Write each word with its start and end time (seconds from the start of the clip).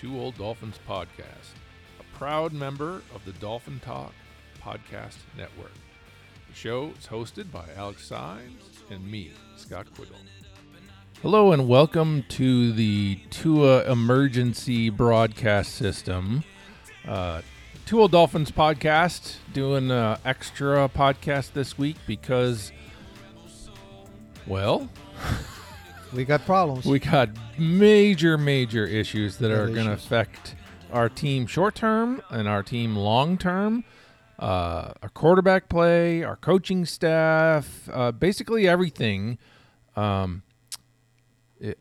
Two 0.00 0.18
Old 0.18 0.38
Dolphins 0.38 0.78
podcast, 0.88 1.52
a 1.98 2.16
proud 2.16 2.54
member 2.54 3.02
of 3.14 3.22
the 3.26 3.32
Dolphin 3.32 3.78
Talk 3.84 4.14
Podcast 4.58 5.18
Network. 5.36 5.74
The 6.48 6.54
show 6.54 6.92
is 6.98 7.06
hosted 7.06 7.52
by 7.52 7.66
Alex 7.76 8.06
Symes 8.06 8.62
and 8.88 9.06
me, 9.06 9.32
Scott 9.56 9.88
Quiggle. 9.94 10.16
Hello 11.20 11.52
and 11.52 11.68
welcome 11.68 12.24
to 12.30 12.72
the 12.72 13.16
Tua 13.28 13.84
Emergency 13.92 14.88
Broadcast 14.88 15.74
System. 15.74 16.44
Uh, 17.06 17.42
Two 17.84 18.00
Old 18.00 18.12
Dolphins 18.12 18.50
podcast, 18.50 19.36
doing 19.52 19.90
an 19.90 20.16
extra 20.24 20.88
podcast 20.88 21.52
this 21.52 21.76
week 21.76 21.96
because, 22.06 22.72
well, 24.46 24.88
We 26.12 26.24
got 26.24 26.44
problems. 26.44 26.86
we 26.86 26.98
got 26.98 27.30
major, 27.58 28.36
major 28.36 28.84
issues 28.84 29.36
that 29.38 29.50
are 29.50 29.68
going 29.68 29.86
to 29.86 29.92
affect 29.92 30.56
our 30.92 31.08
team 31.08 31.46
short 31.46 31.74
term 31.74 32.22
and 32.30 32.48
our 32.48 32.62
team 32.62 32.96
long 32.96 33.38
term. 33.38 33.84
Uh, 34.38 34.92
our 35.02 35.10
quarterback 35.10 35.68
play, 35.68 36.22
our 36.22 36.36
coaching 36.36 36.84
staff, 36.86 37.88
uh, 37.92 38.10
basically 38.10 38.66
everything 38.66 39.36
um, 39.96 40.42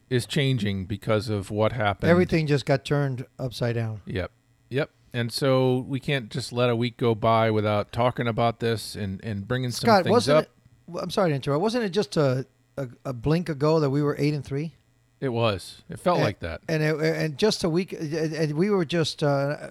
is 0.10 0.26
changing 0.26 0.86
because 0.86 1.30
of 1.30 1.50
what 1.50 1.72
happened. 1.72 2.12
Everything 2.12 2.48
just 2.48 2.66
got 2.66 2.84
turned 2.84 3.26
upside 3.40 3.76
down. 3.76 4.02
Yep. 4.06 4.32
Yep. 4.70 4.90
And 5.14 5.32
so 5.32 5.86
we 5.88 6.00
can't 6.00 6.30
just 6.30 6.52
let 6.52 6.70
a 6.70 6.76
week 6.76 6.98
go 6.98 7.16
by 7.16 7.50
without 7.50 7.92
talking 7.92 8.28
about 8.28 8.60
this 8.60 8.96
and, 8.96 9.24
and 9.24 9.48
bringing 9.48 9.72
some 9.72 9.88
Scott, 9.88 10.04
things 10.04 10.12
wasn't 10.12 10.38
up. 10.40 10.44
it? 10.44 11.00
I'm 11.02 11.10
sorry 11.10 11.30
to 11.30 11.36
interrupt. 11.36 11.62
Wasn't 11.62 11.84
it 11.84 11.90
just 11.90 12.18
a, 12.18 12.46
a, 12.84 13.10
a 13.10 13.14
blink 13.14 13.50
ago 13.50 13.80
that 13.80 13.90
we 13.90 14.02
were 14.02 14.16
eight 14.20 14.34
and 14.34 14.44
three? 14.46 14.76
It 15.22 15.30
was. 15.30 15.82
It 15.90 16.00
felt 16.00 16.18
And- 16.18 16.26
like 16.26 16.40
that. 16.40 16.62
And 16.70 16.82
it, 16.84 16.96
and 17.00 17.38
just 17.38 17.64
a 17.64 17.70
week, 17.70 17.92
and 17.94 18.54
we 18.54 18.70
were 18.70 18.86
just 18.86 19.22
uh, 19.24 19.70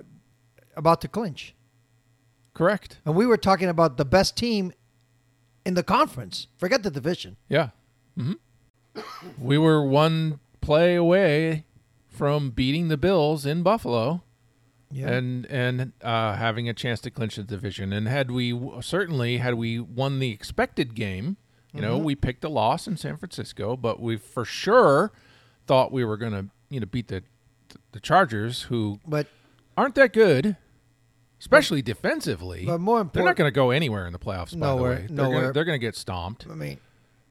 about 0.76 1.00
to 1.00 1.08
clinch, 1.08 1.54
Correct. 2.54 2.98
and 3.04 3.14
we 3.14 3.26
were 3.26 3.36
talking 3.36 3.68
about 3.68 3.96
the 3.96 4.04
best 4.04 4.36
team 4.36 4.72
in 5.64 5.74
the 5.74 5.82
conference. 5.82 6.48
Forget 6.56 6.82
the 6.82 6.90
division. 6.90 7.36
Yeah. 7.48 7.70
hmm 8.16 8.32
we 9.40 9.56
were 9.56 9.80
one 9.86 10.40
play 10.60 10.96
away 10.96 11.64
from 12.08 12.50
beating 12.50 12.88
the 12.88 12.96
Bills 12.96 13.46
in 13.46 13.62
Buffalo 13.62 14.24
Yeah. 14.90 15.08
and 15.10 15.46
and 15.46 15.92
uh, 16.02 16.34
having 16.34 16.68
a 16.68 16.74
chance 16.74 17.00
to 17.02 17.10
clinch 17.10 17.36
the 17.36 17.44
division. 17.44 17.92
And 17.92 18.08
had 18.08 18.30
we 18.32 18.58
certainly 18.80 19.38
had 19.38 19.54
we 19.54 19.78
won 19.78 20.18
the 20.18 20.30
expected 20.32 20.94
game, 20.96 21.36
you 21.72 21.80
Mm-hmm. 21.80 21.88
know, 21.88 21.98
we 21.98 22.14
picked 22.14 22.44
a 22.44 22.48
loss 22.48 22.86
in 22.86 22.96
San 22.96 23.16
Francisco, 23.16 23.76
but 23.76 24.00
we 24.00 24.16
for 24.16 24.44
sure 24.44 25.12
thought 25.66 25.92
we 25.92 26.04
were 26.04 26.16
going 26.16 26.32
to 26.32 26.46
you 26.70 26.80
know 26.80 26.86
beat 26.86 27.08
the 27.08 27.22
the 27.92 28.00
Chargers, 28.00 28.62
who 28.62 29.00
but 29.06 29.26
aren't 29.76 29.94
that 29.96 30.12
good. 30.12 30.56
Especially 31.40 31.82
defensively, 31.82 32.66
but 32.66 32.80
more 32.80 33.00
important, 33.00 33.12
they're 33.14 33.24
not 33.24 33.36
going 33.36 33.46
to 33.46 33.54
go 33.54 33.70
anywhere 33.70 34.06
in 34.08 34.12
the 34.12 34.18
playoffs. 34.18 34.58
By 34.58 34.70
the 34.70 34.76
way, 34.82 34.94
they're 34.94 35.08
nowhere. 35.10 35.40
Gonna, 35.42 35.52
they're 35.52 35.64
going 35.64 35.78
to 35.78 35.86
get 35.86 35.94
stomped. 35.94 36.46
I 36.50 36.54
mean, 36.56 36.78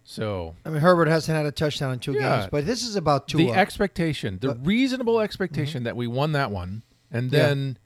So 0.05 0.55
I 0.65 0.69
mean 0.69 0.79
Herbert 0.79 1.09
hasn't 1.09 1.35
had 1.35 1.45
a 1.45 1.51
touchdown 1.51 1.91
in 1.91 1.99
two 1.99 2.13
Yeah. 2.13 2.37
games, 2.39 2.49
but 2.49 2.65
this 2.65 2.83
is 2.83 2.95
about 2.95 3.27
two. 3.27 3.35
the 3.37 3.51
expectation, 3.51 4.37
the 4.39 4.47
But- 4.47 4.57
Mm-hmm. 4.59 4.65
reasonable 4.67 5.19
expectation 5.19 5.83
that 5.83 5.97
we 5.97 6.07
won 6.07 6.31
that 6.31 6.51
one, 6.51 6.83
and 7.11 7.29
Yeah. 7.33 7.47
then 7.47 7.77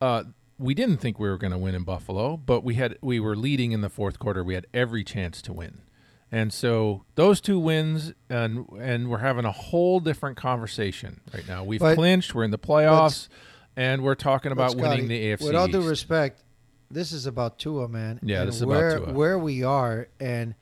uh, 0.00 0.24
we 0.58 0.74
didn't 0.74 0.98
think 0.98 1.18
we 1.18 1.28
were 1.28 1.38
going 1.38 1.52
to 1.52 1.58
win 1.58 1.74
in 1.74 1.82
Buffalo, 1.84 2.36
but 2.36 2.62
we 2.62 2.74
had 2.74 2.96
we 3.00 3.18
were 3.20 3.36
leading 3.36 3.72
in 3.72 3.80
the 3.80 3.88
fourth 3.88 4.18
quarter. 4.18 4.44
We 4.44 4.54
had 4.54 4.66
every 4.72 5.02
chance 5.04 5.42
to 5.42 5.52
win, 5.52 5.82
and 6.30 6.52
so 6.52 7.04
those 7.16 7.40
two 7.40 7.58
wins, 7.58 8.12
and 8.30 8.66
and 8.80 9.10
we're 9.10 9.18
having 9.18 9.44
a 9.44 9.52
whole 9.52 10.00
different 10.00 10.36
conversation 10.36 11.20
right 11.32 11.46
now. 11.48 11.64
We've 11.64 11.80
But- 11.80 11.96
clinched. 11.96 12.34
We're 12.34 12.44
in 12.44 12.50
the 12.52 12.58
playoffs, 12.58 13.28
and 13.76 14.02
we're 14.02 14.14
talking 14.14 14.52
about 14.52 14.76
But, 14.76 14.82
winning 14.90 15.08
the 15.08 15.20
AFC. 15.32 15.44
With 15.46 15.56
all 15.56 15.66
due 15.68 15.80
East. 15.80 15.88
respect, 15.88 16.42
this 16.90 17.12
is 17.12 17.26
about 17.26 17.58
Tua, 17.58 17.88
man. 17.88 18.20
Yeah, 18.22 18.40
and 18.40 18.48
this 18.48 18.56
is 18.56 18.62
about 18.62 18.70
where, 18.70 18.98
Tua. 18.98 19.12
Where 19.12 19.38
we 19.38 19.64
are, 19.64 20.08
and 20.20 20.54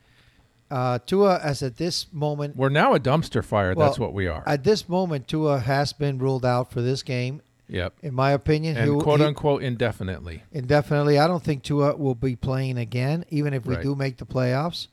uh, 0.71 0.97
Tua, 1.05 1.37
as 1.37 1.61
at 1.61 1.77
this 1.77 2.11
moment, 2.11 2.55
we're 2.55 2.69
now 2.69 2.95
a 2.95 2.99
dumpster 2.99 3.43
fire. 3.43 3.75
That's 3.75 3.99
what 3.99 4.13
we 4.13 4.25
are. 4.27 4.43
at 4.47 4.63
this 4.63 4.89
moment, 4.89 5.27
Tua 5.27 5.59
has 5.59 5.93
been 5.93 6.17
ruled 6.17 6.45
out 6.45 6.71
for 6.71 6.81
this 6.81 7.03
game. 7.03 7.43
Yep, 7.73 7.93
In 8.01 8.13
my 8.13 8.31
opinion, 8.31 8.77
and 8.77 8.89
he, 8.89 9.01
quote 9.01 9.19
he- 9.19 9.25
unquote 9.25 9.61
indefinitely. 9.63 10.43
indefinitely. 10.53 11.19
I 11.19 11.27
don't 11.27 11.43
think 11.43 11.63
Tua 11.63 11.97
will 11.97 12.15
be 12.15 12.37
playing 12.37 12.77
again, 12.77 13.25
even 13.29 13.53
if 13.53 13.65
we 13.65 13.75
Right. 13.75 13.83
do 13.83 13.95
make 13.95 14.15
the 14.17 14.25
playoffs. 14.25 14.87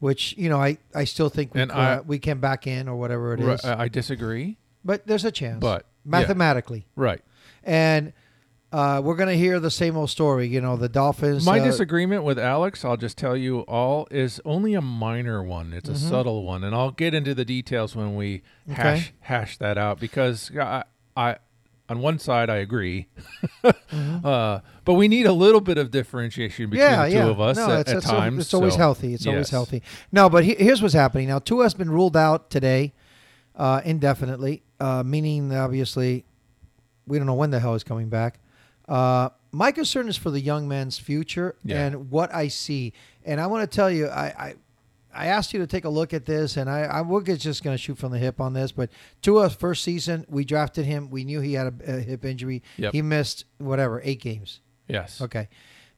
Which 0.00 0.34
you 0.36 0.50
know, 0.50 0.60
I, 0.60 0.76
I 0.94 1.04
still 1.04 1.30
think 1.30 1.54
we 1.54 1.62
And 1.62 1.72
I- 1.72 2.00
we 2.00 2.18
can 2.18 2.38
back 2.38 2.66
in 2.66 2.88
or 2.88 2.96
whatever 2.96 3.32
it 3.32 3.40
is. 3.40 3.46
Right, 3.64 3.64
I 3.64 3.88
disagree, 3.88 4.58
but 4.84 5.06
there's 5.06 5.24
a 5.24 5.30
chance. 5.32 5.60
but 5.60 5.86
yeah, 6.04 6.10
mathematically, 6.10 6.84
right. 6.94 7.22
and 7.62 8.12
uh, 8.70 9.00
we're 9.02 9.14
gonna 9.14 9.34
hear 9.36 9.60
the 9.60 9.70
same 9.70 9.96
old 9.96 10.10
story. 10.10 10.46
You 10.48 10.60
know, 10.60 10.76
the 10.76 10.88
Dolphins. 10.90 11.46
My 11.46 11.60
uh, 11.60 11.64
disagreement 11.64 12.24
with 12.24 12.38
Alex, 12.40 12.84
I'll 12.84 12.96
just 12.98 13.16
tell 13.16 13.36
you 13.36 13.60
all, 13.60 14.06
is 14.10 14.40
only 14.44 14.74
a 14.74 14.82
minor 14.82 15.42
one. 15.42 15.72
It's 15.72 15.88
a 15.88 15.96
subtle 15.96 16.44
one, 16.44 16.64
and 16.64 16.74
I'll 16.74 16.90
get 16.90 17.14
into 17.14 17.34
the 17.34 17.44
details 17.44 17.94
when 17.96 18.14
we 18.16 18.42
Mm-hmm. 18.68 18.72
Okay. 18.72 18.82
hash 18.82 19.12
hash 19.20 19.56
that 19.58 19.78
out. 19.78 20.00
Because 20.00 20.50
I, 20.58 20.82
I 21.16 21.36
on 21.88 22.00
one 22.00 22.18
side, 22.18 22.48
I 22.48 22.56
agree, 22.56 23.08
uh, 23.92 24.60
but 24.84 24.94
we 24.94 25.08
need 25.08 25.26
a 25.26 25.32
little 25.32 25.60
bit 25.60 25.76
of 25.78 25.90
differentiation 25.90 26.70
between 26.70 26.88
Mm-hmm. 26.88 27.00
yeah, 27.00 27.04
the 27.06 27.10
two 27.10 27.16
yeah. 27.18 27.26
of 27.30 27.40
us 27.40 27.56
no, 27.56 27.70
at, 27.70 27.80
it's, 27.80 27.90
at 27.90 27.96
it's, 27.98 28.06
times. 28.06 28.38
It's 28.40 28.54
always 28.54 28.72
so, 28.74 28.78
healthy. 28.78 29.14
It's 29.14 29.26
always 29.26 29.50
healthy. 29.50 29.82
No, 30.10 30.28
but 30.30 30.44
he, 30.44 30.54
here's 30.54 30.80
what's 30.80 30.94
happening 30.94 31.28
now. 31.28 31.38
Tua 31.38 31.64
has 31.64 31.74
been 31.74 31.90
ruled 31.90 32.16
out 32.16 32.50
today, 32.50 32.94
uh, 33.56 33.80
indefinitely, 33.84 34.62
uh, 34.80 35.02
meaning 35.04 35.54
obviously 35.54 36.24
we 37.06 37.18
don't 37.18 37.26
know 37.26 37.34
when 37.34 37.50
the 37.50 37.60
hell 37.60 37.74
he's 37.74 37.84
coming 37.84 38.08
back. 38.08 38.40
Uh, 38.88 39.28
my 39.52 39.70
concern 39.70 40.08
is 40.08 40.16
for 40.16 40.30
the 40.30 40.40
young 40.40 40.66
man's 40.66 40.98
future 40.98 41.54
Yeah. 41.64 41.86
and 41.86 42.10
what 42.10 42.34
I 42.34 42.48
see. 42.48 42.92
And 43.24 43.40
I 43.40 43.46
want 43.46 43.70
to 43.70 43.74
tell 43.74 43.90
you, 43.90 44.08
I, 44.08 44.24
I 44.38 44.54
I 45.14 45.26
asked 45.26 45.52
you 45.52 45.60
to 45.60 45.66
take 45.66 45.84
a 45.84 45.88
look 45.88 46.12
at 46.12 46.24
this, 46.26 46.56
and 46.56 46.68
I, 46.68 46.80
I 46.82 47.00
we're 47.02 47.22
just 47.22 47.62
going 47.62 47.74
to 47.74 47.82
shoot 47.82 47.96
from 47.98 48.12
the 48.12 48.18
hip 48.18 48.40
on 48.40 48.52
this. 48.52 48.72
But 48.72 48.90
Tua's 49.22 49.54
first 49.54 49.84
season, 49.84 50.24
we 50.28 50.44
drafted 50.44 50.84
him. 50.86 51.10
We 51.10 51.24
knew 51.24 51.40
he 51.40 51.54
had 51.54 51.66
a, 51.86 51.96
a 51.96 52.00
hip 52.00 52.24
injury. 52.24 52.62
Yep. 52.76 52.92
He 52.92 53.02
missed 53.02 53.44
whatever 53.58 54.00
eight 54.04 54.20
games. 54.20 54.60
Yes. 54.88 55.20
Okay. 55.20 55.48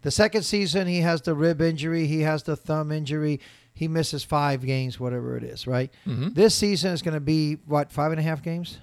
The 0.02 0.10
second 0.10 0.42
season, 0.42 0.86
he 0.86 1.00
has 1.00 1.22
the 1.22 1.34
rib 1.34 1.60
injury. 1.60 2.06
He 2.06 2.20
has 2.20 2.42
the 2.44 2.54
thumb 2.56 2.92
injury. 2.92 3.40
He 3.74 3.88
misses 3.88 4.22
five 4.22 4.64
games, 4.64 5.00
whatever 5.00 5.36
it 5.36 5.42
is, 5.42 5.66
right? 5.66 5.92
Mhm. 6.06 6.34
This 6.34 6.54
season 6.54 6.92
is 6.92 7.02
going 7.02 7.14
to 7.14 7.20
be, 7.20 7.54
what, 7.66 7.90
five 7.92 8.12
and 8.12 8.20
a 8.20 8.22
half 8.22 8.42
games? 8.42 8.78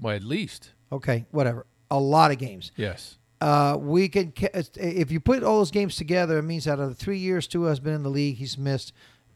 Well, 0.00 0.14
at 0.14 0.22
least. 0.22 0.70
Okay, 0.92 1.26
whatever. 1.30 1.66
A 1.90 1.98
lot 1.98 2.30
of 2.30 2.38
games. 2.38 2.72
Yes. 2.76 3.16
Uh, 3.40 3.76
we 3.80 4.08
can, 4.08 4.32
if 4.76 5.10
you 5.10 5.18
put 5.18 5.42
all 5.42 5.58
those 5.58 5.70
games 5.70 5.96
together, 5.96 6.38
it 6.38 6.42
means 6.42 6.68
out 6.68 6.78
of 6.78 6.88
the 6.90 6.94
three 6.94 7.18
years 7.18 7.46
Tua 7.46 7.70
has 7.70 7.80
been 7.80 7.94
in 7.94 8.02
the 8.02 8.10
league, 8.10 8.36
he's 8.36 8.58
missed 8.58 8.92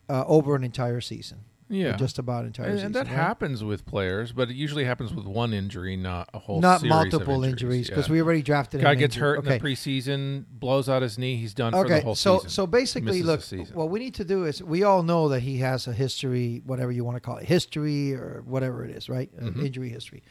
uh, 0.08 0.24
over 0.26 0.54
an 0.56 0.64
entire 0.64 1.00
season. 1.00 1.40
Yeah. 1.70 1.96
Just 1.96 2.18
about 2.18 2.44
entire 2.44 2.66
and, 2.66 2.74
season. 2.76 2.86
and 2.86 2.94
that 2.94 3.06
right? 3.06 3.16
happens 3.16 3.64
with 3.64 3.86
players, 3.86 4.32
but 4.32 4.50
it 4.50 4.54
usually 4.54 4.84
happens 4.84 5.14
with 5.14 5.24
one 5.24 5.54
injury, 5.54 5.96
not 5.96 6.28
a 6.34 6.38
whole 6.38 6.60
Not 6.60 6.84
multiple 6.84 7.42
injuries 7.42 7.88
because 7.88 8.06
Yeah. 8.06 8.12
we 8.12 8.20
already 8.22 8.42
drafted 8.42 8.80
a 8.80 8.84
Guy 8.84 8.94
gets 8.96 9.16
injured. 9.16 9.22
hurt 9.22 9.38
okay. 9.38 9.54
in 9.56 9.62
the 9.62 9.68
preseason, 9.68 10.44
blows 10.50 10.90
out 10.90 11.00
his 11.00 11.18
knee, 11.18 11.36
he's 11.36 11.54
done 11.54 11.72
for 11.72 11.88
the 11.88 11.94
Okay, 11.94 12.04
whole 12.04 12.14
so 12.14 12.36
season. 12.36 12.50
so 12.50 12.62
so 12.62 12.66
basically, 12.66 13.22
look, 13.22 13.40
what 13.72 13.88
we 13.88 13.98
need 13.98 14.14
to 14.14 14.24
do 14.24 14.44
is 14.44 14.62
we 14.62 14.82
all 14.82 15.02
know 15.02 15.30
that 15.30 15.40
he 15.40 15.56
has 15.58 15.86
a 15.88 15.92
history, 15.94 16.62
whatever 16.66 16.92
you 16.92 17.02
want 17.02 17.16
to 17.16 17.20
call 17.20 17.38
it, 17.38 17.46
history 17.46 18.12
or 18.12 18.42
whatever 18.44 18.84
it 18.84 18.90
is, 18.90 19.08
right? 19.08 19.30
Uh, 19.40 19.46
injury 19.62 19.88
history. 19.88 20.22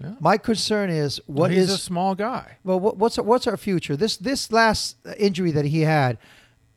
Mm-hmm. 0.00 0.10
Yeah. 0.10 0.16
My 0.18 0.38
concern 0.38 0.90
is 0.90 1.20
Well, 1.28 1.48
he's 1.50 1.64
is 1.64 1.70
a 1.70 1.78
small 1.78 2.14
guy. 2.16 2.56
well, 2.64 2.80
what, 2.80 2.96
what's 2.96 3.16
what's 3.16 3.46
our 3.46 3.56
future? 3.56 3.96
This 3.96 4.16
this 4.16 4.50
last 4.50 4.96
injury 5.18 5.52
that 5.52 5.66
he 5.66 5.82
had, 5.82 6.18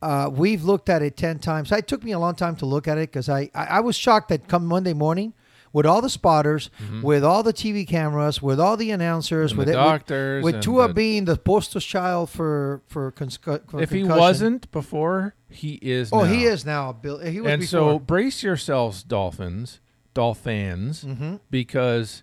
uh, 0.04 0.28
we've 0.28 0.62
looked 0.64 0.88
at 0.88 1.00
it 1.02 1.16
ten 1.16 1.38
times. 1.38 1.72
It 1.72 1.86
took 1.88 2.02
me 2.04 2.12
a 2.12 2.18
long 2.18 2.34
time 2.34 2.56
to 2.56 2.66
look 2.66 2.86
at 2.86 2.98
it 2.98 3.10
because 3.10 3.28
I, 3.28 3.50
I 3.54 3.64
I 3.78 3.80
was 3.80 3.96
shocked 3.96 4.28
that 4.28 4.48
come 4.48 4.66
Monday 4.66 4.92
morning 4.94 5.32
with 5.72 5.86
all 5.86 6.00
the 6.00 6.08
spotters, 6.10 6.70
with 7.02 7.24
all 7.24 7.42
the 7.42 7.52
TV 7.52 7.84
cameras, 7.86 8.40
with 8.40 8.60
all 8.60 8.76
the 8.76 8.92
announcers, 8.92 9.50
And 9.50 9.58
with 9.58 9.66
the 9.68 9.72
it, 9.74 9.76
with- 9.76 9.84
doctors 9.84 10.44
with, 10.44 10.54
and 10.54 10.62
Tua 10.62 10.86
the- 10.88 10.94
being 10.94 11.24
the 11.24 11.36
poster 11.36 11.80
child 11.80 12.30
for 12.30 12.82
for, 12.86 13.10
cons- 13.10 13.38
for 13.42 13.60
if 13.82 13.90
he 13.90 14.04
wasn't 14.04 14.70
before, 14.70 15.34
he 15.50 15.74
is. 15.82 16.10
oh, 16.12 16.20
now. 16.20 16.24
he 16.32 16.44
is 16.44 16.64
now. 16.64 16.92
Bill, 16.92 17.18
he 17.18 17.40
was 17.40 17.50
and 17.50 17.60
before. 17.60 17.92
so 17.94 17.98
brace 17.98 18.42
yourselves, 18.44 19.02
Dolphins, 19.02 19.80
Dolphins, 20.14 21.04
Mm-hmm. 21.04 21.36
because 21.50 22.22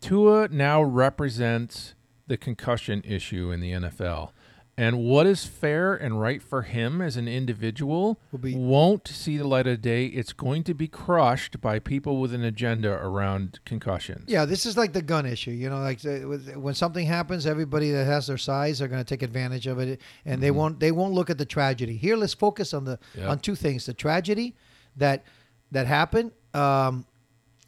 Tua 0.00 0.48
now 0.48 0.82
represents 0.82 1.94
the 2.26 2.36
concussion 2.36 3.02
issue 3.04 3.50
in 3.50 3.60
the 3.60 3.72
NFL. 3.72 4.30
And 4.78 4.98
what 4.98 5.26
is 5.26 5.44
fair 5.44 5.92
and 5.94 6.20
right 6.20 6.40
for 6.40 6.62
him 6.62 7.00
as 7.02 7.16
an 7.16 7.26
individual 7.26 8.20
Will 8.30 8.38
be- 8.38 8.54
won't 8.54 9.08
see 9.08 9.36
the 9.36 9.46
light 9.46 9.66
of 9.66 9.82
day. 9.82 10.06
It's 10.06 10.32
going 10.32 10.62
to 10.64 10.72
be 10.74 10.86
crushed 10.86 11.60
by 11.60 11.80
people 11.80 12.20
with 12.20 12.32
an 12.32 12.44
agenda 12.44 12.92
around 12.92 13.58
concussions. 13.64 14.26
Yeah, 14.28 14.44
this 14.44 14.64
is 14.64 14.76
like 14.76 14.92
the 14.92 15.02
gun 15.02 15.26
issue. 15.26 15.50
You 15.50 15.68
know, 15.68 15.80
like 15.80 16.04
uh, 16.06 16.18
when 16.60 16.74
something 16.74 17.04
happens, 17.06 17.44
everybody 17.44 17.90
that 17.90 18.04
has 18.06 18.28
their 18.28 18.38
size 18.38 18.80
are 18.80 18.86
going 18.86 19.04
to 19.04 19.08
take 19.08 19.22
advantage 19.22 19.66
of 19.66 19.80
it, 19.80 20.00
and 20.24 20.40
they 20.40 20.52
won't. 20.52 20.78
They 20.78 20.92
won't 20.92 21.12
look 21.12 21.28
at 21.28 21.38
the 21.38 21.44
tragedy. 21.46 21.96
Here, 21.96 22.16
let's 22.16 22.34
focus 22.34 22.72
on 22.72 22.84
the 22.84 23.00
Yeah. 23.16 23.28
on 23.30 23.40
two 23.40 23.56
things: 23.56 23.84
the 23.86 23.94
tragedy 23.94 24.54
that 24.96 25.24
that 25.72 25.88
happened. 25.88 26.30
Um, 26.54 27.04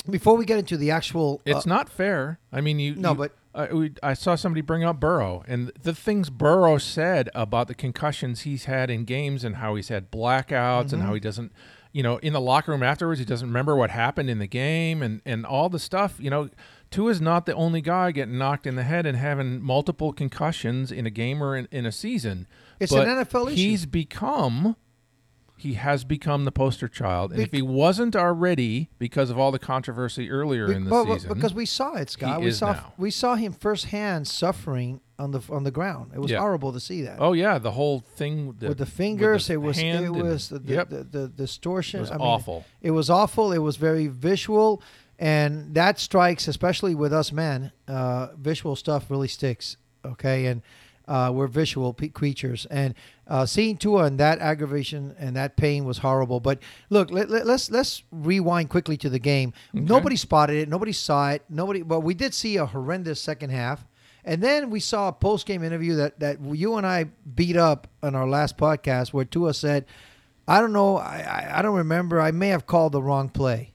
before 0.08 0.36
we 0.36 0.44
get 0.44 0.58
into 0.58 0.76
the 0.76 0.92
actual, 0.92 1.42
It's 1.44 1.66
uh, 1.66 1.68
not 1.68 1.88
fair. 1.88 2.38
I 2.52 2.60
mean, 2.60 2.78
you. 2.78 2.94
No, 2.94 3.10
you- 3.10 3.14
but- 3.16 3.32
uh, 3.54 3.66
we, 3.72 3.92
I 4.02 4.14
saw 4.14 4.34
somebody 4.36 4.60
bring 4.60 4.84
up 4.84 5.00
Burrow 5.00 5.42
and 5.48 5.72
the 5.82 5.94
things 5.94 6.30
Burrow 6.30 6.78
said 6.78 7.28
about 7.34 7.68
the 7.68 7.74
concussions 7.74 8.42
he's 8.42 8.66
had 8.66 8.90
in 8.90 9.04
games 9.04 9.44
and 9.44 9.56
how 9.56 9.74
he's 9.74 9.88
had 9.88 10.10
blackouts 10.10 10.92
and 10.92 11.00
Mm-hmm. 11.00 11.00
how 11.02 11.14
he 11.14 11.20
doesn't, 11.20 11.52
you 11.92 12.02
know, 12.02 12.18
in 12.18 12.32
the 12.32 12.40
locker 12.40 12.70
room 12.72 12.82
afterwards 12.82 13.18
he 13.18 13.24
doesn't 13.24 13.48
remember 13.48 13.74
what 13.74 13.90
happened 13.90 14.30
in 14.30 14.38
the 14.38 14.46
game 14.46 15.02
and 15.02 15.20
and 15.24 15.44
all 15.44 15.68
the 15.68 15.78
stuff. 15.80 16.16
You 16.20 16.30
know, 16.30 16.48
Tua's 16.90 17.20
not 17.20 17.46
the 17.46 17.54
only 17.54 17.80
guy 17.80 18.12
getting 18.12 18.38
knocked 18.38 18.66
in 18.66 18.76
the 18.76 18.84
head 18.84 19.06
and 19.06 19.16
having 19.16 19.60
multiple 19.62 20.12
concussions 20.12 20.92
in 20.92 21.06
a 21.06 21.10
game 21.10 21.42
or 21.42 21.56
in, 21.56 21.66
in 21.72 21.86
a 21.86 21.92
season. 21.92 22.46
It's 22.78 22.92
But 22.92 23.08
an 23.08 23.24
NFL 23.24 23.46
issue. 23.48 23.56
He's 23.56 23.86
become. 23.86 24.76
He 25.60 25.74
has 25.74 26.04
become 26.04 26.46
the 26.46 26.52
poster 26.52 26.88
child, 26.88 27.32
and 27.32 27.42
if 27.42 27.52
he 27.52 27.60
wasn't 27.60 28.16
already, 28.16 28.88
because 28.98 29.28
of 29.28 29.38
all 29.38 29.52
the 29.52 29.58
controversy 29.58 30.30
earlier 30.30 30.68
be- 30.68 30.74
in 30.74 30.84
the 30.84 31.04
season, 31.04 31.34
because 31.34 31.52
we 31.52 31.66
saw 31.66 31.96
it, 31.96 32.08
Scott. 32.08 32.40
we 32.40 32.50
saw 32.50 32.72
now. 32.72 32.92
we 32.96 33.10
saw 33.10 33.34
him 33.34 33.52
firsthand 33.52 34.26
suffering 34.26 35.02
on 35.18 35.32
the 35.32 35.42
on 35.50 35.64
the 35.64 35.70
ground. 35.70 36.12
It 36.14 36.18
was 36.18 36.30
Yeah. 36.30 36.38
horrible 36.38 36.72
to 36.72 36.80
see 36.80 37.02
that. 37.02 37.18
Oh 37.18 37.34
yeah, 37.34 37.58
the 37.58 37.72
whole 37.72 38.00
thing 38.00 38.54
the, 38.58 38.68
with 38.68 38.78
the 38.78 38.86
fingers, 38.86 39.48
the 39.48 39.52
it 39.52 39.56
was 39.58 39.78
it 39.78 40.08
was 40.08 40.48
the, 40.48 40.60
the, 40.60 40.72
yep. 40.72 40.88
the 40.88 41.28
distortion. 41.28 41.98
It 41.98 42.00
was 42.04 42.10
I 42.10 42.16
mean, 42.16 42.26
awful. 42.26 42.64
It 42.80 42.92
was 42.92 43.10
awful. 43.10 43.52
It 43.52 43.58
was 43.58 43.76
very 43.76 44.06
visual, 44.06 44.82
and 45.18 45.74
that 45.74 45.98
strikes, 45.98 46.48
especially 46.48 46.94
with 46.94 47.12
us 47.12 47.32
men. 47.32 47.72
Uh, 47.86 48.28
visual 48.38 48.76
stuff 48.76 49.10
really 49.10 49.28
sticks. 49.28 49.76
Okay, 50.06 50.46
and 50.46 50.62
uh, 51.10 51.28
we're 51.32 51.48
visual 51.48 51.92
pe- 51.92 52.08
creatures, 52.08 52.66
and 52.70 52.94
uh, 53.26 53.44
seeing 53.44 53.76
Tua 53.76 54.04
and 54.04 54.20
that 54.20 54.38
aggravation 54.38 55.16
and 55.18 55.34
that 55.34 55.56
pain 55.56 55.84
was 55.84 55.98
horrible. 55.98 56.38
But 56.38 56.60
look, 56.88 57.10
let, 57.10 57.28
let, 57.28 57.46
let's 57.46 57.68
let's 57.68 58.04
rewind 58.12 58.70
quickly 58.70 58.96
to 58.98 59.10
the 59.10 59.18
game. 59.18 59.52
Nobody 59.72 60.14
spotted 60.14 60.56
it. 60.56 60.68
Nobody 60.68 60.92
saw 60.92 61.32
it. 61.32 61.42
Nobody. 61.48 61.82
But 61.82 62.00
we 62.00 62.14
did 62.14 62.32
see 62.32 62.56
a 62.56 62.64
horrendous 62.64 63.20
second 63.20 63.50
half. 63.50 63.84
And 64.24 64.40
then 64.40 64.70
we 64.70 64.78
saw 64.78 65.08
a 65.08 65.12
post 65.12 65.46
game 65.46 65.64
interview 65.64 65.96
that, 65.96 66.20
that 66.20 66.40
you 66.40 66.76
and 66.76 66.86
I 66.86 67.04
beat 67.34 67.56
up 67.56 67.88
on 68.02 68.14
our 68.14 68.28
last 68.28 68.56
podcast 68.56 69.12
where 69.12 69.24
Tua 69.24 69.54
said, 69.54 69.86
I 70.46 70.60
don't 70.60 70.74
know, 70.74 70.98
I, 70.98 71.54
I, 71.54 71.62
don't 71.62 71.76
remember, 71.76 72.20
I 72.20 72.30
may 72.30 72.48
have 72.48 72.66
called 72.66 72.92
the 72.92 73.02
wrong 73.02 73.30
play. 73.30 73.72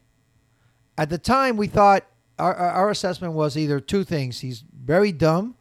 At 0.99 1.09
the 1.09 1.17
time, 1.17 1.57
we 1.57 1.65
thought 1.65 2.05
our, 2.37 2.55
our 2.55 2.91
assessment 2.91 3.33
was 3.33 3.57
either 3.57 3.79
two 3.79 4.03
things 4.03 4.41
he's 4.41 4.63
very 4.71 5.11
dumb 5.11 5.55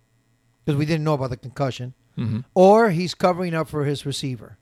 because 0.65 0.79
we 0.79 0.87
didn't 0.87 1.05
know 1.05 1.15
about 1.15 1.31
the 1.31 1.37
concussion, 1.37 1.95
Mm-hmm. 2.19 2.41
or 2.55 2.91
he's 2.91 3.13
covering 3.15 3.55
up 3.55 3.69
for 3.69 3.85
his 3.85 4.07
receiver. 4.07 4.57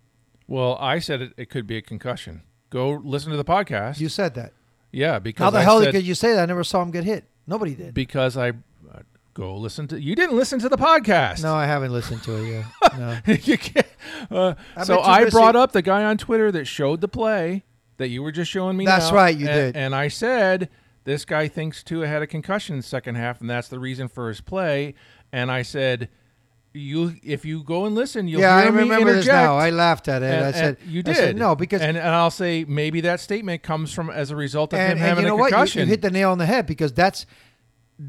Well, 0.49 0.76
I 0.81 0.99
said 1.00 1.20
it, 1.20 1.32
it 1.37 1.50
could 1.50 1.66
be 1.66 1.76
a 1.76 1.82
concussion. 1.82 2.43
Go 2.70 3.00
listen 3.04 3.31
to 3.31 3.37
the 3.37 3.44
podcast. 3.44 4.00
You 4.00 4.08
said 4.08 4.34
that. 4.37 4.52
yeah, 4.90 5.19
because 5.19 5.44
How 5.44 5.50
the 5.50 5.58
I 5.58 5.62
hell 5.62 5.82
said, 5.82 5.93
could 5.93 6.04
you 6.04 6.14
say 6.14 6.32
that? 6.34 6.43
I 6.43 6.46
never 6.46 6.64
saw 6.64 6.81
him 6.82 6.90
get 6.90 7.04
hit. 7.04 7.25
Nobody 7.46 7.75
did. 7.75 7.93
because 7.93 8.37
I 8.38 8.50
uh, 8.50 9.00
go 9.34 9.56
listen 9.56 9.87
to 9.88 10.00
you 10.00 10.14
didn't 10.14 10.37
listen 10.37 10.58
to 10.60 10.69
the 10.70 10.78
podcast. 10.78 11.43
No, 11.43 11.54
I 11.54 11.66
haven't 11.66 11.93
listened 11.93 12.22
to 12.22 12.37
it 12.43 12.48
yet. 12.50 12.64
No. 12.98 13.19
you 13.43 13.58
can't. 13.58 13.87
Uh, 14.31 14.55
so 14.84 15.00
I 15.00 15.28
brought 15.28 15.56
up 15.56 15.72
the 15.72 15.82
guy 15.82 16.05
on 16.05 16.16
Twitter 16.19 16.50
that 16.52 16.64
showed 16.66 17.00
the 17.02 17.08
play 17.08 17.64
that 17.98 18.08
you 18.08 18.22
were 18.22 18.32
just 18.32 18.50
showing 18.50 18.76
me. 18.76 18.84
That's 18.87 19.10
now, 19.10 19.16
right, 19.16 19.37
you 19.37 19.46
and, 19.48 19.75
did. 19.75 19.76
And 19.76 19.94
I 19.94 20.08
said 20.08 20.69
this 21.05 21.25
guy 21.25 21.48
thinks 21.48 21.82
Tua 21.82 22.06
had 22.06 22.22
a 22.22 22.26
concussion 22.26 22.75
in 22.75 22.78
the 22.81 22.87
second 22.87 23.14
half, 23.16 23.40
and 23.40 23.48
that's 23.50 23.69
the 23.69 23.78
reason 23.78 24.08
for 24.08 24.28
his 24.28 24.40
play. 24.40 24.94
And 25.32 25.50
I 25.50 25.62
said, 25.62 26.08
you 26.75 27.14
if 27.23 27.44
you 27.44 27.62
go 27.62 27.84
and 27.87 27.94
listen, 27.94 28.29
you'll 28.29 28.40
yeah, 28.40 28.56
I 28.56 28.62
hear 28.64 28.73
me 28.73 28.79
remember 28.81 29.12
this 29.14 29.26
now. 29.26 29.56
I 29.56 29.70
laughed 29.70 30.08
at 30.08 30.23
it. 30.23 30.26
And- 30.26 30.44
I 30.46 30.52
said, 30.52 30.76
you 30.87 31.02
did. 31.02 31.17
said, 31.17 31.37
no, 31.37 31.55
because 31.55 31.81
and, 31.82 31.96
and 31.96 32.08
I'll 32.08 32.31
say 32.31 32.64
maybe 32.67 33.02
that 33.02 33.20
statement 33.20 33.62
comes 33.62 33.93
from 33.93 34.08
as 34.11 34.31
a 34.31 34.37
result 34.37 34.73
of 34.73 34.79
and, 34.79 34.93
him 34.93 34.99
and 34.99 35.00
having 35.06 35.25
you 35.25 35.29
know 35.31 35.37
a 35.37 35.38
what? 35.38 35.50
You, 35.50 35.56
concussion. 35.56 35.81
you 35.81 35.87
hit 35.87 36.02
the 36.02 36.11
nail 36.11 36.31
on 36.31 36.38
the 36.38 36.46
head 36.46 36.67
because 36.67 36.93
that's 36.93 37.26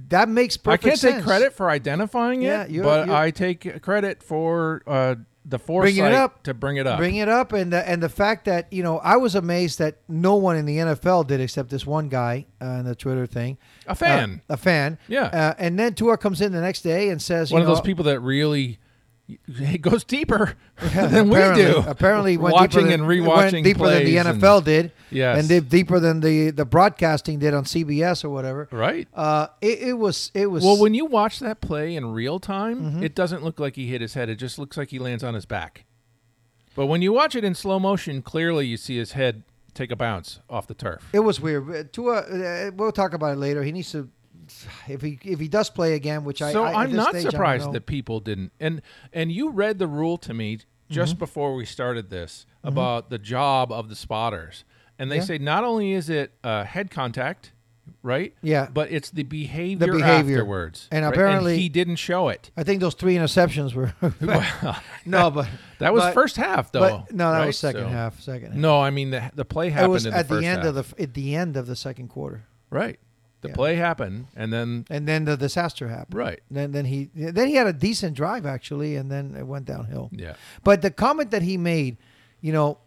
that 0.10 0.30
makes 0.30 0.56
perfect 0.58 0.84
sense. 0.84 0.84
I 0.84 0.84
perfect 0.84 0.84
can't 0.84 1.00
sense. 1.00 1.16
take 1.16 1.25
credit 1.25 1.54
for 1.54 1.70
identifying 1.70 2.42
it, 2.44 2.46
Yeah, 2.46 2.66
you're- 2.68 2.84
but 2.86 3.08
you're- 3.08 3.18
I 3.20 3.31
take 3.31 3.81
credit 3.81 4.24
for 4.24 4.81
uh, 4.88 5.16
the 5.45 5.60
foresight 5.60 5.95
Bringing 5.95 6.12
it 6.12 6.16
up. 6.16 6.44
to 6.44 6.54
bring 6.54 6.78
it 6.78 6.88
up. 6.88 6.98
Bring 6.98 7.16
it 7.16 7.28
up, 7.28 7.51
and 7.54 7.74
the, 7.74 7.88
and 7.90 8.01
the 8.01 8.10
fact 8.10 8.45
that 8.45 8.72
you 8.72 8.81
know 8.84 9.00
I 9.00 9.18
was 9.18 9.36
amazed 9.36 9.80
that 9.80 9.98
no 10.07 10.36
one 10.36 10.56
in 10.56 10.66
the 10.66 10.78
NFL 10.78 11.28
did 11.28 11.42
except 11.42 11.69
this 11.69 11.86
one 11.86 12.07
guy 12.10 12.45
uh, 12.62 12.66
in 12.66 12.86
the 12.86 12.95
Twitter 12.95 13.25
thing, 13.25 13.57
a 13.88 13.95
fan, 13.95 14.42
uh, 14.50 14.54
a 14.54 14.57
fan, 14.57 14.98
Yeah. 15.07 15.24
uh, 15.25 15.54
and 15.57 15.78
then 15.78 15.95
Tua 15.95 16.18
comes 16.18 16.40
in 16.42 16.51
the 16.54 16.62
next 16.62 16.81
day 16.81 17.10
and 17.10 17.22
says, 17.22 17.51
one 17.51 17.62
of 17.62 17.68
those 17.68 17.81
people 17.81 18.06
that 18.06 18.19
really 18.22 18.80
it 19.48 19.81
goes 19.81 20.04
deeper 20.04 20.56
than 20.81 21.30
we 21.30 21.38
do. 21.56 21.84
Apparently, 21.88 22.36
watching 22.38 22.86
than, 22.88 23.02
and 23.02 23.04
rewatching 23.04 23.64
deeper 23.64 23.88
than 23.90 24.04
the 24.06 24.12
plays 24.14 24.25
and- 24.25 24.42
NFL 24.42 24.64
did, 24.66 24.92
Yes. 25.10 25.40
and 25.40 25.48
did 25.48 25.70
deeper 25.70 26.00
than 26.00 26.20
the 26.20 26.50
the 26.52 26.66
broadcasting 26.66 27.40
did 27.40 27.54
on 27.54 27.64
CBS 27.64 28.24
or 28.25 28.30
whatever. 28.30 28.68
right. 28.72 29.08
Uh, 29.14 29.48
it, 29.62 29.80
it 29.90 29.94
was 29.94 30.31
it 30.34 30.48
was 30.48 30.64
Well, 30.64 30.80
when 30.80 30.94
you 30.94 31.06
watch 31.06 31.40
that 31.40 31.62
play 31.62 31.96
in 31.96 32.12
real 32.12 32.40
time, 32.40 32.81
Mm-hmm. 32.81 33.04
it 33.04 33.16
doesn't 33.16 33.44
look 33.44 33.60
like 33.60 33.75
he 33.75 33.88
hit 33.88 34.02
his 34.02 34.14
head. 34.14 34.30
It 34.30 34.36
just 34.36 34.60
looks 34.60 34.75
like 34.78 34.90
he 34.90 35.00
lands 35.00 35.24
on 35.24 35.34
his 35.36 35.46
back. 35.46 35.86
But 36.75 36.88
when 36.88 37.02
you 37.02 37.14
watch 37.14 37.36
it 37.36 37.44
in 37.44 37.54
slow 37.56 37.80
motion, 37.80 38.22
clearly 38.24 38.66
you 38.66 38.78
see 38.78 38.98
his 38.98 39.12
head 39.14 39.44
take 39.75 39.92
a 39.92 39.96
bounce 39.96 40.40
off 40.50 40.68
the 40.68 40.74
turf. 40.74 41.08
It 41.14 41.20
was 41.20 41.40
weird. 41.40 41.70
Uh, 41.70 41.84
Tua, 41.92 42.18
uh, 42.18 42.72
we'll 42.75 42.92
talk 42.92 43.14
about 43.14 43.34
it 43.34 43.38
later. 43.40 43.64
He 43.64 43.72
needs 43.72 43.92
to, 43.92 44.10
if 44.88 45.02
he 45.02 45.20
if 45.24 45.40
he 45.40 45.48
does 45.48 45.70
play 45.70 45.94
again, 45.94 46.24
which 46.24 46.42
I 46.42 46.52
so 46.52 46.64
I, 46.64 46.70
at 46.70 46.76
I'm 46.76 46.90
this 46.92 46.98
not 46.98 47.10
stage, 47.12 47.24
surprised 47.24 47.72
that 47.74 47.86
people 47.86 48.20
didn't. 48.20 48.52
And 48.60 48.82
and 49.12 49.32
you 49.32 49.50
read 49.50 49.80
the 49.80 49.88
rule 49.88 50.18
to 50.20 50.34
me 50.34 50.60
just 50.90 51.14
Mm-hmm. 51.14 51.20
before 51.20 51.56
we 51.56 51.66
started 51.66 52.10
this 52.10 52.46
about 52.64 53.10
the 53.10 53.18
job 53.18 53.72
of 53.72 53.89
the 53.89 53.96
spotters, 53.96 54.63
and 55.00 55.12
they 55.12 55.18
Yeah. 55.18 55.24
say 55.24 55.38
not 55.38 55.63
only 55.63 55.94
is 55.94 56.10
it 56.10 56.34
uh, 56.44 56.63
head 56.66 56.92
contact, 56.92 57.51
right? 58.04 58.34
Yeah. 58.42 58.68
But 58.72 58.92
it's 58.92 59.10
the 59.10 59.24
behavior, 59.24 59.94
behavior. 59.94 60.36
afterwards, 60.38 60.88
And 60.92 61.04
right? 61.06 61.13
apparently- 61.13 61.58
he 61.60 61.68
didn't 61.70 61.96
show 61.98 62.30
it. 62.30 62.51
I 62.56 62.63
think 62.63 62.80
those 62.80 62.94
three 62.94 63.16
interceptions 63.16 63.74
were 63.74 63.94
no, 65.06 65.32
but 65.32 65.48
That 65.80 65.94
was 65.94 66.04
but- 66.04 66.13
first 66.13 66.36
half, 66.38 66.72
though. 66.72 66.80
But 66.82 67.12
no, 67.13 67.32
that 67.32 67.39
right? 67.39 67.48
was 67.48 67.58
second 67.58 67.82
So- 67.84 67.88
half. 67.89 68.20
Second 68.22 68.48
half. 68.51 68.58
No, 68.58 68.80
I 68.80 68.89
mean 68.92 69.10
the 69.10 69.32
the 69.34 69.46
play 69.46 69.68
it 69.68 69.74
happened 69.74 69.94
was 69.94 70.06
in 70.06 70.12
the 70.12 70.18
at 70.18 70.27
the 70.30 70.36
end 70.46 70.63
half. 70.63 70.66
of 70.75 70.75
the 70.96 71.01
at 71.04 71.13
the 71.13 71.36
end 71.36 71.58
of 71.58 71.66
the 71.68 71.75
second 71.75 72.10
quarter, 72.10 72.44
right. 72.70 73.00
The 73.44 73.50
Yeah. 73.50 73.54
play 73.56 73.76
happened, 73.76 74.28
and 74.36 74.52
then 74.52 74.86
and 74.90 75.08
then 75.08 75.26
the 75.26 75.38
disaster 75.38 75.88
happened. 75.90 76.16
right, 76.18 76.40
Then 76.50 76.72
then 76.72 76.86
he 76.86 77.10
then 77.14 77.48
he 77.48 77.56
had 77.56 77.68
a 77.68 77.74
decent 77.74 78.16
drive 78.16 78.46
actually, 78.46 78.96
and 78.96 79.12
then 79.12 79.36
it 79.38 79.46
went 79.46 79.66
downhill. 79.66 80.10
yeah, 80.12 80.34
But 80.64 80.82
the 80.82 80.90
comment 80.90 81.30
that 81.32 81.42
he 81.44 81.58
made, 81.58 81.98
you 82.42 82.52
know, 82.52 82.80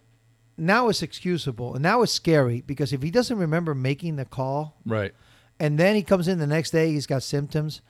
now 0.57 0.89
it's 0.89 1.03
excusable 1.03 1.75
and 1.75 1.83
now 1.83 2.03
it's 2.03 2.13
scary 2.13 2.63
because 2.63 2.93
if 2.93 3.03
he 3.03 3.11
doesn't 3.11 3.37
remember 3.39 3.75
making 3.75 4.17
the 4.17 4.25
call 4.25 4.77
right. 4.87 5.13
and 5.61 5.79
then 5.79 5.95
he 5.95 6.03
comes 6.03 6.27
in 6.27 6.39
the 6.39 6.47
next 6.47 6.71
day, 6.71 6.91
he's 6.93 7.07
got 7.07 7.23
symptoms. 7.23 7.83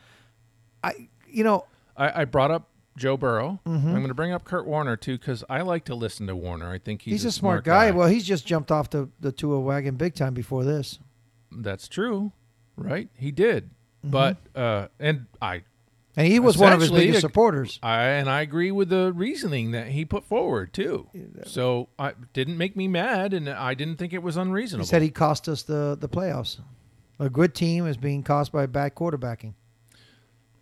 I, 0.83 1.09
you 1.29 1.45
know, 1.45 1.67
I, 1.97 2.23
I 2.23 2.25
brought 2.25 2.51
up 2.51 2.69
Joe 2.99 3.17
Burrow. 3.17 3.61
Mm-hmm. 3.67 3.87
I'm 3.89 3.95
going 3.97 4.09
to 4.09 4.15
bring 4.15 4.33
up 4.33 4.45
Kurt 4.45 4.67
Warner 4.67 4.97
too 4.97 5.17
because 5.19 5.45
I 5.49 5.61
like 5.63 5.85
to 5.85 5.95
listen 5.95 6.27
to 6.27 6.35
Warner. 6.35 6.71
I 6.73 6.79
think 6.79 7.03
he's, 7.03 7.13
he's, 7.23 7.25
a, 7.27 7.33
smart, 7.33 7.65
guy. 7.65 7.91
Well, 7.93 8.09
he's 8.09 8.25
just 8.27 8.45
jumped 8.47 8.73
off 8.73 8.91
the 8.91 9.09
the 9.21 9.31
Tua 9.33 9.61
wagon 9.61 9.95
big 9.97 10.15
time 10.15 10.35
before 10.35 10.65
this. 10.65 10.99
that's 11.53 11.87
true, 11.89 12.33
right? 12.77 13.09
He 13.15 13.31
did, 13.31 13.71
Mm-hmm. 14.05 14.11
but 14.11 14.37
uh, 14.55 14.89
and 15.01 15.27
I, 15.43 15.63
And 16.17 16.27
he 16.29 16.39
was 16.39 16.57
one 16.57 16.73
of 16.73 16.81
his 16.81 16.91
biggest 16.93 17.21
supporters. 17.23 17.79
I 17.83 18.03
and 18.05 18.29
I 18.31 18.43
agree 18.43 18.71
with 18.71 18.89
the 18.91 19.13
reasoning 19.13 19.73
that 19.73 19.89
he 19.89 20.05
put 20.05 20.25
forward 20.25 20.73
too. 20.73 21.09
So 21.45 21.89
I 21.99 22.13
didn't 22.33 22.57
make 22.57 22.77
me 22.77 22.87
mad, 22.89 23.33
and 23.35 23.49
I 23.49 23.75
didn't 23.75 23.97
think 23.97 24.13
it 24.13 24.23
was 24.23 24.37
unreasonable. 24.37 24.85
He 24.85 24.89
said 24.89 25.03
he 25.03 25.11
cost 25.11 25.49
us 25.49 25.63
the 25.63 25.97
the 25.99 26.09
playoffs. 26.09 26.59
A 27.19 27.31
good 27.31 27.55
team 27.55 27.87
is 27.87 27.97
being 27.97 28.23
cost 28.23 28.53
by 28.53 28.67
bad 28.67 28.95
quarterbacking. 28.95 29.55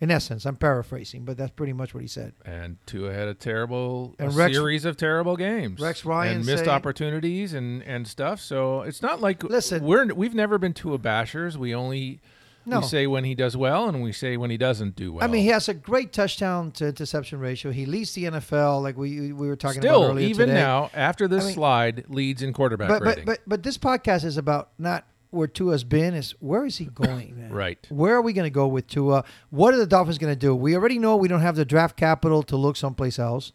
In 0.01 0.11
essence, 0.11 0.45
I'm 0.45 0.57
paraphrasing, 0.57 1.23
but 1.23 1.37
that's 1.37 1.51
pretty 1.51 1.71
much 1.71 1.93
what 1.93 2.01
he 2.01 2.07
said. 2.07 2.33
And 2.45 2.77
Tua 2.85 3.13
had 3.13 3.27
a 3.29 3.33
terrible 3.33 4.13
a 4.19 4.25
And 4.25 4.35
Rex- 4.35 4.53
series 4.53 4.83
of 4.85 4.97
terrible 4.97 5.37
games. 5.37 5.79
Rex 5.79 6.03
Ryan 6.03 6.37
and 6.37 6.45
missed 6.45 6.65
say- 6.65 6.69
opportunities 6.71 7.53
and, 7.53 7.81
and 7.83 8.05
stuff. 8.07 8.41
So 8.41 8.81
it's 8.81 9.01
not 9.01 9.21
like 9.21 9.43
Listen. 9.43 9.83
we're 9.83 10.13
we've 10.13 10.35
never 10.35 10.57
been 10.57 10.73
Tua 10.73 10.99
bashers. 10.99 11.55
We 11.55 11.73
only 11.73 12.19
No. 12.65 12.79
we 12.81 12.85
say 12.87 13.07
when 13.07 13.23
he 13.23 13.35
does 13.35 13.55
well 13.55 13.87
and 13.87 14.03
we 14.03 14.11
say 14.11 14.35
when 14.35 14.49
he 14.49 14.57
doesn't 14.57 14.97
do 14.97 15.13
well. 15.13 15.23
I 15.23 15.27
mean, 15.27 15.43
he 15.43 15.47
has 15.49 15.69
a 15.69 15.73
great 15.73 16.11
touchdown 16.11 16.71
to 16.73 16.87
interception 16.87 17.39
ratio. 17.39 17.71
He 17.71 17.85
leads 17.85 18.11
the 18.13 18.25
NFL, 18.25 18.81
like 18.83 18.97
we 18.97 19.31
we 19.31 19.47
were 19.47 19.55
talking 19.55 19.81
still 19.81 20.01
about 20.03 20.11
earlier 20.11 20.27
even 20.27 20.47
today. 20.49 20.59
now 20.59 20.89
after 20.93 21.27
this 21.29 21.43
I 21.43 21.47
mean- 21.47 21.55
slide 21.55 22.03
leads 22.09 22.41
in 22.41 22.51
quarterback 22.51 22.89
but, 22.89 23.01
but 23.03 23.25
but 23.25 23.39
but 23.47 23.63
this 23.63 23.77
podcast 23.77 24.25
is 24.25 24.35
about 24.35 24.71
not 24.77 25.05
where 25.35 25.47
Tua's 25.47 25.83
been, 25.83 26.13
is 26.15 26.31
where 26.39 26.65
is 26.65 26.77
he 26.77 26.85
going? 26.93 27.37
man? 27.37 27.51
Right. 27.51 27.85
Where 27.89 28.15
are 28.15 28.21
we 28.21 28.33
going 28.33 28.45
to 28.45 28.49
go 28.53 28.67
with 28.67 28.87
Tua? 28.87 29.23
What 29.51 29.73
are 29.73 29.77
the 29.77 29.85
Dolphins 29.85 30.17
going 30.17 30.33
to 30.33 30.39
do? 30.39 30.55
We 30.55 30.75
already 30.75 30.97
know 30.97 31.15
we 31.17 31.27
don't 31.27 31.41
have 31.41 31.55
the 31.55 31.65
draft 31.65 31.97
capital 31.97 32.41
to 32.43 32.55
look 32.57 32.75
someplace 32.77 33.19
else. 33.19 33.51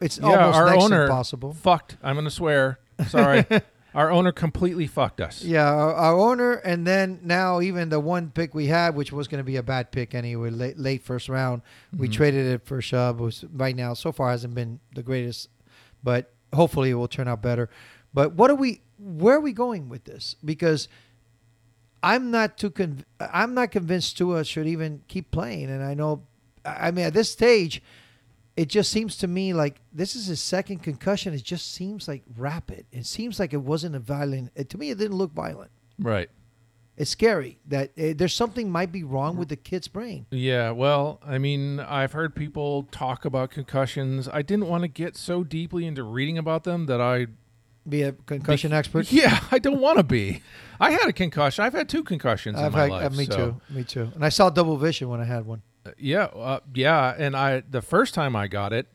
It's 0.00 0.18
yeah, 0.18 0.26
almost 0.26 0.58
our 0.58 0.66
next 0.70 0.84
owner 0.84 1.02
impossible. 1.04 1.52
fucked. 1.54 1.96
I'm 2.02 2.16
gonna 2.16 2.28
swear. 2.28 2.78
Sorry, 3.08 3.46
our 3.94 4.10
owner 4.10 4.32
completely 4.32 4.86
fucked 4.86 5.20
us. 5.20 5.42
Yeah, 5.42 5.66
our, 5.72 5.94
our 5.94 6.18
owner, 6.18 6.54
and 6.54 6.86
then 6.86 7.20
now 7.22 7.60
even 7.60 7.88
the 7.88 8.00
one 8.00 8.30
pick 8.30 8.54
we 8.54 8.66
had, 8.66 8.96
which 8.96 9.12
was 9.12 9.28
going 9.28 9.38
to 9.38 9.44
be 9.44 9.56
a 9.56 9.62
bad 9.62 9.92
pick 9.92 10.14
anyway, 10.14 10.50
late, 10.50 10.78
late 10.78 11.02
first 11.02 11.28
round, 11.28 11.62
we 11.96 12.08
Mm-hmm. 12.08 12.12
traded 12.16 12.46
it 12.46 12.66
for 12.66 12.80
Chubb. 12.82 13.20
Was 13.20 13.44
right 13.52 13.74
now 13.74 13.94
so 13.94 14.12
far 14.12 14.30
hasn't 14.30 14.54
been 14.54 14.80
the 14.94 15.02
greatest, 15.02 15.48
but 16.02 16.32
hopefully 16.52 16.90
it 16.90 16.94
will 16.94 17.08
turn 17.08 17.28
out 17.28 17.40
better. 17.40 17.70
But 18.12 18.34
what 18.34 18.50
are 18.50 18.56
we? 18.56 18.82
Where 19.04 19.36
are 19.36 19.40
we 19.40 19.52
going 19.52 19.88
with 19.88 20.04
this? 20.04 20.36
Because 20.44 20.88
I'm 22.02 22.30
not 22.30 22.58
too 22.58 22.70
conv- 22.70 23.04
I'm 23.20 23.54
not 23.54 23.70
convinced 23.70 24.18
Tua 24.18 24.44
should 24.44 24.66
even 24.66 25.02
keep 25.08 25.30
playing, 25.30 25.70
and 25.70 25.82
I 25.82 25.94
know, 25.94 26.22
I 26.64 26.90
mean, 26.90 27.06
at 27.06 27.14
this 27.14 27.30
stage. 27.30 27.82
It 28.56 28.68
just 28.68 28.92
seems 28.92 29.16
to 29.16 29.26
me 29.26 29.52
like 29.52 29.80
this 29.92 30.14
is 30.14 30.26
his 30.28 30.38
second 30.40 30.78
concussion. 30.84 31.34
It 31.34 31.42
just 31.42 31.72
seems 31.74 32.06
like 32.06 32.22
rapid. 32.36 32.86
It 32.92 33.04
seems 33.04 33.40
like 33.40 33.52
it 33.52 33.56
wasn't 33.60 33.96
a 33.96 33.98
violent. 33.98 34.52
It, 34.54 34.68
to 34.68 34.78
me, 34.78 34.90
it 34.90 34.98
didn't 34.98 35.16
look 35.16 35.32
violent 35.32 35.72
Right. 35.98 36.30
it's 36.96 37.10
scary 37.10 37.58
that 37.66 37.90
uh, 37.98 38.14
there's 38.16 38.32
something 38.32 38.70
might 38.70 38.92
be 38.92 39.02
wrong 39.02 39.36
with 39.36 39.48
the 39.48 39.56
kid's 39.56 39.88
brain. 39.88 40.26
Yeah, 40.30 40.70
well, 40.70 41.20
I 41.26 41.38
mean, 41.38 41.80
I've 41.80 42.12
heard 42.12 42.36
people 42.36 42.84
talk 42.92 43.24
about 43.24 43.50
concussions. 43.50 44.28
I 44.28 44.42
didn't 44.42 44.68
want 44.68 44.82
to 44.82 44.88
get 44.88 45.16
so 45.16 45.42
deeply 45.42 45.84
into 45.84 46.04
reading 46.04 46.38
about 46.38 46.62
them 46.62 46.86
that 46.86 47.00
I 47.00 47.26
Be 47.88 48.02
a 48.02 48.12
concussion 48.12 48.72
expert. 48.72 49.12
Yeah, 49.12 49.40
I 49.50 49.58
don't 49.58 49.80
want 49.80 49.98
to 49.98 50.04
be. 50.04 50.42
I 50.80 50.90
had 50.92 51.06
a 51.08 51.12
concussion. 51.12 51.64
I've 51.64 51.74
had 51.74 51.88
two 51.88 52.02
concussions 52.02 52.58
I've 52.58 52.66
in 52.68 52.72
my 52.72 52.80
had, 52.82 52.90
life. 52.90 53.12
uh, 53.12 53.16
me 53.16 53.24
so- 53.26 53.36
too. 53.36 53.60
Me 53.74 53.84
too. 53.84 54.10
And 54.14 54.24
I 54.24 54.30
saw 54.30 54.48
double 54.50 54.76
vision 54.76 55.08
when 55.08 55.20
I 55.20 55.24
had 55.24 55.44
one. 55.46 55.62
Uh, 55.86 55.90
Yeah, 55.98 56.24
uh, 56.24 56.60
yeah, 56.74 57.14
and 57.18 57.36
I 57.36 57.62
the 57.68 57.82
first 57.82 58.14
time 58.14 58.34
I 58.34 58.46
got 58.48 58.72
it, 58.72 58.86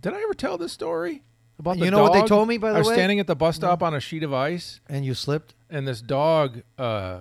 did 0.00 0.12
I 0.12 0.20
ever 0.22 0.34
tell 0.34 0.58
this 0.58 0.72
story 0.72 1.22
about 1.58 1.78
the 1.78 1.86
You 1.86 1.90
know 1.90 2.02
what 2.02 2.12
they 2.12 2.26
told 2.26 2.48
me, 2.48 2.58
by 2.58 2.68
the 2.68 2.74
way? 2.74 2.76
I 2.76 2.78
was 2.80 2.88
way? 2.88 2.94
standing 2.94 3.18
at 3.20 3.26
the 3.26 3.34
bus 3.36 3.56
stop 3.56 3.82
on 3.82 3.94
a 3.94 4.00
sheet 4.00 4.22
of 4.22 4.34
ice, 4.34 4.80
And 4.88 5.06
you 5.06 5.14
slipped. 5.14 5.54
and 5.70 5.88
this 5.88 6.02
dog, 6.02 6.62
uh, 6.76 7.20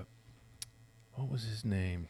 what 1.13 1.29
was 1.29 1.43
his 1.45 1.63
name? 1.63 2.09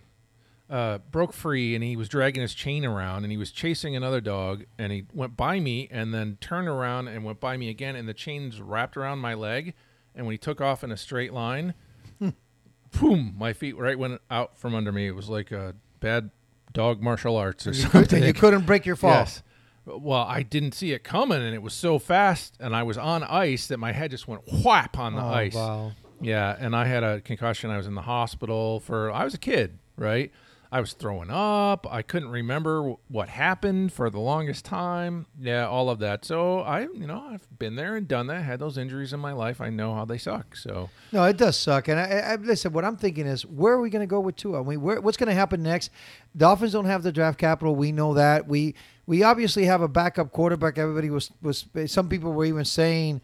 Uh, 0.73 0.97
broke 1.11 1.33
free, 1.33 1.75
and 1.75 1.83
he 1.83 1.95
was 1.95 2.09
dragging 2.09 2.41
his 2.41 2.55
chain 2.55 2.83
around, 2.83 3.23
and 3.23 3.31
he 3.31 3.37
was 3.37 3.51
chasing 3.51 3.95
another 3.95 4.19
dog, 4.19 4.63
and 4.79 4.91
he 4.91 5.03
went 5.13 5.37
by 5.37 5.59
me, 5.59 5.87
and 5.91 6.11
then 6.11 6.35
turned 6.41 6.67
around 6.67 7.07
and 7.07 7.23
went 7.23 7.39
by 7.39 7.55
me 7.55 7.69
again, 7.69 7.95
and 7.95 8.09
the 8.09 8.13
chains 8.13 8.59
wrapped 8.59 8.97
around 8.97 9.19
my 9.19 9.35
leg, 9.35 9.75
and 10.15 10.25
when 10.25 10.33
he 10.33 10.37
took 10.39 10.59
off 10.61 10.83
in 10.83 10.91
a 10.91 10.97
straight 10.97 11.31
line, 11.31 11.75
boom, 12.99 13.35
my 13.37 13.53
feet 13.53 13.77
right 13.77 13.97
went 13.99 14.19
out 14.31 14.57
from 14.57 14.73
under 14.75 14.91
me. 14.91 15.07
It 15.07 15.15
was 15.15 15.29
like 15.29 15.51
a 15.51 15.75
bad 15.99 16.31
dog 16.73 17.01
martial 17.01 17.35
arts 17.37 17.67
or 17.67 17.69
You 17.73 17.81
something. 17.81 18.07
could, 18.21 18.23
you 18.27 18.33
couldn't 18.33 18.65
break 18.65 18.85
your 18.85 18.95
fall. 18.95 19.11
Yes. 19.11 19.43
Well, 19.85 20.25
I 20.27 20.43
didn't 20.43 20.71
see 20.73 20.91
it 20.93 21.03
coming, 21.03 21.41
and 21.41 21.53
it 21.53 21.61
was 21.61 21.73
so 21.73 21.99
fast, 21.99 22.55
and 22.59 22.75
I 22.75 22.83
was 22.83 22.97
on 22.97 23.21
ice 23.23 23.67
that 23.67 23.77
my 23.77 23.91
head 23.91 24.11
just 24.11 24.27
went 24.27 24.41
whap 24.63 24.97
on 24.97 25.13
the 25.15 25.21
Oh, 25.21 25.27
ice. 25.27 25.53
wow. 25.53 25.91
Yeah, 26.21 26.55
and 26.57 26.73
I 26.75 26.85
had 26.85 27.03
a 27.03 27.19
concussion. 27.21 27.69
I 27.69 27.77
was 27.77 27.85
in 27.85 27.95
the 27.95 28.01
hospital 28.01 28.79
for. 28.79 29.11
I 29.11 29.25
was 29.25 29.33
a 29.33 29.37
kid, 29.37 29.77
right? 29.97 30.31
I 30.73 30.79
was 30.79 30.93
throwing 30.93 31.29
up. 31.29 31.85
I 31.87 32.01
couldn't 32.01 32.29
remember 32.29 32.77
w- 32.77 32.97
what 33.07 33.29
happened 33.29 33.93
for 33.93 34.09
the 34.09 34.19
longest 34.19 34.65
time. 34.65 35.27
Yeah, 35.39 35.67
all 35.67 35.87
of 35.91 35.99
that. 35.99 36.25
So 36.25 36.61
I, 36.61 36.81
you 36.81 37.05
know, 37.05 37.23
I've 37.29 37.47
been 37.59 37.75
there 37.75 37.95
and 37.95 38.07
done 38.07 38.25
that. 38.27 38.41
Had 38.41 38.57
those 38.59 38.79
injuries 38.79 39.13
in 39.13 39.19
my 39.19 39.33
life. 39.33 39.61
I 39.61 39.69
know 39.69 39.93
how 39.93 40.03
they 40.03 40.17
suck. 40.17 40.55
So 40.55 40.89
No, 41.11 41.25
it 41.25 41.37
does 41.37 41.57
suck. 41.57 41.89
And 41.89 41.99
I, 41.99 42.05
I, 42.05 42.35
listen, 42.37 42.73
what 42.73 42.83
I'm 42.83 42.97
thinking 42.97 43.27
is, 43.27 43.45
where 43.45 43.73
are 43.73 43.81
we 43.81 43.91
going 43.91 44.01
to 44.01 44.07
go 44.07 44.19
with 44.19 44.35
Tua? 44.35 44.61
I 44.61 44.63
mean, 44.67 44.81
where, 44.81 44.99
what's 44.99 45.15
going 45.15 45.27
to 45.29 45.35
happen 45.35 45.61
next? 45.61 45.91
Dolphins 46.35 46.71
don't 46.71 46.85
have 46.85 47.03
the 47.03 47.11
draft 47.11 47.37
capital. 47.37 47.75
We 47.75 47.91
know 47.91 48.15
that. 48.15 48.47
We 48.47 48.73
we 49.05 49.21
obviously 49.21 49.65
have 49.65 49.81
a 49.83 49.87
backup 49.87 50.31
quarterback. 50.31 50.79
Everybody 50.79 51.11
was 51.11 51.29
was. 51.43 51.67
Some 51.85 52.09
people 52.09 52.33
were 52.33 52.45
even 52.45 52.65
saying, 52.65 53.21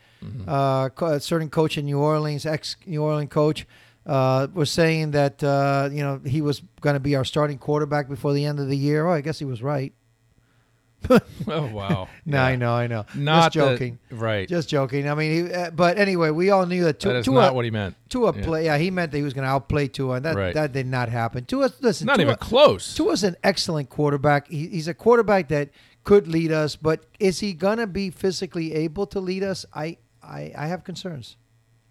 uh, 0.48 0.89
a 1.01 1.20
certain 1.20 1.50
coach 1.50 1.79
in 1.79 1.86
New 1.86 1.98
Orleans, 1.98 2.46
ex 2.46 2.75
New 2.86 3.01
Orleans 3.01 3.32
coach, 3.32 3.65
uh, 4.10 4.48
was 4.54 4.72
saying 4.72 5.12
that 5.12 5.44
uh, 5.44 5.89
you 5.92 6.01
know 6.01 6.20
he 6.25 6.42
was 6.42 6.62
going 6.82 6.96
to 6.96 7.00
be 7.00 7.16
our 7.16 7.24
starting 7.25 7.58
quarterback 7.58 8.10
before 8.10 8.34
the 8.34 8.44
end 8.46 8.60
of 8.60 8.68
the 8.68 8.78
year. 8.78 9.06
Oh, 9.08 9.13
I 9.13 9.22
guess 9.22 9.38
he 9.39 9.46
was 9.46 9.62
right. 9.62 9.94
oh 11.10 11.20
wow. 11.48 12.10
No, 12.25 12.38
Yeah. 12.38 12.44
I 12.46 12.56
know, 12.58 12.74
I 12.74 12.88
know. 12.88 13.06
Not 13.16 13.54
Just 13.54 13.70
joking. 13.72 14.00
The, 14.10 14.16
right. 14.16 14.50
Just 14.50 14.68
joking. 14.68 15.10
I 15.10 15.16
mean, 15.16 15.48
he, 15.48 15.54
uh, 15.54 15.72
but 15.72 15.98
anyway, 15.98 16.30
we 16.30 16.50
all 16.50 16.66
knew 16.66 16.84
that 16.84 17.00
Tua, 17.00 17.13
that 17.13 17.20
is 17.20 17.25
Tua, 17.25 17.42
not 17.42 17.56
what 17.56 17.63
he 17.66 17.72
meant. 17.72 17.96
Tua 18.10 18.36
Yeah. 18.36 18.44
play. 18.44 18.66
Yeah, 18.66 18.78
he 18.78 18.92
meant 18.92 19.12
that 19.12 19.18
he 19.18 19.24
was 19.24 19.34
going 19.34 19.46
to 19.46 19.50
outplay 19.50 19.88
Tua, 19.88 20.16
and 20.18 20.25
that 20.25 20.36
Right. 20.36 20.54
that 20.54 20.74
did 20.74 20.88
not 20.88 21.08
happen. 21.10 21.46
Tua, 21.46 21.70
listen, 21.80 22.06
Not 22.06 22.18
Tua, 22.18 22.25
even 22.25 22.36
close. 22.38 22.96
Tua's 22.96 23.24
an 23.24 23.38
excellent 23.44 23.89
quarterback. 23.89 24.50
He, 24.50 24.68
he's 24.68 24.88
a 24.89 24.94
quarterback 24.94 25.48
that 25.50 25.70
could 26.04 26.28
lead 26.28 26.51
us, 26.51 26.75
but 26.75 27.06
is 27.20 27.39
he 27.39 27.54
going 27.54 27.78
to 27.78 27.88
be 27.88 28.10
physically 28.10 28.74
able 28.74 29.06
to 29.08 29.20
lead 29.22 29.44
us? 29.44 29.66
I, 29.74 29.98
I, 30.22 30.51
I 30.58 30.68
have 30.68 30.84
concerns. 30.84 31.38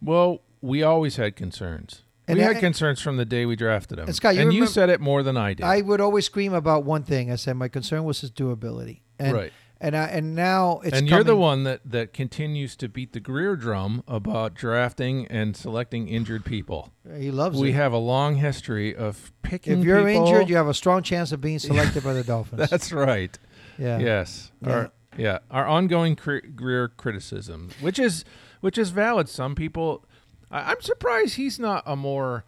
Well, 0.02 0.42
we 0.60 0.82
always 0.82 1.16
had 1.16 1.34
concerns. 1.34 2.02
And 2.28 2.38
we 2.38 2.44
I- 2.44 2.52
had 2.52 2.60
concerns 2.60 3.00
from 3.00 3.16
the 3.16 3.24
day 3.24 3.46
we 3.46 3.56
drafted 3.56 3.98
him. 3.98 4.06
And 4.06 4.14
Scott, 4.14 4.34
you 4.36 4.42
and 4.42 4.52
you 4.52 4.66
said 4.66 4.90
it 4.90 5.00
more 5.00 5.22
than 5.22 5.36
I 5.36 5.54
did. 5.54 5.64
I 5.64 5.80
would 5.80 6.00
always 6.00 6.26
scream 6.26 6.52
about 6.52 6.84
one 6.84 7.02
thing. 7.02 7.30
I 7.32 7.36
said 7.36 7.56
my 7.56 7.68
concern 7.68 8.04
was 8.04 8.20
his 8.20 8.30
durability, 8.30 9.02
and 9.18 9.32
Right. 9.32 9.52
and 9.80 9.96
I, 9.96 10.04
and 10.06 10.34
now 10.34 10.80
it's 10.84 10.96
and 10.96 11.08
you're 11.08 11.24
the 11.24 11.36
one 11.36 11.64
that, 11.64 11.80
that 11.84 12.12
continues 12.12 12.76
to 12.76 12.88
beat 12.88 13.12
the 13.12 13.20
Grier 13.20 13.56
drum 13.56 14.02
about 14.06 14.54
drafting 14.54 15.26
and 15.28 15.56
selecting 15.56 16.06
injured 16.08 16.44
people. 16.44 16.92
He 17.18 17.30
loves 17.30 17.58
We 17.58 17.70
it. 17.70 17.74
have 17.76 17.92
a 17.92 17.98
long 17.98 18.36
history 18.36 18.94
of 18.94 19.32
picking 19.42 19.80
if 19.80 19.84
you're 19.84 20.04
people- 20.04 20.26
injured, 20.26 20.48
you 20.50 20.56
have 20.56 20.68
a 20.68 20.74
strong 20.74 21.02
chance 21.02 21.32
of 21.32 21.40
being 21.40 21.58
selected 21.70 22.04
by 22.04 22.12
the 22.12 22.24
Dolphins. 22.24 22.68
That's 22.68 22.92
right. 22.92 23.38
yeah. 23.78 23.98
Yes. 23.98 24.52
Yeah. 24.60 24.70
Our, 24.72 24.92
yeah. 25.16 25.38
Our 25.50 25.66
ongoing 25.66 26.14
Grier 26.14 26.88
criticism, 26.88 27.70
which 27.80 27.98
is 27.98 28.24
which 28.60 28.76
is 28.76 28.90
valid. 28.90 29.28
Some 29.28 29.54
people, 29.54 30.04
I, 30.50 30.70
I'm 30.72 30.80
surprised 30.80 31.34
he's 31.36 31.58
not 31.58 31.82
a 31.86 31.96
more 31.96 32.44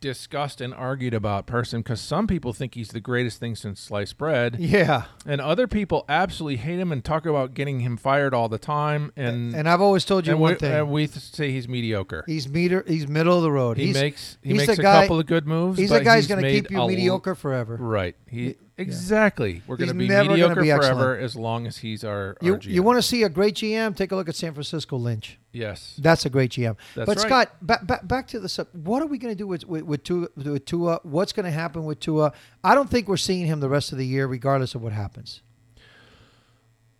discussed 0.00 0.60
and 0.62 0.72
argued 0.72 1.12
about 1.12 1.46
person 1.46 1.80
because 1.82 2.00
some 2.00 2.26
people 2.26 2.52
think 2.54 2.74
he's 2.74 2.88
the 2.88 3.00
greatest 3.00 3.38
thing 3.40 3.54
since 3.54 3.78
sliced 3.80 4.16
bread, 4.16 4.56
Yeah. 4.58 5.04
and 5.26 5.38
other 5.40 5.66
people 5.66 6.04
absolutely 6.08 6.56
hate 6.56 6.78
him 6.78 6.92
and 6.92 7.04
talk 7.04 7.26
about 7.26 7.52
getting 7.54 7.80
him 7.80 7.96
fired 7.98 8.32
all 8.32 8.48
the 8.48 8.58
time. 8.58 9.12
And 9.16 9.54
And 9.54 9.68
I've 9.68 9.82
always 9.82 10.04
told 10.06 10.26
you 10.26 10.36
one 10.36 10.54
we, 10.54 10.58
thing. 10.58 10.72
and 10.72 10.90
we 10.90 11.06
say 11.08 11.50
he's 11.52 11.68
mediocre. 11.68 12.24
he's 12.26 12.48
meter. 12.48 12.84
He's 12.86 13.06
middle 13.08 13.36
of 13.36 13.42
the 13.42 13.52
road. 13.52 13.76
he 13.76 13.86
he's, 13.86 13.94
makes 13.96 14.38
he 14.42 14.54
makes 14.54 14.68
a 14.78 14.80
guy- 14.82 15.02
couple 15.02 15.18
of 15.20 15.26
good 15.26 15.46
moves. 15.46 15.78
He's 15.78 15.90
a 15.90 16.02
guy 16.02 16.16
who's 16.16 16.26
going 16.26 16.42
to 16.42 16.50
keep 16.50 16.70
you 16.70 16.78
a 16.78 16.82
l- 16.82 16.88
mediocre 16.88 17.34
forever. 17.34 17.76
Right. 17.78 18.16
He 18.28 18.56
Yeah. 18.78 18.82
exactly. 18.82 19.62
We're 19.66 19.76
going 19.76 19.88
to 19.88 19.94
be 19.94 20.06
mediocre 20.08 20.60
be 20.60 20.68
forever 20.68 20.82
excellent. 21.14 21.22
as 21.22 21.34
long 21.36 21.66
as 21.66 21.78
he's 21.78 22.04
our, 22.04 22.36
You 22.42 22.54
our 22.54 22.60
you 22.60 22.82
want 22.82 22.98
to 22.98 23.02
see 23.02 23.22
a 23.22 23.28
great 23.28 23.54
GM? 23.54 23.96
Take 23.96 24.12
a 24.12 24.16
look 24.16 24.28
at 24.28 24.36
San 24.36 24.52
Francisco 24.52 24.96
Lynch. 24.98 25.38
yes. 25.52 25.94
That's 25.98 26.26
a 26.26 26.30
great 26.30 26.50
GM. 26.50 26.76
That's 26.94 27.06
but 27.06 27.16
right. 27.16 27.26
Scott, 27.26 27.56
back, 27.66 27.86
back, 27.86 28.06
back 28.06 28.26
to 28.28 28.38
the 28.40 28.48
sub. 28.50 28.68
What 28.72 29.02
are 29.02 29.06
we 29.06 29.16
going 29.18 29.32
to 29.32 29.38
do 29.38 29.46
with 29.46 29.64
with, 29.64 29.82
with, 29.84 30.02
Tua, 30.04 30.28
with 30.36 30.64
Tua? 30.66 31.00
What's 31.04 31.32
going 31.32 31.44
to 31.46 31.50
happen 31.52 31.84
with 31.86 32.00
Tua? 32.00 32.32
I 32.62 32.74
don't 32.74 32.90
think 32.90 33.08
we're 33.08 33.16
seeing 33.16 33.46
him 33.46 33.60
the 33.60 33.68
rest 33.70 33.92
of 33.92 33.98
the 33.98 34.06
year, 34.06 34.26
regardless 34.26 34.74
of 34.74 34.82
what 34.82 34.92
happens. 34.92 35.40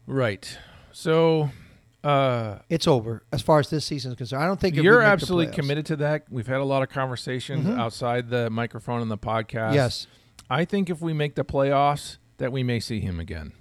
Right. 0.06 0.58
So 0.92 1.50
uh, 2.04 2.58
It's 2.70 2.86
over 2.86 3.22
as 3.32 3.42
far 3.42 3.58
as 3.58 3.68
this 3.70 3.84
season 3.84 4.12
is 4.12 4.16
concerned. 4.16 4.42
I 4.42 4.46
don't 4.46 4.60
think 4.60 4.76
you're 4.76 5.02
absolutely 5.02 5.52
committed 5.52 5.86
to 5.86 5.96
that. 5.96 6.24
We've 6.30 6.46
had 6.46 6.60
a 6.60 6.64
lot 6.64 6.82
of 6.82 6.88
conversations 6.88 7.66
Mhm. 7.66 7.78
outside 7.78 8.30
the 8.30 8.48
microphone 8.50 9.02
and 9.02 9.10
the 9.10 9.18
podcast. 9.18 9.74
Yes. 9.74 10.06
I 10.50 10.64
think 10.64 10.88
if 10.90 11.00
we 11.00 11.12
make 11.12 11.34
the 11.34 11.44
playoffs, 11.44 12.18
that 12.38 12.52
we 12.52 12.62
may 12.62 12.80
see 12.80 13.00
him 13.00 13.18
again. 13.18 13.52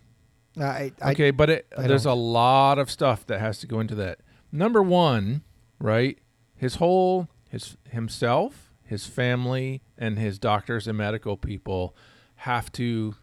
I, 0.59 0.91
I, 1.01 1.11
Okay, 1.11 1.31
but 1.31 1.49
it, 1.49 1.67
there's 1.77 2.03
don't. 2.03 2.11
a 2.13 2.15
lot 2.15 2.77
of 2.79 2.89
stuff 2.91 3.25
that 3.27 3.39
has 3.39 3.59
to 3.59 3.67
go 3.67 3.79
into 3.79 3.95
that. 3.95 4.19
Number 4.51 4.81
one, 4.83 5.43
right? 5.79 6.17
His 6.55 6.75
whole 6.75 7.27
his 7.49 7.77
himself, 7.89 8.71
his 8.83 9.05
family, 9.05 9.81
and 9.97 10.17
his 10.17 10.39
doctors 10.39 10.87
and 10.87 10.97
medical 10.97 11.35
people 11.37 11.95
have 12.39 12.71
to 12.73 13.15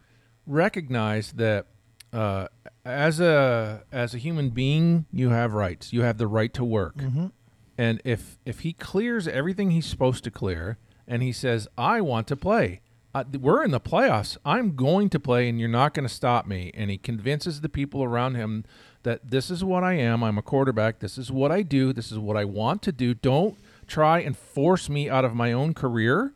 recognize 0.45 1.31
that 1.33 1.65
uh, 2.11 2.47
as 2.85 3.19
a 3.19 3.83
as 3.91 4.13
a 4.13 4.17
human 4.19 4.49
being, 4.51 5.05
you 5.11 5.29
have 5.29 5.53
rights. 5.53 5.91
You 5.91 6.01
have 6.03 6.17
the 6.19 6.27
right 6.27 6.53
to 6.53 6.63
work. 6.63 6.97
Mhm. 6.97 7.31
And 7.77 8.01
if 8.05 8.37
if 8.45 8.59
he 8.59 8.73
clears 8.73 9.27
everything 9.27 9.71
he's 9.71 9.87
supposed 9.87 10.23
to 10.25 10.31
clear, 10.31 10.77
and 11.07 11.23
he 11.23 11.31
says, 11.31 11.67
"I 11.75 12.01
want 12.01 12.27
to 12.27 12.35
play," 12.35 12.81
uh, 13.13 13.23
we're 13.39 13.63
in 13.63 13.71
the 13.71 13.79
playoffs. 13.79 14.37
I'm 14.43 14.75
going 14.75 15.09
to 15.11 15.19
play, 15.19 15.47
and 15.47 15.59
you're 15.59 15.69
not 15.69 15.93
going 15.93 16.07
to 16.07 16.13
stop 16.13 16.47
me. 16.47 16.71
And 16.73 16.89
he 16.89 16.97
convinces 16.97 17.61
the 17.61 17.69
people 17.69 18.03
around 18.03 18.35
him 18.35 18.65
that 19.03 19.29
this 19.29 19.51
is 19.51 19.63
what 19.63 19.83
I 19.83 19.93
am. 19.93 20.23
I'm 20.23 20.37
a 20.37 20.41
quarterback. 20.41 20.99
This 20.99 21.17
is 21.17 21.31
what 21.31 21.51
I 21.51 21.61
do. 21.61 21.93
This 21.93 22.11
is 22.11 22.17
what 22.17 22.37
I 22.37 22.45
want 22.45 22.81
to 22.83 22.91
do. 22.91 23.13
Don't 23.13 23.57
try 23.85 24.19
and 24.19 24.35
force 24.37 24.89
me 24.89 25.09
out 25.09 25.25
of 25.25 25.35
my 25.35 25.51
own 25.51 25.73
career. 25.73 26.33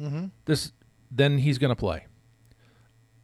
Mm-hmm. 0.00 0.26
This, 0.46 0.72
then 1.10 1.38
he's 1.38 1.58
going 1.58 1.70
to 1.70 1.76
play. 1.76 2.06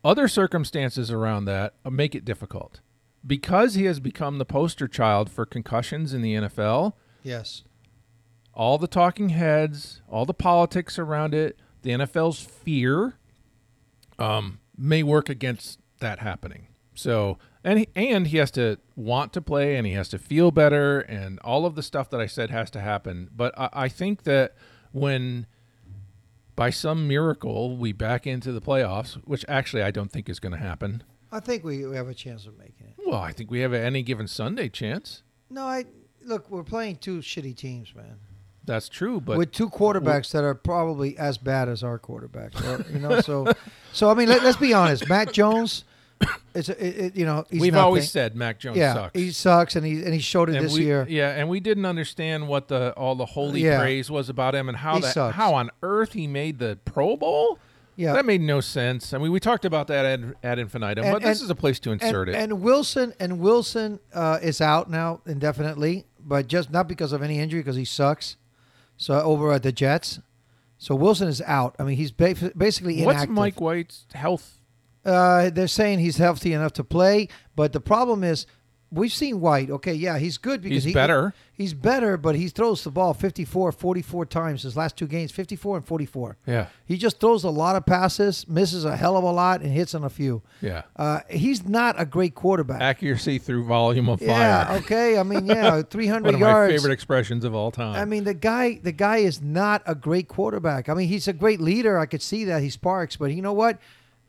Other 0.05 0.29
circumstances 0.29 1.11
around 1.11 1.47
that 1.47 1.75
uh, 1.85 1.91
make 1.91 2.15
it 2.15 2.25
difficult 2.25 2.81
because 3.27 3.75
he 3.75 3.87
has 3.87 4.01
become 4.01 4.37
the 4.39 4.45
poster 4.45 4.87
child 4.87 5.31
for 5.31 5.47
concussions 5.47 6.13
in 6.13 6.21
the 6.21 6.35
NFL 6.35 6.93
Yes. 7.23 7.63
all 8.53 8.77
the 8.77 8.87
talking 8.87 9.31
heads, 9.31 10.03
all 10.09 10.27
the 10.27 10.35
politics 10.35 10.99
around 10.99 11.33
it, 11.33 11.59
the 11.85 11.91
NFL's 11.91 12.41
fear 12.41 13.14
um, 14.19 14.59
may 14.76 15.03
work 15.03 15.29
against 15.29 15.79
that 16.00 16.19
happening. 16.19 16.67
So, 16.95 17.38
and 17.62 17.81
he, 17.81 17.88
and 17.95 18.26
he 18.26 18.38
has 18.38 18.50
to 18.53 18.79
want 18.97 19.33
to 19.35 19.41
play, 19.41 19.76
and 19.76 19.87
he 19.87 19.93
has 19.93 20.09
to 20.09 20.19
feel 20.19 20.50
better, 20.50 21.00
and 21.00 21.38
all 21.41 21.67
of 21.67 21.75
the 21.75 21.83
stuff 21.83 22.11
that 22.11 22.21
I 22.21 22.26
said 22.26 22.50
has 22.50 22.71
to 22.73 22.81
happen. 22.81 23.31
But 23.35 23.57
I, 23.59 23.69
I 23.73 23.88
think 23.88 24.25
that 24.25 24.55
when 24.93 25.47
by 26.57 26.71
some 26.71 27.07
miracle 27.07 27.76
we 27.76 27.93
back 27.93 28.26
into 28.26 28.53
the 28.53 28.61
playoffs, 28.61 29.14
which 29.25 29.45
actually 29.49 29.83
I 29.83 29.91
don't 29.91 30.11
think 30.11 30.29
is 30.29 30.41
going 30.41 30.53
to 30.53 30.59
happen. 30.59 31.03
I 31.33 31.41
think 31.41 31.64
we, 31.64 31.85
we 31.85 31.97
have 31.97 32.09
a 32.09 32.14
chance 32.14 32.47
of 32.47 32.57
making 32.57 32.87
it. 32.87 32.95
Well, 33.05 33.21
I 33.21 33.33
think 33.33 33.50
we 33.50 33.61
have 33.61 33.73
a 33.73 33.81
any 33.81 34.03
given 34.03 34.29
Sunday 34.29 34.69
chance. 34.69 35.23
No, 35.50 35.67
I 35.67 35.85
look. 36.23 36.49
We're 36.50 36.62
playing 36.62 36.97
two 36.97 37.19
shitty 37.19 37.57
teams, 37.57 37.95
man. 37.95 38.19
That's 38.66 38.88
true, 38.88 39.21
but 39.21 39.37
with 39.37 39.52
two 39.52 39.68
quarterbacks 39.68 40.33
that 40.33 40.42
are 40.44 40.54
probably 40.54 41.18
as 41.18 41.37
bad 41.38 41.68
as 41.68 41.83
our 41.83 41.99
quarterback, 41.99 42.54
or, 42.64 42.85
you 42.90 42.99
know, 42.99 43.21
so 43.21 43.52
so 43.92 44.11
I 44.11 44.14
mean, 44.14 44.28
let, 44.28 44.42
us 44.42 44.56
be 44.56 44.73
honest. 44.73 45.09
Matt 45.09 45.33
Jones, 45.33 45.85
it's 46.54 46.68
it, 46.71 46.78
it- 46.80 47.16
you 47.16 47.26
know 47.26 47.44
he's 47.50 47.61
we've 47.61 47.73
nothing. 47.75 47.85
always 47.85 48.11
said 48.11 48.35
Mac 48.37 48.59
Jones 48.61 48.76
yeah 48.78 48.94
sucks. 48.94 49.18
he 49.18 49.30
sucks 49.33 49.76
and 49.76 49.85
he 49.85 50.02
and 50.04 50.14
he 50.14 50.21
showed 50.21 50.49
it 50.49 50.56
and 50.56 50.64
this 50.64 50.75
we, 50.75 50.85
year. 50.85 51.06
Yeah, 51.09 51.30
and 51.30 51.49
we 51.49 51.61
didn't 51.61 51.85
understand 51.85 52.49
what 52.49 52.68
the 52.68 52.92
all 52.97 53.14
the 53.16 53.26
holy 53.26 53.61
Yeah. 53.62 53.80
praise 53.80 54.11
was 54.11 54.28
about 54.30 54.54
him 54.54 54.68
and 54.68 54.78
how 54.78 54.94
He 54.94 55.00
that 55.02 55.12
sucks. 55.12 55.37
how 55.37 55.54
on 55.54 55.71
earth 55.83 56.12
he 56.14 56.26
made 56.26 56.59
the 56.59 56.78
Pro 56.85 57.16
Bowl. 57.16 57.59
Yeah. 57.97 58.12
that 58.14 58.25
made 58.25 58.40
no 58.40 58.61
sense. 58.61 59.12
I 59.14 59.18
mean, 59.18 59.30
we 59.30 59.38
talked 59.38 59.64
about 59.64 59.87
that 59.87 60.04
ad, 60.04 60.35
ad 60.42 60.59
infinitum, 60.59 61.04
And- 61.04 61.12
but 61.12 61.23
this 61.23 61.40
is 61.40 61.49
a 61.50 61.54
place 61.54 61.78
to 61.80 61.92
insert 61.92 62.28
and, 62.28 62.37
it. 62.37 62.40
and 62.42 62.61
Wilson 62.62 63.12
and 63.21 63.38
Wilson 63.38 64.00
uh, 64.12 64.38
is 64.42 64.61
out 64.61 64.90
now 64.90 65.21
indefinitely, 65.26 66.04
but 66.18 66.49
just 66.49 66.71
not 66.73 66.88
because 66.88 67.12
of 67.12 67.23
any 67.23 67.38
injury 67.38 67.61
because 67.61 67.76
he 67.76 67.85
sucks. 67.85 68.37
So 68.97 69.21
over 69.21 69.53
at 69.53 69.63
the 69.63 69.73
Jets, 69.73 70.21
so 70.79 70.95
Wilson 70.95 71.29
is 71.29 71.43
out. 71.43 71.75
I 71.79 71.83
mean, 71.85 71.97
he's 71.97 72.13
ba- 72.13 72.53
basically 72.57 73.03
What's. 73.03 73.27
Mike 73.29 73.61
White's 73.61 74.07
health? 74.15 74.61
Uh, 75.05 75.51
they're 75.51 75.69
saying 75.69 75.99
he's 75.99 76.17
healthy 76.17 76.53
enough 76.53 76.73
to 76.75 76.85
play, 76.85 77.29
but 77.55 77.73
the 77.73 77.81
problem 77.81 78.25
is 78.25 78.47
we've 78.95 79.13
seen 79.13 79.41
White. 79.41 79.71
Okay, 79.71 79.95
yeah, 79.95 80.19
he's 80.19 80.39
good 80.39 80.61
because 80.63 80.77
He's 80.85 80.85
he, 80.85 80.93
better. 80.95 81.35
He's 81.53 81.73
better, 81.75 82.17
but 82.17 82.35
he 82.35 82.49
throws 82.49 82.83
the 82.83 82.91
ball 82.91 83.15
54, 83.15 83.71
44 83.73 84.27
times 84.27 84.63
his 84.63 84.77
last 84.77 84.97
two 84.97 85.07
games, 85.07 85.31
54 85.31 85.77
and 85.79 85.87
44. 85.87 86.37
Yeah, 86.47 86.67
He 86.85 86.97
just 86.97 87.21
throws 87.21 87.45
a 87.45 87.51
lot 87.51 87.77
of 87.77 87.87
passes, 87.87 88.49
misses 88.49 88.85
a 88.85 88.97
hell 88.97 89.17
of 89.17 89.23
a 89.23 89.31
lot, 89.31 89.61
and 89.61 89.71
hits 89.71 89.95
on 89.95 90.03
a 90.03 90.11
few. 90.11 90.43
yeah. 90.61 90.83
Uh, 90.97 91.21
he's 91.31 91.65
not 91.69 91.95
a 92.01 92.05
great 92.05 92.35
quarterback. 92.35 92.81
Accuracy 92.81 93.39
through 93.39 93.65
volume 93.65 94.09
of 94.09 94.21
yeah, 94.21 94.65
fire. 94.65 94.75
Yeah. 94.75 94.83
Okay. 94.85 95.19
I 95.19 95.23
mean, 95.23 95.47
yeah, 95.47 95.83
300 95.89 96.25
One 96.25 96.35
of 96.35 96.41
yards. 96.41 96.73
my 96.73 96.77
favorite 96.77 96.93
expressions 96.93 97.45
of 97.45 97.55
all 97.55 97.71
time. 97.71 97.95
I 97.95 98.05
mean, 98.05 98.25
the 98.25 98.35
guy, 98.35 98.81
the 98.83 98.93
guy 98.93 99.19
is 99.19 99.41
not 99.41 99.83
a 99.87 99.95
great 99.95 100.27
quarterback. 100.29 100.89
I 100.89 100.95
mean, 100.95 101.09
he's 101.09 101.29
a 101.29 101.33
great 101.33 101.61
leader. 101.61 101.99
I 101.99 102.07
could 102.07 102.23
see 102.23 102.45
that 102.47 102.63
he 102.63 102.71
sparks, 102.71 103.17
but 103.17 103.27
you 103.33 103.43
know 103.43 103.53
what? 103.53 103.79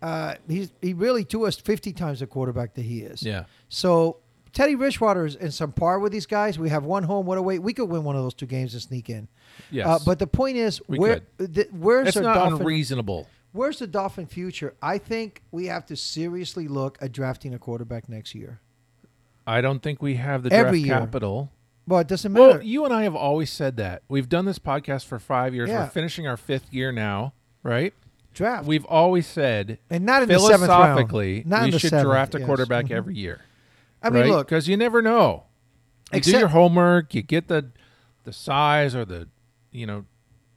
Uh, 0.01 0.35
he's 0.47 0.71
he 0.81 0.93
really 0.93 1.23
to 1.23 1.47
us 1.47 1.55
50 1.55 1.91
times 1.93 2.19
the 2.19 2.27
quarterback 2.27 2.75
that 2.75 2.83
he 2.83 2.99
is. 3.01 3.23
yeah, 3.23 3.45
So 3.69 4.17
Teddy 4.55 4.73
Bridgewater 4.73 5.25
is 5.27 5.35
in 5.35 5.51
some 5.51 5.71
par 5.71 5.99
with 5.99 6.11
these 6.11 6.25
guys. 6.25 6.57
We 6.57 6.69
have 6.69 6.83
one 6.83 7.03
home, 7.03 7.27
one 7.27 7.37
away. 7.37 7.59
We 7.59 7.73
could 7.73 7.85
win 7.89 8.03
one 8.03 8.15
of 8.15 8.23
those 8.23 8.33
two 8.33 8.45
games 8.47 8.73
and 8.73 8.81
sneak 8.81 9.09
in. 9.09 9.27
yes. 9.69 9.85
Uh, 9.85 9.99
but 10.03 10.17
the 10.17 10.25
point 10.27 10.57
is, 10.57 10.81
We 10.87 10.97
where 10.97 11.19
the, 11.37 11.67
where's 11.71 12.13
the 12.15 12.21
not 12.21 12.35
Dolphin? 12.35 12.59
unreasonable. 12.61 13.27
Where's 13.51 13.79
the 13.79 13.87
Dolphin 13.87 14.25
future? 14.25 14.73
I 14.81 14.97
think 14.97 15.43
we 15.51 15.65
have 15.67 15.85
to 15.87 15.95
seriously 15.95 16.67
look 16.67 16.97
at 17.01 17.11
drafting 17.11 17.53
a 17.53 17.59
quarterback 17.59 18.09
next 18.09 18.33
year. 18.33 18.59
I 19.45 19.61
don't 19.61 19.83
think 19.83 20.01
we 20.01 20.15
have 20.15 20.41
the 20.43 20.51
Every 20.51 20.79
draft 20.81 20.87
year. 20.87 20.99
capital. 20.99 21.51
Well, 21.87 21.99
it 21.99 22.07
doesn't 22.07 22.31
matter. 22.33 22.47
Well, 22.57 22.61
you 22.63 22.83
and 22.85 22.93
I 22.93 23.03
have 23.03 23.15
always 23.15 23.51
said 23.51 23.77
that. 23.77 24.01
We've 24.07 24.27
done 24.27 24.45
this 24.45 24.57
podcast 24.57 25.05
for 25.05 25.19
five 25.19 25.53
years. 25.53 25.69
Yeah. 25.69 25.83
We're 25.83 25.89
finishing 25.89 26.27
our 26.27 26.37
fifth 26.37 26.73
year 26.73 26.91
now, 26.91 27.33
right? 27.61 27.93
draft 28.33 28.65
We've 28.67 28.83
always 28.85 29.25
said 29.27 29.77
and 29.89 30.05
not 30.05 30.21
in 30.23 30.27
the 30.27 30.37
seventh 30.39 30.67
round. 30.69 30.83
philosophically 30.83 31.43
Not 31.45 31.65
we 31.71 31.71
should 31.79 31.89
seventh, 31.91 32.03
draft 32.09 32.35
a 32.35 32.39
yes. 32.39 32.45
quarterback 32.45 32.85
Mhm. 32.87 32.91
every 32.91 33.15
year. 33.15 33.39
I 34.05 34.09
mean, 34.09 34.27
look, 34.27 34.47
because 34.47 34.67
you 34.67 34.77
never 34.77 35.01
know. 35.01 35.45
You 36.13 36.21
do 36.21 36.31
your 36.37 36.47
homework. 36.49 37.13
You 37.13 37.21
get 37.21 37.47
the 37.47 37.71
the 38.23 38.33
size 38.33 38.95
or 38.95 39.05
the 39.05 39.27
you 39.71 39.85
know 39.85 40.05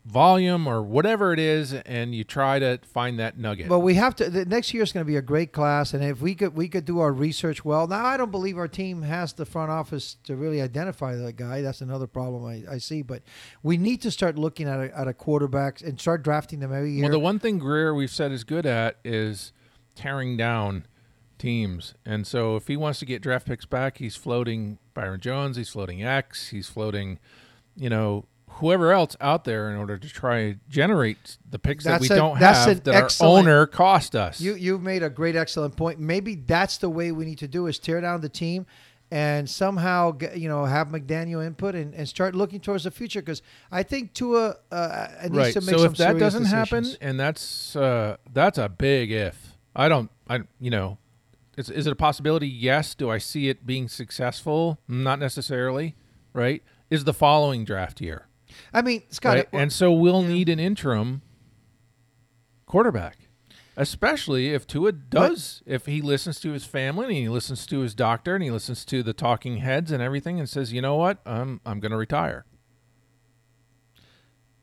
volume 0.08 0.66
or 0.66 0.82
whatever 0.82 1.32
it 1.32 1.38
is, 1.38 1.72
and 1.74 2.14
you 2.14 2.24
try 2.24 2.58
to 2.58 2.78
find 2.82 3.18
that 3.18 3.38
nugget. 3.38 3.68
But 3.68 3.80
we 3.80 3.94
have 3.94 4.16
to. 4.16 4.30
The 4.30 4.44
next 4.44 4.72
year 4.72 4.82
is 4.82 4.92
going 4.92 5.04
to 5.04 5.08
be 5.08 5.16
a 5.16 5.22
great 5.22 5.52
class, 5.52 5.94
and 5.94 6.02
if 6.02 6.20
we 6.20 6.34
could, 6.34 6.54
we 6.56 6.68
could 6.68 6.84
do 6.84 6.98
our 7.00 7.12
research 7.12 7.64
well. 7.64 7.86
Now, 7.86 8.04
I 8.04 8.16
don't 8.16 8.30
believe 8.30 8.58
our 8.58 8.68
team 8.68 9.02
has 9.02 9.32
the 9.34 9.44
front 9.44 9.70
office 9.70 10.16
to 10.24 10.34
really 10.34 10.60
identify 10.62 11.14
that 11.14 11.36
guy. 11.36 11.60
That's 11.60 11.80
another 11.80 12.06
problem 12.06 12.44
I, 12.44 12.74
I 12.74 12.78
see. 12.78 13.02
But 13.02 13.22
we 13.62 13.76
need 13.76 14.02
to 14.02 14.10
start 14.10 14.38
looking 14.38 14.66
at 14.68 14.80
a, 14.80 14.98
at 14.98 15.08
a 15.08 15.12
quarterbacks 15.12 15.82
and 15.86 16.00
start 16.00 16.22
drafting 16.22 16.60
them 16.60 16.72
every 16.72 16.92
year. 16.92 17.02
well, 17.02 17.12
the 17.12 17.18
one 17.18 17.38
thing 17.38 17.58
Grier 17.58 17.94
we've 17.94 18.10
said 18.10 18.32
is 18.32 18.44
good 18.44 18.66
at 18.66 18.98
is 19.04 19.52
tearing 19.94 20.36
down 20.36 20.86
teams, 21.38 21.94
and 22.04 22.26
so 22.26 22.56
if 22.56 22.66
he 22.68 22.76
wants 22.76 22.98
to 23.00 23.04
get 23.06 23.22
draft 23.22 23.46
picks 23.46 23.64
back, 23.64 23.98
he's 23.98 24.16
floating 24.16 24.78
Byron 24.94 25.20
Jones, 25.20 25.56
he's 25.56 25.68
floating 25.68 26.02
X, 26.02 26.48
he's 26.48 26.68
floating, 26.68 27.18
you 27.76 27.88
know. 27.90 28.24
Whoever 28.52 28.90
else 28.92 29.14
out 29.20 29.44
there, 29.44 29.70
in 29.70 29.76
order 29.76 29.98
to 29.98 30.08
try 30.08 30.56
generate 30.68 31.36
the 31.48 31.60
picks 31.60 31.84
that 31.84 32.00
we 32.00 32.06
a- 32.08 32.16
don't 32.16 32.40
that's 32.40 32.64
have, 32.64 32.82
that 32.84 32.94
excellent- 32.94 33.32
our 33.32 33.38
owner 33.38 33.66
cost 33.66 34.16
us. 34.16 34.40
you 34.40 34.54
you've 34.54 34.82
made 34.82 35.02
a 35.04 35.10
great, 35.10 35.36
excellent 35.36 35.76
point. 35.76 36.00
Maybe 36.00 36.34
that's 36.34 36.78
the 36.78 36.88
way 36.90 37.12
we 37.12 37.24
need 37.24 37.38
to 37.38 37.46
do 37.46 37.66
is 37.68 37.78
tear 37.78 38.00
down 38.00 38.20
the 38.20 38.28
team. 38.28 38.66
And 39.10 39.48
somehow, 39.48 40.10
get, 40.10 40.38
you 40.38 40.48
know, 40.48 40.64
have 40.64 40.88
McDaniel 40.88 41.46
input 41.46 41.74
and, 41.74 41.94
and 41.94 42.08
start 42.08 42.34
looking 42.34 42.58
towards 42.60 42.84
the 42.84 42.90
future 42.90 43.20
because 43.20 43.42
I 43.70 43.82
think 43.82 44.12
Tua 44.12 44.56
uh, 44.72 45.08
needs 45.22 45.34
right. 45.36 45.52
to 45.54 45.60
make 45.60 45.70
so 45.70 45.78
some 45.78 45.92
if 45.92 45.98
that 45.98 46.18
doesn't 46.18 46.42
decisions. 46.42 46.92
happen, 46.92 46.96
and 47.00 47.20
that's 47.20 47.76
uh, 47.76 48.16
that's 48.32 48.58
a 48.58 48.68
big 48.68 49.12
if. 49.12 49.56
I 49.76 49.88
don't. 49.88 50.10
I 50.28 50.40
you 50.58 50.70
know, 50.70 50.98
is 51.58 51.68
is 51.70 51.86
it 51.86 51.92
a 51.92 51.96
possibility? 51.96 52.48
Yes. 52.48 52.94
Do 52.94 53.10
I 53.10 53.18
see 53.18 53.48
it 53.48 53.66
being 53.66 53.88
successful? 53.88 54.78
Not 54.86 55.18
necessarily. 55.18 55.96
Right. 56.32 56.62
Is 56.88 57.04
the 57.04 57.12
following 57.12 57.64
draft 57.64 58.00
year. 58.00 58.28
I 58.72 58.80
mean, 58.82 59.02
Scott, 59.10 59.36
Right. 59.36 59.48
And 59.52 59.72
so 59.72 59.92
we'll 59.92 60.22
need 60.22 60.48
an 60.48 60.58
interim 60.58 61.22
quarterback. 62.66 63.16
Especially 63.76 64.52
if 64.54 64.66
Tua 64.66 64.90
does, 64.90 65.62
if 65.64 65.86
he 65.86 66.02
listens 66.02 66.40
to 66.40 66.50
his 66.50 66.64
family 66.64 67.06
and 67.06 67.14
he 67.14 67.28
listens 67.28 67.64
to 67.66 67.80
his 67.80 67.94
doctor 67.94 68.34
and 68.34 68.42
he 68.42 68.50
listens 68.50 68.84
to 68.86 69.04
the 69.04 69.12
talking 69.12 69.58
heads 69.58 69.92
and 69.92 70.02
everything 70.02 70.40
and 70.40 70.48
says, 70.48 70.72
you 70.72 70.80
know 70.82 70.96
what, 70.96 71.18
I'm 71.24 71.60
I'm 71.64 71.78
going 71.78 71.92
to 71.92 71.96
retire. 71.96 72.44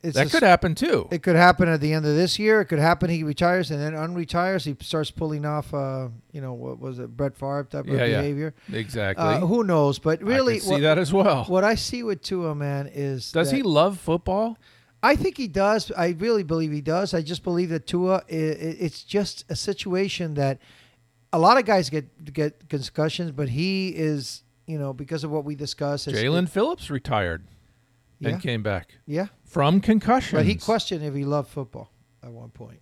It's 0.06 0.15
That 0.15 0.30
could 0.30 0.44
happen 0.44 0.76
too. 0.76 1.08
It 1.12 1.24
could 1.24 1.36
happen 1.36 1.68
at 1.68 1.82
the 1.82 1.94
end 1.94 2.06
of 2.06 2.15
this 2.15 2.38
year. 2.38 2.62
It 2.62 2.65
could 2.65 2.80
happen 2.80 3.10
he 3.10 3.24
retires 3.24 3.72
and 3.72 3.82
then 3.82 3.94
unretires. 3.94 4.63
He 4.65 4.76
starts 4.86 5.10
pulling 5.12 5.46
off, 5.46 5.74
uh, 5.74 6.10
you 6.32 6.41
know, 6.41 6.54
what 6.54 6.80
was 6.80 7.00
it, 7.00 7.15
Brett 7.18 7.36
Favre 7.36 7.68
type 7.70 7.88
of 7.88 7.94
Yeah, 7.94 8.06
yeah. 8.06 8.22
behavior. 8.22 8.54
exactly. 8.72 9.26
Uh, 9.26 9.39
who 9.39 9.63
knows? 9.63 9.98
But 10.00 10.22
really, 10.22 10.56
I 10.56 10.60
see 10.60 10.72
what, 10.72 10.82
that 10.82 10.98
as 10.98 11.12
well. 11.12 11.46
what 11.46 11.63
I 11.63 11.76
see 11.76 12.04
with 12.04 12.22
Tua, 12.22 12.54
man, 12.56 12.89
is 12.94 13.32
Does 13.32 13.52
he 13.52 13.63
love 13.63 14.00
football? 14.00 14.58
I 15.02 15.15
think 15.15 15.38
he 15.38 15.48
does. 15.48 15.91
I 15.91 16.10
really 16.18 16.44
believe 16.44 16.72
he 16.72 16.82
does. 16.82 17.13
I 17.13 17.22
just 17.22 17.44
believe 17.44 17.70
that 17.70 17.86
Tua, 17.86 18.24
it's 18.28 19.04
just 19.04 19.46
a 19.50 19.56
situation 19.56 20.34
that 20.36 20.60
a 21.32 21.39
lot 21.39 21.58
of 21.58 21.65
guys 21.65 21.89
get 21.89 22.34
get 22.34 22.70
concussions, 22.70 23.32
but 23.32 23.50
he 23.50 23.89
is, 23.89 24.44
you 24.65 24.80
know, 24.80 24.94
because 24.94 25.24
of 25.24 25.30
what 25.32 25.46
we 25.46 25.54
discussed. 25.54 26.08
Jaelan 26.08 26.50
Phillips 26.50 26.89
retired 26.89 27.44
yeah, 28.19 28.30
and 28.30 28.41
came 28.41 28.63
back 28.63 28.95
yeah. 29.06 29.28
from 29.43 29.82
concussion. 29.82 30.38
But 30.38 30.45
he 30.45 30.56
questioned 30.56 31.04
if 31.04 31.13
he 31.13 31.25
loved 31.25 31.49
football 31.49 31.91
at 32.23 32.32
one 32.32 32.49
point. 32.49 32.80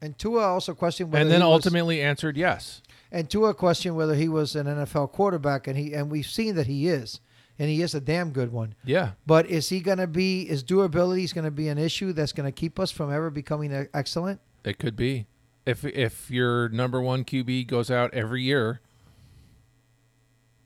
And 0.00 0.16
Tua 0.16 0.42
also 0.42 0.74
questioned 0.74 1.12
whether 1.12 1.22
and 1.22 1.30
then 1.30 1.40
he 1.40 1.46
was- 1.46 1.64
ultimately 1.64 2.00
answered 2.00 2.36
yes. 2.36 2.82
And 3.10 3.28
Tua 3.28 3.54
questioned 3.54 3.96
whether 3.96 4.14
he 4.14 4.28
was 4.28 4.54
an 4.54 4.66
NFL 4.66 5.12
quarterback, 5.12 5.66
and 5.66 5.78
he 5.78 5.94
and 5.94 6.10
we've 6.10 6.26
seen 6.26 6.54
that 6.56 6.66
he 6.66 6.88
is, 6.88 7.20
and 7.58 7.70
he 7.70 7.80
is 7.80 7.94
a 7.94 8.00
damn 8.00 8.30
good 8.32 8.52
one. 8.52 8.74
Yeah. 8.84 9.12
But 9.26 9.46
is 9.46 9.70
he 9.70 9.80
going 9.80 9.98
to 9.98 10.06
be? 10.06 10.42
Is 10.42 10.62
durability 10.62 11.24
is 11.24 11.32
going 11.32 11.46
to 11.46 11.50
be 11.50 11.68
an 11.68 11.78
issue 11.78 12.12
that's 12.12 12.32
going 12.32 12.46
to 12.46 12.52
keep 12.52 12.78
us 12.78 12.90
from 12.90 13.10
ever 13.10 13.30
becoming 13.30 13.88
excellent? 13.94 14.40
It 14.62 14.78
could 14.78 14.94
be. 14.94 15.26
If 15.64 15.84
if 15.84 16.30
your 16.30 16.68
number 16.68 17.00
one 17.00 17.24
QB 17.24 17.66
goes 17.66 17.90
out 17.90 18.12
every 18.12 18.42
year 18.42 18.80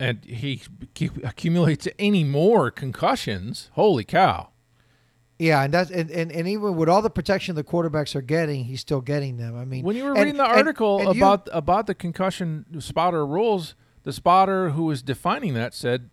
and 0.03 0.25
he 0.25 0.62
accumulates 1.23 1.87
any 1.99 2.25
more 2.25 2.71
concussions, 2.71 3.71
holy 3.75 4.05
cow. 4.05 4.49
Yeah, 5.38 5.62
and 5.65 5.73
that's 5.75 5.91
and, 5.91 6.11
and, 6.11 6.31
and 6.31 6.47
even 6.47 6.77
with 6.77 6.88
all 6.88 7.03
the 7.03 7.11
protection 7.11 7.55
the 7.57 7.65
quarterbacks 7.65 8.15
are 8.15 8.21
getting, 8.23 8.65
he's 8.65 8.81
still 8.81 9.01
getting 9.01 9.37
them. 9.38 9.57
I 9.57 9.65
mean, 9.65 9.85
When 9.85 9.97
you 9.97 10.05
were 10.05 10.11
and- 10.11 10.19
reading 10.19 10.37
the 10.37 10.45
article 10.47 11.01
and 11.01 11.17
you- 11.17 11.23
about 11.23 11.49
about 11.53 11.87
the 11.87 11.95
concussion 11.95 12.67
spotter 12.81 13.27
rules, 13.27 13.75
the 14.03 14.12
spotter 14.12 14.71
who 14.71 14.85
was 14.85 15.03
defining 15.03 15.55
that 15.55 15.75
said 15.75 16.11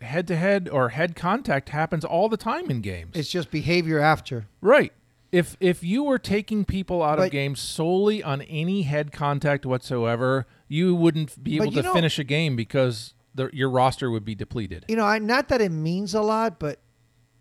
head 0.00 0.26
to 0.28 0.36
head 0.36 0.68
or 0.68 0.90
head 0.90 1.14
contact 1.16 1.68
happens 1.70 2.04
all 2.04 2.28
the 2.28 2.36
time 2.36 2.70
in 2.70 2.80
games. 2.80 3.12
it's 3.14 3.30
just 3.30 3.50
behavior 3.50 3.98
after. 4.00 4.46
right. 4.60 4.92
If 5.30 5.56
if 5.60 5.82
you 5.82 6.02
were 6.02 6.18
taking 6.18 6.66
people 6.66 7.02
out 7.02 7.18
of 7.18 7.30
games 7.30 7.58
solely 7.58 8.22
on 8.22 8.42
any 8.42 8.82
head 8.82 9.12
contact 9.12 9.64
whatsoever, 9.64 10.46
you 10.72 10.94
wouldn't 10.94 11.42
be 11.42 11.56
able 11.56 11.70
to 11.72 11.82
know- 11.82 11.92
finish 11.92 12.18
a 12.18 12.24
game 12.24 12.56
because 12.56 13.14
the, 13.34 13.50
your 13.52 13.70
roster 13.70 14.10
would 14.10 14.24
be 14.24 14.34
depleted. 14.34 14.84
You 14.88 14.96
know, 14.96 15.04
I, 15.04 15.18
not 15.18 15.48
that 15.48 15.60
it 15.60 15.70
means 15.72 16.14
a 16.14 16.22
lot, 16.22 16.58
but 16.58 16.80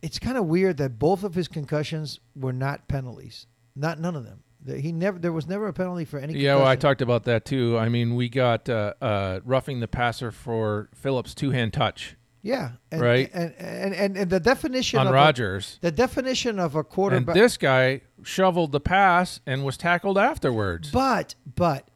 it's 0.02 0.20
kind 0.20 0.38
of 0.38 0.46
weird 0.46 0.78
that 0.78 0.98
both 1.00 1.24
of 1.24 1.36
his 1.36 1.48
concussions 1.48 2.20
were 2.36 2.54
not 2.54 2.88
penalties. 2.88 3.48
Not 3.76 4.00
none 4.00 4.16
of 4.16 4.24
them. 4.26 4.44
The- 4.64 4.80
He 4.80 4.92
never. 4.92 5.18
There 5.20 5.32
was 5.32 5.48
never 5.48 5.68
a 5.68 5.74
penalty 5.74 6.06
for 6.06 6.20
any. 6.20 6.34
Yeah, 6.38 6.56
well, 6.56 6.68
I 6.68 6.76
talked 6.76 7.02
about 7.02 7.24
that 7.26 7.46
too. 7.46 7.78
I 7.78 7.90
mean, 7.90 8.16
we 8.16 8.30
got 8.30 8.68
uh, 8.70 8.94
uh, 9.02 9.40
roughing 9.46 9.80
the 9.80 9.88
passer 9.88 10.32
for 10.32 10.90
Phillips' 10.94 11.34
two 11.34 11.52
hand 11.52 11.74
touch 11.74 12.16
Yeah, 12.42 12.72
and, 12.92 13.02
Right. 13.02 13.30
And 13.34 13.54
and, 13.58 13.94
and 13.96 14.18
and 14.18 14.30
the 14.30 14.40
definition 14.40 15.00
on 15.00 15.08
of 15.08 15.14
a- 15.14 15.16
Rodgers. 15.16 15.78
the 15.82 15.92
definition 15.92 16.60
of 16.60 16.76
a 16.76 16.84
quarterback. 16.84 17.36
And 17.36 17.44
this 17.44 17.58
guy 17.58 18.02
shoveled 18.24 18.72
the 18.72 18.80
pass 18.82 19.40
and 19.46 19.64
was 19.66 19.78
tackled 19.78 20.18
afterwards. 20.18 20.90
But 20.92 21.36
but 21.56 21.88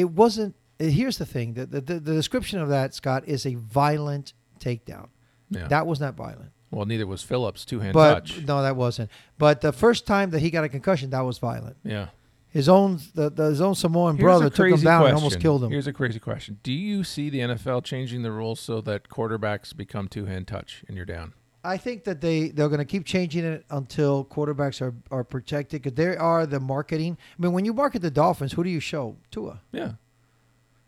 it 0.00 0.10
wasn't. 0.10 0.54
uh, 0.80 0.84
Here's 0.84 1.18
the 1.18 1.26
thing: 1.26 1.54
the, 1.54 1.66
the 1.66 1.80
the 1.80 2.14
description 2.14 2.60
of 2.60 2.68
that 2.68 2.94
Scott 2.94 3.24
is 3.26 3.46
a 3.46 3.54
violent 3.54 4.32
takedown. 4.60 5.08
yeah. 5.50 5.68
That 5.68 5.86
was 5.86 6.00
not 6.00 6.14
violent. 6.14 6.50
well, 6.70 6.84
neither 6.86 7.06
was 7.06 7.22
Phillips' 7.22 7.64
two 7.64 7.80
hand 7.80 7.92
But 7.94 8.14
touch. 8.26 8.42
no, 8.46 8.62
that 8.62 8.76
wasn't. 8.76 9.10
But 9.38 9.60
the 9.60 9.72
first 9.72 10.06
time 10.06 10.30
that 10.30 10.40
he 10.40 10.50
got 10.50 10.64
a 10.64 10.68
concussion, 10.68 11.10
that 11.10 11.20
was 11.20 11.38
violent. 11.38 11.76
Yeah. 11.84 12.08
His 12.48 12.68
own 12.68 13.00
the, 13.14 13.28
the 13.30 13.44
his 13.50 13.60
own 13.60 13.74
Samoan 13.74 14.16
Here's 14.16 14.24
brother 14.24 14.46
a 14.46 14.50
took 14.50 14.66
him 14.66 14.72
crazy 14.72 14.84
down 14.84 15.06
and 15.06 15.14
almost 15.14 15.40
killed 15.40 15.62
him. 15.64 15.70
Here's 15.70 15.86
a 15.86 15.92
crazy 15.92 16.18
question. 16.18 16.58
Do 16.62 16.72
you 16.72 17.04
see 17.04 17.28
the 17.28 17.40
NFL 17.40 17.84
changing 17.84 18.22
the 18.22 18.32
rules 18.32 18.60
so 18.60 18.80
that 18.82 19.08
quarterbacks 19.10 19.76
become 19.76 20.08
two 20.08 20.24
hand 20.24 20.46
touch 20.48 20.82
and 20.88 20.96
you're 20.96 21.04
down? 21.06 21.34
I 21.66 21.76
think 21.76 22.04
that 22.04 22.20
they 22.20 22.48
they're 22.48 22.68
going 22.68 22.78
to 22.78 22.84
keep 22.84 23.04
changing 23.04 23.44
it 23.44 23.64
until 23.70 24.24
quarterbacks 24.24 24.80
are 24.80 24.94
are 25.10 25.24
protected 25.24 25.82
because 25.82 25.96
they 25.96 26.16
are 26.16 26.46
the 26.46 26.60
marketing. 26.60 27.18
I 27.38 27.42
mean, 27.42 27.52
when 27.52 27.64
you 27.64 27.74
market 27.74 28.02
the 28.02 28.10
Dolphins, 28.10 28.52
who 28.52 28.62
do 28.64 28.70
you 28.70 28.80
show? 28.80 29.16
Tua. 29.30 29.60
Yeah. 29.72 29.92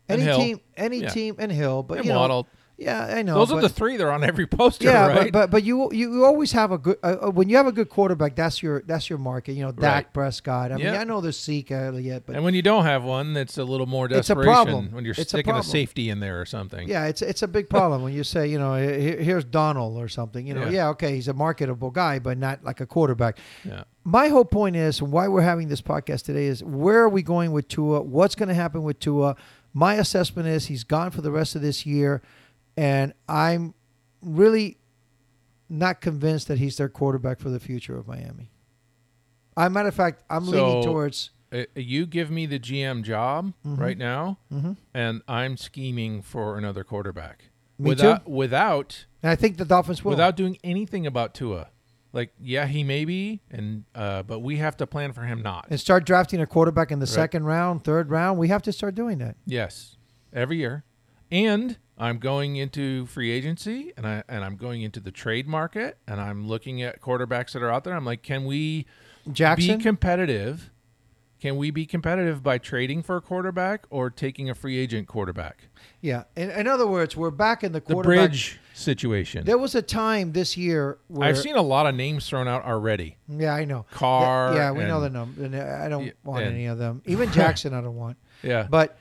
Any 0.07 0.25
team, 0.25 0.59
any 0.75 1.01
Yeah. 1.01 1.09
team, 1.09 1.35
and 1.37 1.51
Hill. 1.51 1.83
But 1.83 1.97
And 1.99 2.05
you 2.07 2.13
know, 2.13 2.19
Waddle. 2.19 2.47
Yeah, 2.79 3.13
I 3.17 3.21
know. 3.21 3.35
Those 3.35 3.51
are 3.51 3.59
the 3.61 3.67
three 3.69 3.97
that 3.97 4.03
are 4.05 4.11
on 4.11 4.23
every 4.23 4.47
poster, 4.47 4.85
Yeah, 4.85 5.07
right? 5.07 5.31
but, 5.31 5.31
but 5.33 5.51
but 5.51 5.63
you 5.63 5.91
you 5.91 6.23
always 6.25 6.51
have 6.53 6.71
a 6.71 6.77
good 6.77 6.97
uh, 7.03 7.17
uh, 7.27 7.29
when 7.31 7.49
you 7.49 7.57
have 7.57 7.67
a 7.67 7.71
good 7.71 7.89
quarterback. 7.89 8.35
That's 8.35 8.63
your 8.63 8.81
that's 8.83 9.09
your 9.09 9.19
market. 9.19 9.53
You 9.53 9.63
know, 9.65 9.71
Dak 9.71 9.81
Right. 10.05 10.13
Prescott. 10.13 10.71
I 10.71 10.77
mean, 10.77 10.87
I 10.87 11.03
know 11.03 11.19
there's 11.21 11.39
Zeke 11.41 11.69
yet, 11.71 12.23
but 12.25 12.35
and 12.35 12.43
when 12.45 12.53
you 12.53 12.61
don't 12.61 12.85
have 12.85 13.03
one, 13.03 13.35
it's 13.37 13.57
a 13.57 13.63
little 13.63 13.85
more 13.85 14.07
desperation. 14.07 14.39
It's 14.39 14.59
a 14.59 14.63
problem. 14.63 14.91
when 14.91 15.03
you're 15.03 15.11
It's 15.11 15.19
a 15.21 15.25
sticking 15.25 15.51
a, 15.51 15.59
problem. 15.59 15.71
safety 15.71 16.09
in 16.09 16.19
there 16.21 16.39
or 16.39 16.45
something. 16.45 16.87
yeah, 16.87 17.05
it's 17.07 17.21
it's 17.21 17.41
a 17.41 17.47
big 17.47 17.69
problem 17.69 18.01
when 18.01 18.13
you 18.13 18.23
say 18.23 18.47
you 18.47 18.57
know 18.57 18.75
here, 18.75 19.17
here's 19.17 19.43
Donald 19.43 19.97
or 19.97 20.07
something. 20.07 20.47
You 20.47 20.53
know, 20.53 20.63
Yeah. 20.65 20.69
yeah. 20.71 20.87
okay, 20.89 21.15
he's 21.15 21.27
a 21.27 21.33
marketable 21.33 21.91
guy, 21.91 22.19
but 22.19 22.37
not 22.37 22.63
like 22.63 22.79
a 22.81 22.85
quarterback. 22.85 23.37
Yeah. 23.65 23.83
My 24.05 24.29
whole 24.29 24.45
point 24.45 24.75
is 24.75 25.01
why 25.01 25.27
we're 25.27 25.41
having 25.41 25.67
this 25.67 25.81
podcast 25.81 26.23
today 26.23 26.45
is 26.45 26.63
where 26.63 26.99
are 26.99 27.09
we 27.09 27.21
going 27.21 27.51
with 27.51 27.67
Tua? 27.67 28.01
What's 28.01 28.33
going 28.33 28.49
to 28.49 28.55
happen 28.55 28.81
with 28.83 28.99
Tua? 28.99 29.35
My 29.73 29.95
assessment 29.95 30.47
is 30.47 30.65
he's 30.65 30.83
gone 30.83 31.11
for 31.11 31.21
the 31.21 31.29
rest 31.29 31.55
of 31.55 31.61
this 31.61 31.85
year, 31.85 32.23
and 32.79 33.13
I'm 33.27 33.73
really 34.21 34.77
not 35.69 35.99
convinced 36.01 36.47
that 36.47 36.57
he's 36.57 36.77
their 36.77 36.89
quarterback 36.89 37.39
for 37.39 37.49
the 37.49 37.59
future 37.59 37.97
of 37.97 38.07
Miami. 38.07 38.51
I 39.57 39.67
matter 39.69 39.89
of 39.89 39.95
fact, 39.95 40.23
I'm 40.29 40.47
leaning 40.47 40.83
towards. 40.83 41.31
Uh, 41.51 41.63
you 41.75 42.05
give 42.05 42.29
me 42.31 42.45
the 42.45 42.59
GM 42.59 43.03
job 43.03 43.53
Mm-hmm. 43.65 43.81
right 43.81 43.97
now, 43.97 44.37
and 44.93 45.21
I'm 45.27 45.57
scheming 45.57 46.21
for 46.21 46.57
another 46.57 46.83
quarterback 46.83 47.45
Me 47.77 47.89
without 47.89 48.25
too. 48.25 48.31
without 48.31 49.05
And 49.23 49.31
I 49.31 49.35
think 49.35 49.57
the 49.57 49.65
Dolphins 49.65 50.03
will. 50.03 50.11
without 50.11 50.35
doing 50.37 50.57
anything 50.63 51.05
about 51.07 51.33
Tua. 51.33 51.69
Like, 52.13 52.31
yeah, 52.39 52.65
he 52.65 52.83
may 52.83 53.03
be, 53.05 53.41
and 53.51 53.83
uh, 53.93 54.23
but 54.23 54.39
we 54.39 54.57
have 54.57 54.77
to 54.77 54.87
plan 54.87 55.11
for 55.13 55.21
him 55.23 55.41
not. 55.43 55.67
and 55.69 55.79
start 55.79 56.05
drafting 56.05 56.39
a 56.41 56.47
quarterback 56.47 56.91
in 56.91 56.99
the 56.99 57.05
second 57.07 57.43
round, 57.43 57.83
third 57.83 58.09
round. 58.09 58.39
We 58.39 58.47
have 58.47 58.61
to 58.63 58.71
start 58.71 58.95
doing 58.95 59.17
that. 59.19 59.35
Yes, 59.45 59.97
every 60.33 60.57
year, 60.57 60.83
and 61.31 61.77
I'm 61.97 62.17
going 62.17 62.55
into 62.55 63.05
free 63.07 63.31
agency, 63.31 63.91
and 63.97 64.07
I 64.07 64.23
and 64.29 64.43
I'm 64.43 64.55
going 64.55 64.81
into 64.81 64.99
the 64.99 65.11
trade 65.11 65.47
market, 65.47 65.97
and 66.07 66.19
I'm 66.21 66.47
looking 66.47 66.81
at 66.81 67.01
quarterbacks 67.01 67.51
that 67.53 67.61
are 67.63 67.71
out 67.71 67.83
there. 67.83 67.93
I'm 67.95 68.05
like, 68.05 68.23
can 68.23 68.45
we 68.45 68.85
Jackson. 69.31 69.77
be 69.77 69.83
competitive? 69.83 70.71
Can 71.41 71.55
we 71.55 71.71
be 71.71 71.85
competitive 71.85 72.43
by 72.43 72.57
trading 72.57 73.01
for 73.01 73.15
a 73.15 73.21
quarterback 73.21 73.85
or 73.89 74.09
taking 74.09 74.49
a 74.49 74.55
free 74.55 74.77
agent 74.77 75.07
quarterback? 75.07 75.69
yeah. 76.01 76.23
In, 76.35 76.49
in 76.51 76.67
other 76.67 76.85
words, 76.85 77.15
we're 77.15 77.31
back 77.31 77.63
in 77.63 77.71
the 77.71 77.79
The 77.79 77.93
quarterback. 77.93 78.29
bridge 78.31 78.59
situation. 78.73 79.45
There 79.45 79.57
was 79.57 79.73
a 79.73 79.81
time 79.81 80.33
this 80.33 80.57
year 80.57 80.97
where 81.07 81.29
I've 81.29 81.37
seen 81.37 81.55
a 81.55 81.61
lot 81.61 81.85
of 81.85 81.95
names 81.95 82.27
thrown 82.27 82.49
out 82.49 82.65
already. 82.65 83.15
Yeah, 83.29 83.53
I 83.55 83.63
know. 83.63 83.85
Carr 83.91 84.53
Yeah, 84.53 84.71
we 84.71 84.83
know 84.83 84.99
the 84.99 85.09
number. 85.09 85.45
And 85.45 85.55
I 85.55 85.87
don't 85.87 86.11
want 86.25 86.43
and- 86.43 86.53
any 86.55 86.65
of 86.65 86.77
them. 86.77 87.01
Even 87.05 87.31
Jackson, 87.31 87.73
I 87.73 87.79
don't 87.79 87.95
want. 87.95 88.17
Yeah, 88.43 88.67
But 88.69 88.97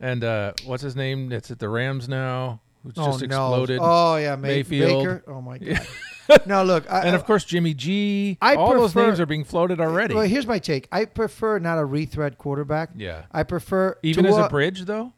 and 0.00 0.22
uh, 0.24 0.52
what's 0.64 0.82
his 0.82 0.96
name? 0.96 1.28
That's 1.28 1.50
at 1.50 1.58
the 1.58 1.68
Rams 1.68 2.08
now. 2.08 2.60
Who's 2.84 2.94
oh 2.96 3.06
just 3.18 3.20
no! 3.26 3.26
exploded. 3.26 3.78
Oh 3.82 4.16
yeah, 4.16 4.36
May- 4.36 4.48
Mayfield. 4.56 5.02
Baker. 5.04 5.24
Oh 5.26 5.40
my 5.40 5.58
god. 6.28 6.46
no, 6.46 6.62
look. 6.62 6.90
I, 6.90 7.00
and 7.06 7.16
of 7.16 7.24
course 7.24 7.44
Jimmy 7.44 7.74
G. 7.74 8.38
I 8.40 8.54
All 8.54 8.72
those 8.74 8.92
prefer- 8.92 9.06
names 9.08 9.20
are 9.20 9.26
being 9.26 9.44
floated 9.44 9.80
already. 9.80 10.14
Well, 10.14 10.24
here's 10.24 10.46
my 10.46 10.58
take. 10.58 10.88
I 10.92 11.04
prefer 11.06 11.58
not 11.58 11.78
a 11.78 11.82
rethread 11.82 12.38
quarterback. 12.38 12.90
yeah. 12.96 13.24
I 13.32 13.42
prefer 13.42 13.98
Even 14.02 14.26
as 14.26 14.36
a 14.36 14.48
bridge, 14.48 14.84
though. 14.84 15.12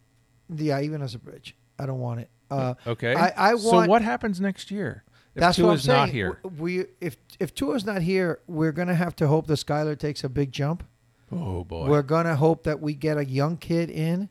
Yeah, 0.55 0.81
even 0.81 1.03
as 1.03 1.14
a 1.14 1.19
bridge. 1.19 1.55
I 1.79 1.87
don't 1.87 2.01
want 2.01 2.21
it. 2.21 2.31
Uh, 2.51 2.75
Okay. 2.87 3.14
I, 3.14 3.53
I 3.53 3.57
so 3.57 3.87
what 3.87 4.03
happens 4.03 4.40
next 4.40 4.71
year? 4.71 5.05
If 5.35 5.40
That's 5.40 5.59
what 5.59 5.64
I'm 5.71 5.77
Tua's 5.77 5.87
not 5.87 6.05
saying. 6.07 6.14
here. 6.14 6.40
We 6.59 6.85
if 7.01 7.16
if 7.38 7.55
Tua's 7.55 7.85
not 7.85 8.03
here, 8.03 8.40
we're 8.49 8.73
gonna 8.73 8.97
have 8.97 9.14
to 9.16 9.29
hope 9.29 9.47
that 9.47 9.55
Skylar 9.55 9.97
takes 9.97 10.25
a 10.25 10.29
big 10.29 10.51
jump. 10.51 10.83
Oh 11.31 11.62
boy. 11.62 11.87
We're 11.88 12.03
gonna 12.03 12.35
hope 12.35 12.64
that 12.64 12.81
we 12.81 12.95
get 12.95 13.16
a 13.16 13.25
young 13.25 13.57
kid 13.57 13.90
in, 13.90 14.29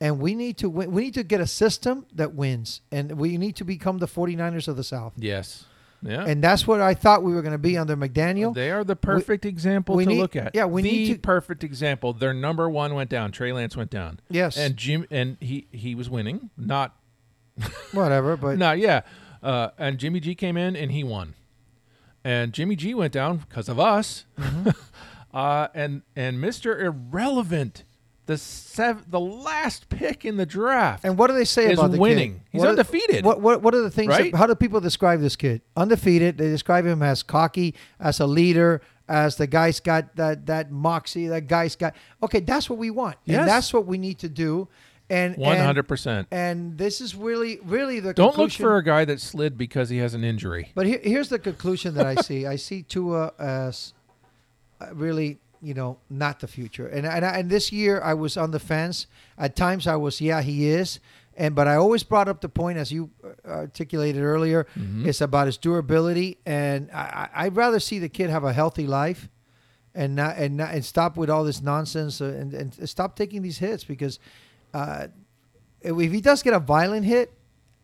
and 0.00 0.18
we 0.18 0.34
need 0.34 0.56
to 0.58 0.68
win. 0.70 0.90
We 0.92 1.02
need 1.04 1.14
to 1.14 1.22
get 1.22 1.40
a 1.40 1.46
system 1.46 2.06
that 2.14 2.34
wins, 2.34 2.80
and 2.90 3.12
we 3.12 3.36
need 3.38 3.56
to 3.56 3.64
become 3.64 3.98
the 3.98 4.06
49ers 4.08 4.68
of 4.68 4.76
the 4.76 4.84
South. 4.84 5.12
yes. 5.16 5.64
Yeah. 6.02 6.24
And 6.24 6.42
that's 6.42 6.66
what 6.66 6.80
I 6.80 6.94
thought 6.94 7.22
we 7.22 7.34
were 7.34 7.42
going 7.42 7.52
to 7.52 7.58
be 7.58 7.76
under 7.76 7.94
McDaniel. 7.94 8.54
they 8.54 8.70
are 8.70 8.84
the 8.84 8.96
perfect 8.96 9.44
example 9.44 9.96
we 9.96 10.04
to 10.04 10.08
need- 10.10 10.18
look 10.18 10.34
at. 10.34 10.54
yeah, 10.54 10.64
we 10.64 10.80
the 10.80 10.90
need 10.90 11.12
to- 11.12 11.18
perfect 11.20 11.62
example. 11.62 12.14
Their 12.14 12.32
number 12.32 12.70
one 12.70 12.94
went 12.94 13.10
down. 13.10 13.32
Trey 13.32 13.52
Lance 13.52 13.76
went 13.76 13.90
down. 13.90 14.18
Yes. 14.30 14.56
And 14.56 14.78
Jim 14.78 15.04
and 15.10 15.36
he 15.40 15.66
he 15.72 15.94
was 15.94 16.08
winning. 16.08 16.48
Not 16.56 16.96
Whatever, 17.92 18.38
but 18.38 18.56
not 18.56 18.78
yeah. 18.78 19.02
Uh, 19.42 19.72
and 19.76 19.98
Jimmy 19.98 20.20
G 20.20 20.34
came 20.34 20.56
in 20.56 20.74
and 20.74 20.90
he 20.90 21.04
won. 21.04 21.34
And 22.24 22.54
Jimmy 22.54 22.76
G 22.76 22.94
went 22.94 23.12
down 23.12 23.36
because 23.36 23.68
of 23.68 23.78
us. 23.78 24.24
Mm-hmm. 24.38 24.70
uh, 25.36 25.68
and 25.74 26.00
and 26.16 26.38
Mr. 26.42 26.80
Irrelevant, 26.82 27.84
the 28.26 28.36
sev- 28.38 29.10
the 29.10 29.18
last 29.20 29.88
pick 29.88 30.24
in 30.24 30.36
the 30.36 30.46
draft. 30.46 31.04
and 31.04 31.18
what 31.18 31.26
do 31.28 31.34
they 31.34 31.44
say 31.44 31.72
is 31.72 31.78
about 31.78 31.90
the 31.92 31.98
winning. 31.98 32.34
kid? 32.34 32.42
He's 32.50 32.58
What 32.60 32.68
are- 32.68 32.70
undefeated. 32.70 33.24
What, 33.24 33.40
what 33.40 33.62
what 33.62 33.74
are 33.74 33.80
the 33.82 33.90
things? 33.90 34.08
Right? 34.08 34.30
That, 34.32 34.38
how 34.38 34.46
do 34.46 34.54
people 34.54 34.80
describe 34.80 35.20
this 35.20 35.36
kid? 35.36 35.62
Undefeated. 35.76 36.38
They 36.38 36.48
describe 36.48 36.86
him 36.86 37.02
as 37.02 37.22
cocky, 37.22 37.74
as 37.98 38.20
a 38.20 38.26
leader, 38.26 38.82
as 39.08 39.36
the 39.36 39.46
guy's 39.48 39.80
got 39.80 40.14
that 40.16 40.46
that 40.46 40.70
moxie. 40.70 41.26
That 41.28 41.48
guy's 41.48 41.74
got. 41.76 41.94
Okay, 42.22 42.40
that's 42.40 42.70
what 42.70 42.78
we 42.78 42.90
want, 42.90 43.16
Yes. 43.24 43.40
and 43.40 43.48
that's 43.48 43.72
what 43.72 43.86
we 43.86 43.98
need 43.98 44.18
to 44.20 44.28
do. 44.28 44.68
And 45.08 45.34
hundred 45.44 45.88
percent. 45.88 46.28
And 46.30 46.78
this 46.78 47.00
is 47.00 47.16
really 47.16 47.58
really 47.64 47.98
the 47.98 48.14
Don't 48.14 48.38
look 48.38 48.52
for 48.52 48.76
a 48.76 48.84
guy 48.84 49.04
that 49.06 49.20
slid 49.20 49.58
because 49.58 49.88
he 49.88 49.98
has 49.98 50.14
an 50.14 50.22
injury. 50.22 50.70
But 50.76 50.86
here, 50.86 51.00
here's 51.02 51.28
the 51.30 51.40
conclusion 51.40 51.94
that 51.94 52.06
I 52.06 52.14
see. 52.22 52.46
I 52.46 52.54
see 52.54 52.82
Tua 52.84 53.32
as 53.40 53.92
really, 54.92 55.38
you 55.62 55.74
know, 55.74 55.98
not 56.08 56.40
the 56.40 56.46
future. 56.46 56.86
And 56.86 57.06
and, 57.06 57.24
I, 57.24 57.38
and 57.38 57.50
this 57.50 57.72
year 57.72 58.00
I 58.00 58.14
was 58.14 58.36
on 58.36 58.50
the 58.50 58.58
fence. 58.58 59.06
At 59.36 59.56
times 59.56 59.86
I 59.86 59.96
was, 59.96 60.20
yeah, 60.20 60.42
he 60.42 60.68
is. 60.68 61.00
And 61.36 61.54
but 61.54 61.68
I 61.68 61.76
always 61.76 62.02
brought 62.02 62.28
up 62.28 62.40
the 62.40 62.48
point, 62.48 62.78
as 62.78 62.92
you 62.92 63.10
uh, 63.24 63.48
articulated 63.48 64.22
earlier, 64.22 64.66
it's 65.06 65.20
about 65.20 65.46
his 65.46 65.56
durability. 65.58 66.38
And 66.44 66.90
I, 66.92 67.28
I'd 67.34 67.56
rather 67.56 67.80
see 67.80 67.98
the 67.98 68.08
kid 68.08 68.30
have 68.30 68.44
a 68.44 68.52
healthy 68.52 68.86
life, 68.86 69.28
and 69.94 70.16
not 70.16 70.36
and 70.36 70.56
not 70.56 70.74
and 70.74 70.84
stop 70.84 71.16
with 71.16 71.30
all 71.30 71.44
this 71.44 71.62
nonsense 71.62 72.20
and, 72.20 72.52
and 72.52 72.88
stop 72.88 73.16
taking 73.16 73.42
these 73.42 73.58
hits 73.58 73.84
because. 73.84 74.18
Uh, 74.72 75.08
if 75.82 76.12
he 76.12 76.20
does 76.20 76.42
get 76.42 76.52
a 76.52 76.58
violent 76.58 77.06
hit, 77.06 77.32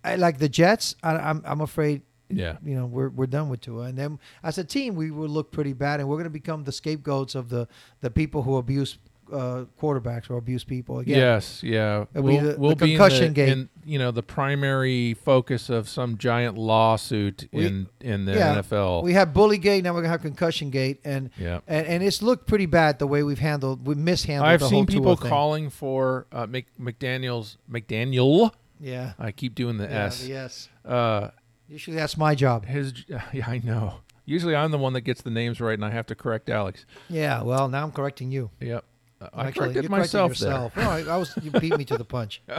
I, 0.05 0.17
like 0.17 0.39
the 0.39 0.49
Jets, 0.49 0.95
I, 1.03 1.17
I'm 1.17 1.43
I'm 1.47 1.61
afraid 1.63 2.03
Yeah. 2.29 2.57
you 2.65 2.75
know 2.75 2.87
we're 2.87 3.09
we're 3.09 3.27
done 3.27 3.49
with 3.49 3.61
Tua, 3.61 3.85
and 3.85 3.97
then 3.99 4.19
as 4.43 4.59
a 4.59 4.65
team 4.65 4.95
we 4.97 5.11
will 5.11 5.29
look 5.29 5.53
pretty 5.53 5.73
bad, 5.73 6.01
and 6.01 6.09
we're 6.09 6.17
going 6.17 6.25
to 6.25 6.31
become 6.31 6.65
the 6.65 6.73
scapegoats 6.73 7.35
of 7.35 7.49
the 7.49 7.69
the 8.01 8.11
people 8.11 8.43
who 8.43 8.57
abuse 8.57 8.99
uh, 9.33 9.65
quarterbacks 9.81 10.31
or 10.31 10.37
abuse 10.37 10.63
people 10.65 11.01
again. 11.01 11.19
Yes, 11.19 11.61
yeah. 11.63 12.05
We'll, 12.15 12.41
the- 12.41 12.57
we'll 12.61 12.71
the 12.71 12.77
be 12.77 12.93
in 12.93 12.99
concussion 12.99 13.29
the, 13.29 13.35
gate. 13.35 13.49
in, 13.49 13.69
you 13.85 13.99
know, 13.99 14.13
the 14.13 14.23
primary 14.23 15.15
focus 15.15 15.69
of 15.69 15.89
some 15.89 16.17
giant 16.17 16.57
lawsuit 16.57 17.49
We- 17.53 17.67
in 17.67 17.89
in 18.01 18.25
the 18.25 18.35
yeah, 18.35 18.57
NFL. 18.57 19.03
We 19.03 19.15
have 19.15 19.33
bully 19.35 19.59
gate 19.59 19.83
now. 19.85 19.95
We're 19.95 20.03
gonna 20.03 20.11
have 20.11 20.23
concussion 20.23 20.71
gate, 20.71 21.01
and 21.05 21.31
yeah. 21.39 21.61
and, 21.67 21.87
and 21.87 22.03
it's 22.03 22.23
looked 22.23 22.47
pretty 22.47 22.67
bad 22.67 22.99
the 22.99 23.07
way 23.07 23.23
we've 23.23 23.39
handled 23.39 23.87
we 23.87 23.95
mishandled. 23.95 24.49
I've 24.49 24.61
the 24.61 24.69
seen 24.69 24.87
people 24.87 25.17
calling 25.17 25.71
for 25.71 26.27
uh, 26.33 26.47
Mc, 26.47 26.67
McDaniel's 26.81 27.57
McDaniel. 27.71 28.53
Yeah. 28.81 29.15
I 29.19 29.33
keep 29.33 29.55
doing 29.55 29.79
the 29.79 29.85
Yeah, 29.85 30.05
S. 30.05 30.27
Yes. 30.29 30.69
Uh, 30.85 31.31
Usually 31.69 31.97
that's 31.97 32.17
my 32.17 32.35
job. 32.35 32.65
his 32.67 32.93
yeah, 33.09 33.45
I 33.47 33.61
know. 33.65 33.97
Usually 34.25 34.57
I'm 34.57 34.71
the 34.73 34.79
one 34.79 34.93
that 34.95 35.03
gets 35.03 35.23
the 35.23 35.31
names 35.31 35.61
right, 35.61 35.75
and 35.75 35.85
I 35.85 35.91
have 35.91 36.07
to 36.07 36.15
correct 36.15 36.49
Alex. 36.51 36.85
Yeah. 37.09 37.43
Well, 37.43 37.69
now 37.69 37.85
I'm 37.85 37.93
correcting 37.93 38.33
you. 38.33 38.51
Yep. 38.61 38.85
Uh, 39.21 39.29
I 39.33 39.47
Actually, 39.47 39.73
corrected 39.73 39.91
myself 39.91 40.39
corrected 40.39 40.73
there. 40.75 40.85
No, 40.85 40.91
I, 40.91 41.15
I 41.15 41.17
was. 41.17 41.33
You 41.43 41.51
beat 41.53 41.77
me 41.79 41.85
to 41.87 41.97
the 41.97 42.05
punch. 42.05 42.43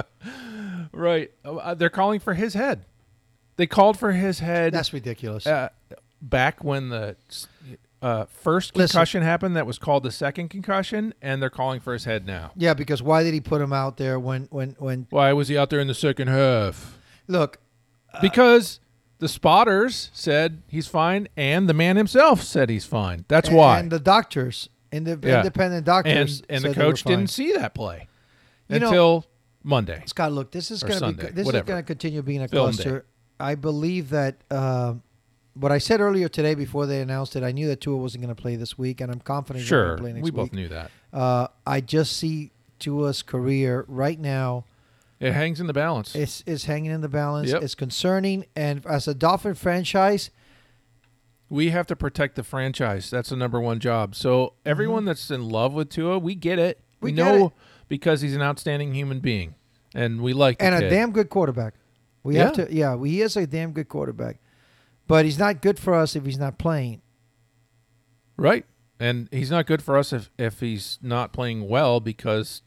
Right. 0.94 1.32
Uh, 1.44 1.74
they're 1.74 1.90
calling 1.90 2.20
for 2.20 2.34
his 2.34 2.54
head. 2.54 2.86
They 3.58 3.68
called 3.68 4.00
for 4.00 4.14
his 4.14 4.40
head 4.40 4.74
That's 4.74 4.94
ridiculous. 4.94 5.46
uh, 5.46 5.70
back 6.22 6.64
when 6.64 6.90
the 6.90 7.16
uh, 8.02 8.26
first 8.26 8.76
Listen. 8.76 8.94
concussion 8.96 9.22
happened. 9.24 9.56
That 9.56 9.66
was 9.68 9.78
called 9.80 10.04
the 10.04 10.12
second 10.12 10.50
concussion, 10.50 11.14
and 11.22 11.42
they're 11.42 11.50
calling 11.50 11.80
for 11.82 11.94
his 11.94 12.06
head 12.06 12.26
now. 12.26 12.52
yeah, 12.56 12.74
because 12.74 13.02
why 13.04 13.24
did 13.24 13.34
he 13.34 13.42
put 13.42 13.62
him 13.62 13.74
out 13.74 13.98
there 13.98 14.20
when 14.20 14.48
when 14.50 14.76
when? 14.80 15.08
Why 15.10 15.34
was 15.34 15.48
he 15.50 15.58
out 15.58 15.70
there 15.70 15.80
in 15.80 15.88
the 15.88 15.94
second 15.96 16.28
half? 16.30 16.98
Look, 17.28 17.60
Because 18.22 18.80
the 19.20 19.28
spotters 19.28 20.10
said 20.14 20.62
he's 20.68 20.88
fine, 20.88 21.28
and 21.36 21.68
the 21.68 21.74
man 21.74 21.96
himself 21.98 22.42
said 22.44 22.70
he's 22.70 22.86
fine. 22.86 23.26
That's 23.28 23.50
why. 23.50 23.80
And 23.80 23.92
the 23.92 24.00
doctors, 24.00 24.70
and 24.92 25.06
the 25.08 25.20
Yeah. 25.28 25.40
independent 25.40 25.78
and 25.78 25.86
doctors, 25.86 26.44
and 26.50 26.64
the 26.64 26.70
they 26.70 26.78
were 26.78 26.92
coach 26.92 27.04
didn't 27.04 27.28
see 27.28 27.54
that 27.54 27.74
play 27.74 28.08
You 28.70 28.80
know- 28.80 28.88
until 28.88 29.26
Monday. 29.64 30.04
Scott, 30.06 30.32
look, 30.32 30.52
this 30.52 30.72
is 30.72 30.84
going 30.84 31.00
to 31.00 31.12
be 31.14 31.32
this 31.32 31.46
whatever. 31.46 31.64
is 31.64 31.68
going 31.68 31.84
to 31.84 31.88
continue 31.88 32.22
being 32.22 32.42
a 32.42 32.48
Film 32.48 32.72
cluster. 32.72 33.06
I 33.40 33.56
believe 33.56 34.10
that 34.12 34.38
uh, 34.50 34.94
what 35.56 35.72
I 35.72 35.78
said 35.80 36.00
earlier 36.00 36.30
today 36.30 36.56
before 36.56 36.86
they 36.86 37.02
announced 37.02 37.36
it, 37.36 37.44
I 37.44 37.52
knew 37.52 37.68
that 37.68 37.82
Tua 37.82 37.98
wasn't 37.98 38.24
going 38.24 38.34
to 38.36 38.42
play 38.42 38.56
this 38.56 38.78
week, 38.78 39.02
and 39.02 39.12
I'm 39.12 39.20
confident 39.20 39.62
he's 39.62 39.68
Sure, 39.68 39.88
going 39.88 39.98
to 39.98 40.04
play 40.04 40.14
next 40.14 40.24
we 40.24 40.32
week. 40.32 40.36
both 40.36 40.54
knew 40.54 40.68
that. 40.70 40.92
Uh, 41.12 41.48
I 41.66 41.82
just 41.82 42.16
see 42.18 42.52
Tua's 42.80 43.24
career 43.24 43.84
right 43.88 44.20
now 44.20 44.66
It 45.20 45.34
hangs 45.34 45.60
in 45.60 45.68
the 45.68 45.74
balance. 45.74 46.16
It's 46.16 46.44
is 46.46 46.66
hanging 46.66 46.92
in 46.92 47.02
the 47.02 47.10
balance. 47.10 47.50
Yep. 47.52 47.64
It's 47.64 47.76
concerning, 47.76 48.46
and 48.56 48.86
as 48.86 49.08
a 49.08 49.16
Dolphin 49.16 49.56
franchise, 49.56 50.30
we 51.50 51.70
have 51.72 51.88
to 51.88 51.96
protect 51.96 52.36
the 52.36 52.44
franchise. 52.44 53.10
That's 53.10 53.30
the 53.30 53.36
number 53.36 53.60
one 53.60 53.80
job. 53.80 54.14
So 54.16 54.54
everyone 54.66 55.06
that's 55.06 55.32
in 55.32 55.50
love 55.50 55.74
with 55.74 55.90
Tua, 55.90 56.20
we 56.20 56.36
get 56.36 56.60
it. 56.60 56.78
Mm-hmm. 56.78 57.06
We 57.06 57.12
We, 57.12 57.16
get 57.16 57.26
know 57.26 57.46
it. 57.48 57.54
because 57.88 58.22
he's 58.22 58.36
an 58.36 58.42
outstanding 58.42 58.94
human 58.94 59.20
being, 59.20 59.56
and 59.96 60.22
we 60.22 60.34
like 60.34 60.58
and 60.62 60.76
a 60.76 60.90
damn 60.90 61.12
good 61.12 61.30
quarterback. 61.30 61.74
We 62.24 62.36
have 62.36 62.54
to, 62.54 62.68
yeah, 62.70 62.98
he 63.04 63.22
is 63.22 63.38
a 63.38 63.48
damn 63.48 63.72
good 63.72 63.88
quarterback, 63.88 64.40
but 65.08 65.24
he's 65.26 65.40
not 65.40 65.62
good 65.62 65.80
for 65.80 65.94
us 65.94 66.16
if 66.16 66.26
he's 66.26 66.38
not 66.40 66.58
playing. 66.58 67.02
right. 68.38 68.66
And 69.00 69.30
he's 69.32 69.52
not 69.52 69.68
good 69.68 69.84
for 69.84 69.96
us 69.96 70.12
if 70.12 70.32
if 70.40 70.60
he's 70.60 70.98
not 71.04 71.32
playing 71.32 71.68
well 71.68 72.00
because 72.00 72.64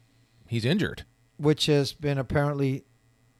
he's 0.46 0.64
injured. 0.64 1.04
Which 1.40 1.66
has 1.66 1.92
been 1.92 2.18
apparently 2.18 2.84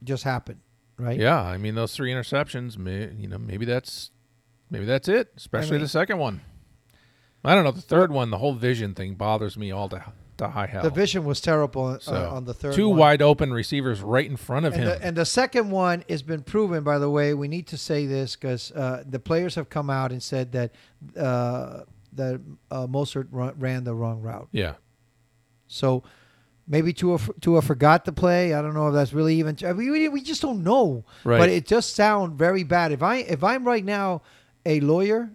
just 0.03 0.23
happened, 0.23 0.59
right? 0.97 1.19
Yeah, 1.19 1.39
I 1.39 1.57
mean 1.57 1.75
those 1.75 1.95
three 1.95 2.11
interceptions. 2.11 2.77
May, 2.77 3.11
you 3.13 3.27
know, 3.27 3.37
maybe 3.37 3.65
that's 3.65 4.11
maybe 4.69 4.85
that's 4.85 5.07
it. 5.07 5.31
Especially 5.37 5.73
mean- 5.73 5.81
the 5.81 5.87
second 5.89 6.17
one. 6.17 6.41
I 7.43 7.55
don't 7.55 7.63
know. 7.63 7.71
The 7.71 7.81
third 7.81 8.11
one, 8.11 8.29
the 8.29 8.37
whole 8.37 8.53
vision 8.53 8.93
thing 8.93 9.15
bothers 9.15 9.57
me 9.57 9.71
all 9.71 9.89
to 9.89 10.03
to 10.37 10.47
high 10.49 10.67
hell. 10.67 10.83
The 10.83 10.89
vision 10.91 11.23
was 11.25 11.41
terrible 11.41 11.99
uh, 12.07 12.29
on 12.29 12.45
the 12.45 12.53
third 12.53 12.73
two 12.75 12.89
one. 12.89 12.97
wide 12.99 13.21
open 13.21 13.51
receivers 13.53 14.01
right 14.01 14.27
in 14.29 14.37
front 14.37 14.65
of 14.67 14.73
And 14.73 14.83
him. 14.83 14.89
the, 14.89 15.01
and 15.05 15.17
the 15.17 15.25
second 15.25 15.69
one 15.71 16.03
has 16.09 16.21
been 16.23 16.41
proven, 16.43 16.83
by 16.83 16.97
the 16.99 17.09
way. 17.09 17.33
We 17.33 17.47
need 17.47 17.67
to 17.67 17.77
say 17.77 18.05
this 18.05 18.35
because 18.35 18.71
uh, 18.71 19.03
the 19.07 19.19
players 19.19 19.55
have 19.55 19.69
come 19.69 19.89
out 19.89 20.11
and 20.11 20.21
said 20.21 20.51
that 20.53 20.71
uh, 21.17 21.81
that 22.13 22.41
uh, 22.71 22.85
Mostert 22.87 23.27
ran 23.31 23.83
the 23.83 23.93
wrong 23.95 24.21
route. 24.21 24.49
yeah, 24.51 24.73
So 25.67 26.03
maybe 26.71 26.93
Tua, 26.93 27.19
Tua 27.41 27.61
forgot 27.61 28.05
to 28.05 28.11
play. 28.11 28.53
I 28.55 28.61
don't 28.61 28.73
know 28.73 28.87
if 28.87 28.93
that's 28.93 29.13
really 29.13 29.35
even. 29.35 29.57
I 29.63 29.73
mean, 29.73 29.91
we, 29.91 30.07
we 30.07 30.21
just 30.21 30.41
don't 30.41 30.63
know. 30.63 31.05
Right. 31.23 31.37
But 31.37 31.49
it 31.49 31.67
just 31.67 31.95
sounds 31.95 32.35
very 32.35 32.63
bad. 32.63 32.91
If 32.91 33.03
I 33.03 33.17
if 33.17 33.43
I'm 33.43 33.63
right 33.63 33.85
now 33.85 34.23
a 34.65 34.79
lawyer, 34.79 35.29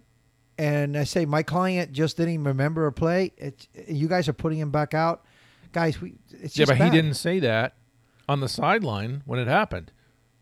and 0.57 0.97
I 0.97 1.05
say 1.05 1.25
my 1.25 1.43
client 1.43 1.93
just 1.93 2.17
didn't 2.17 2.33
even 2.33 2.45
remember 2.45 2.87
a 2.87 2.91
play, 2.91 3.31
it, 3.37 3.67
you 3.87 4.09
guys 4.09 4.27
are 4.27 4.33
putting 4.33 4.59
him 4.59 4.71
back 4.71 4.93
out, 4.93 5.23
guys. 5.71 6.01
We 6.01 6.15
it's 6.31 6.57
yeah, 6.57 6.65
but 6.65 6.77
he 6.77 6.89
didn't 6.89 7.13
say 7.13 7.39
that 7.39 7.75
on 8.27 8.41
the 8.41 8.49
sideline 8.49 9.21
when 9.25 9.39
it 9.39 9.47
happened. 9.47 9.91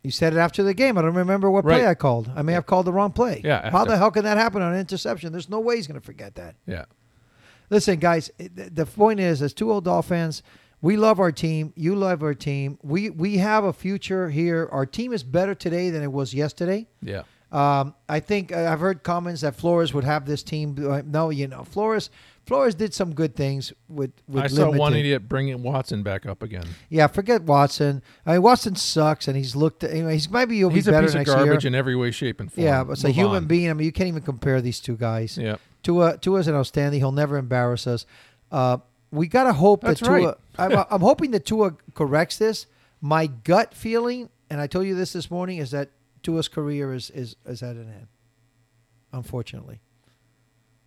You 0.02 0.12
said 0.12 0.34
it 0.34 0.38
after 0.38 0.62
the 0.62 0.76
game. 0.76 1.00
I 1.00 1.02
don't 1.02 1.16
remember 1.16 1.50
what 1.50 1.66
play 1.66 1.88
I 1.88 1.96
called. 1.96 2.32
I 2.36 2.44
may 2.44 2.54
have 2.54 2.68
called 2.68 2.86
the 2.86 2.94
wrong 2.94 3.12
play. 3.12 3.42
Yeah, 3.44 3.72
How 3.72 3.86
the 3.86 3.98
hell 3.98 4.12
can 4.12 4.24
that 4.24 4.38
happen 4.38 4.62
on 4.62 4.74
an 4.74 4.80
interception? 4.80 5.32
There's 5.32 5.50
no 5.50 5.60
way 5.60 5.78
he's 5.78 5.88
going 5.88 6.00
to 6.00 6.06
forget 6.06 6.36
that. 6.36 6.54
Yeah, 6.68 6.86
Listen, 7.72 7.98
guys, 7.98 8.30
the 8.38 8.70
the 8.70 8.86
point 8.86 9.20
is, 9.20 9.42
as 9.42 9.52
two 9.52 9.72
old 9.72 9.86
Dolphins, 9.86 10.44
we 10.82 10.98
love 10.98 11.20
our 11.20 11.32
team. 11.32 11.74
You 11.76 11.96
love 11.96 12.22
our 12.24 12.34
team. 12.34 12.78
We 12.84 13.10
we 13.10 13.38
have 13.38 13.64
a 13.64 13.74
future 13.74 14.30
here. 14.30 14.68
Our 14.72 14.86
team 14.86 15.14
is 15.14 15.24
better 15.24 15.56
today 15.56 15.90
than 15.90 16.04
it 16.04 16.12
was 16.12 16.34
yesterday. 16.34 16.88
yeah. 17.02 17.24
Um, 17.52 17.94
I 18.10 18.20
think 18.20 18.52
uh, 18.52 18.70
I've 18.70 18.82
heard 18.82 19.04
comments 19.04 19.42
that 19.42 19.56
Flores 19.56 19.94
would 19.94 20.04
have 20.04 20.26
this 20.26 20.44
team. 20.44 20.76
uh, 20.92 21.04
No, 21.06 21.30
you 21.30 21.48
know, 21.48 21.64
Flores 21.64 22.10
Flores 22.46 22.76
did 22.76 22.94
some 22.94 23.14
good 23.14 23.34
things 23.36 23.72
with 23.88 24.12
with 24.28 24.44
I 24.44 24.48
saw 24.48 24.70
one 24.72 24.94
idiot 24.94 25.30
bringing 25.30 25.64
Watson 25.64 26.04
back 26.04 26.26
up 26.26 26.44
again. 26.44 26.66
Yeah, 26.90 27.08
forget 27.08 27.44
Watson. 27.44 28.02
I 28.26 28.34
mean, 28.34 28.42
Watson 28.42 28.76
sucks, 28.76 29.28
and 29.30 29.38
he's 29.38 29.56
looked. 29.56 29.84
Anyway, 29.86 30.14
he's 30.14 30.30
maybe 30.30 30.58
he'll 30.58 30.70
He's 30.70 30.88
be 30.88 30.94
a 30.94 31.02
piece 31.02 31.16
of 31.16 31.26
garbage 31.26 31.64
year. 31.64 31.70
in 31.70 31.76
every 31.76 31.96
way, 31.96 32.12
shape, 32.12 32.42
and 32.42 32.52
form. 32.52 32.66
Yeah, 32.66 32.84
but 32.84 32.94
it's 32.94 33.04
a 33.06 33.12
human 33.12 33.38
on. 33.38 33.46
being. 33.46 33.70
I 33.70 33.74
mean, 33.74 33.86
you 33.86 33.92
can't 33.94 34.10
even 34.10 34.24
compare 34.24 34.60
these 34.60 34.82
two 34.82 34.98
guys. 34.98 35.38
Yeah, 35.38 35.56
Tua 35.82 36.18
Tua's 36.18 36.48
an 36.50 36.56
outstanding. 36.56 37.00
He'll 37.00 37.12
never 37.14 37.38
embarrass 37.38 37.88
us. 37.88 38.06
Uh, 38.52 38.80
we 39.12 39.28
gotta 39.28 39.54
hope 39.54 39.82
That's 39.82 40.02
that 40.02 40.06
Tua. 40.08 40.26
right. 40.30 40.36
I'm, 40.58 40.86
I'm 40.90 41.02
hoping 41.02 41.32
that 41.32 41.46
Tua 41.46 41.76
corrects 41.94 42.38
this. 42.38 42.68
My 43.02 43.28
gut 43.28 43.74
feeling, 43.74 44.30
and 44.50 44.60
I 44.62 44.68
told 44.68 44.86
you 44.88 44.96
this 44.96 45.14
this 45.14 45.30
morning, 45.30 45.58
is 45.58 45.72
that 45.72 45.90
Tua's 46.24 46.48
career 46.48 46.94
is 46.94 47.10
is, 47.12 47.36
is 47.46 47.62
at 47.62 47.76
an 47.76 47.90
end. 47.90 48.08
Unfortunately, 49.12 49.82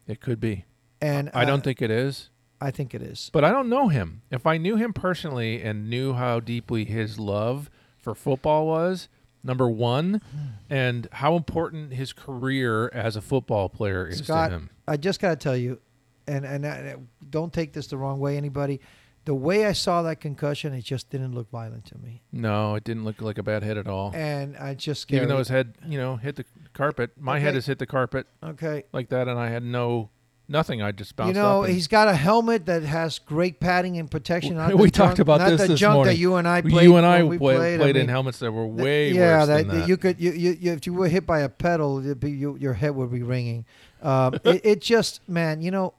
it 0.06 0.20
could 0.20 0.40
be. 0.40 0.64
and 1.00 1.30
I 1.32 1.42
uh, 1.42 1.46
don't 1.46 1.62
think 1.62 1.80
it 1.80 1.90
is. 1.90 2.30
I 2.60 2.70
think 2.70 2.94
it 2.94 3.02
is. 3.02 3.30
But 3.32 3.44
I 3.44 3.50
don't 3.50 3.68
know 3.68 3.88
him. 3.88 4.22
If 4.30 4.46
I 4.46 4.58
knew 4.58 4.76
him 4.76 4.92
personally 4.92 5.62
and 5.62 5.88
knew 5.88 6.14
how 6.14 6.40
deeply 6.40 6.84
his 6.84 7.18
love 7.18 7.70
for 7.98 8.14
football 8.14 8.66
was, 8.66 9.08
number 9.44 9.68
one, 9.68 10.20
and 10.68 11.08
how 11.12 11.36
important 11.36 11.92
his 11.92 12.12
career 12.12 12.90
as 12.92 13.16
a 13.16 13.20
football 13.20 13.68
player 13.68 14.06
is 14.06 14.18
Scott, 14.18 14.50
to 14.50 14.56
him. 14.56 14.70
I 14.86 14.96
just 14.96 15.20
gotta 15.20 15.36
tell 15.36 15.56
you, 15.56 15.80
and 16.26 16.44
and 16.44 16.66
I, 16.66 16.96
don't 17.30 17.52
take 17.52 17.72
this 17.72 17.86
the 17.88 17.96
wrong 17.96 18.18
way, 18.18 18.36
anybody. 18.36 18.80
The 19.28 19.34
way 19.34 19.66
I 19.66 19.72
saw 19.72 20.00
that 20.04 20.22
concussion, 20.22 20.72
it 20.72 20.86
just 20.86 21.10
didn't 21.10 21.34
look 21.34 21.50
violent 21.50 21.84
to 21.86 21.98
me, 21.98 22.22
No, 22.32 22.76
it 22.76 22.84
didn't 22.84 23.04
look 23.04 23.20
like 23.20 23.36
a 23.36 23.42
bad 23.42 23.62
hit 23.62 23.76
at 23.76 23.86
all. 23.86 24.10
and 24.14 24.56
I 24.56 24.72
just 24.72 25.02
scared. 25.02 25.18
Even 25.18 25.28
though 25.28 25.36
his 25.36 25.48
head, 25.50 25.74
you 25.86 25.98
know, 25.98 26.16
hit 26.16 26.36
the 26.36 26.46
carpet. 26.72 27.10
My 27.20 27.38
head 27.38 27.52
has 27.52 27.66
hit 27.66 27.78
the 27.78 27.84
carpet 27.84 28.26
okay, 28.42 28.84
like 28.90 29.10
that, 29.10 29.28
and 29.28 29.38
I 29.38 29.50
had 29.50 29.62
no 29.62 30.08
nothing. 30.48 30.80
I 30.80 30.92
just 30.92 31.14
bounced 31.14 31.36
you 31.36 31.42
know, 31.42 31.60
up. 31.60 31.66
and- 31.66 31.74
he's 31.74 31.88
got 31.88 32.08
a 32.08 32.14
helmet 32.14 32.64
that 32.64 32.84
has 32.84 33.18
great 33.18 33.60
padding 33.60 33.98
and 33.98 34.10
protection. 34.10 34.56
Not 34.56 34.74
we 34.78 34.86
the 34.86 34.92
talked 34.92 35.08
junk, 35.10 35.18
about 35.18 35.40
not 35.40 35.50
this 35.50 35.60
the 35.60 35.68
this 35.68 35.80
junk 35.80 35.96
morning. 35.96 36.14
that 36.14 36.18
you 36.18 36.36
and 36.36 36.48
I 36.48 36.62
played. 36.62 36.84
You 36.84 36.96
and 36.96 37.04
I 37.04 37.18
when 37.18 37.28
we 37.28 37.36
play- 37.38 37.56
played, 37.56 37.80
played 37.80 37.96
I 37.96 38.00
in 38.00 38.06
mean, 38.06 38.08
helmets 38.08 38.38
that 38.38 38.50
were 38.50 38.64
th- 38.64 38.80
way 38.82 39.10
yeah, 39.12 39.40
worse 39.40 39.48
than 39.48 39.68
that. 39.68 39.88
you 39.88 39.98
could 39.98 40.18
you, 40.18 40.32
you, 40.32 40.56
you 40.58 40.72
if 40.72 40.86
you 40.86 40.94
were 40.94 41.08
hit 41.08 41.26
by 41.26 41.40
a 41.40 41.50
pedal, 41.50 41.98
it'd 41.98 42.18
be, 42.18 42.30
you, 42.30 42.56
your 42.56 42.72
head 42.72 42.94
would 42.96 43.12
be 43.12 43.22
ringing. 43.22 43.66
Um, 44.00 44.34
it, 44.44 44.62
it 44.64 44.80
just 44.80 45.20
man, 45.28 45.60
you 45.60 45.70
know, 45.70 45.92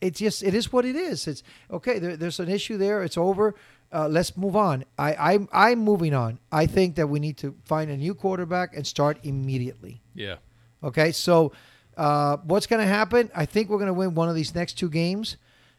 it 0.00 0.14
just 0.14 0.42
it 0.42 0.54
is 0.54 0.72
what 0.72 0.84
it 0.84 0.96
is. 0.96 1.26
It's 1.26 1.42
okay. 1.70 1.98
There, 1.98 2.16
there's 2.16 2.40
an 2.40 2.48
issue 2.48 2.76
there. 2.76 3.02
It's 3.02 3.16
over. 3.16 3.54
Uh, 3.92 4.08
let's 4.08 4.36
move 4.36 4.56
on. 4.56 4.84
I, 4.98 5.14
I'm 5.14 5.48
I'm 5.52 5.78
moving 5.78 6.14
on. 6.14 6.38
I 6.50 6.66
think 6.66 6.96
that 6.96 7.08
we 7.08 7.20
need 7.20 7.36
to 7.38 7.54
find 7.64 7.90
a 7.90 7.96
new 7.96 8.14
quarterback 8.14 8.76
and 8.76 8.86
start 8.86 9.18
immediately. 9.22 10.02
yeah. 10.14 10.36
Okay, 10.84 11.10
so 11.10 11.52
uh, 11.96 12.36
what's 12.44 12.66
going 12.66 12.80
to 12.82 12.86
happen? 12.86 13.30
I 13.34 13.46
think 13.46 13.70
we're 13.70 13.78
going 13.78 13.86
to 13.88 13.94
win 13.94 14.14
one 14.14 14.28
of 14.28 14.34
these 14.34 14.54
next 14.54 14.74
two 14.74 14.90
games. 14.90 15.36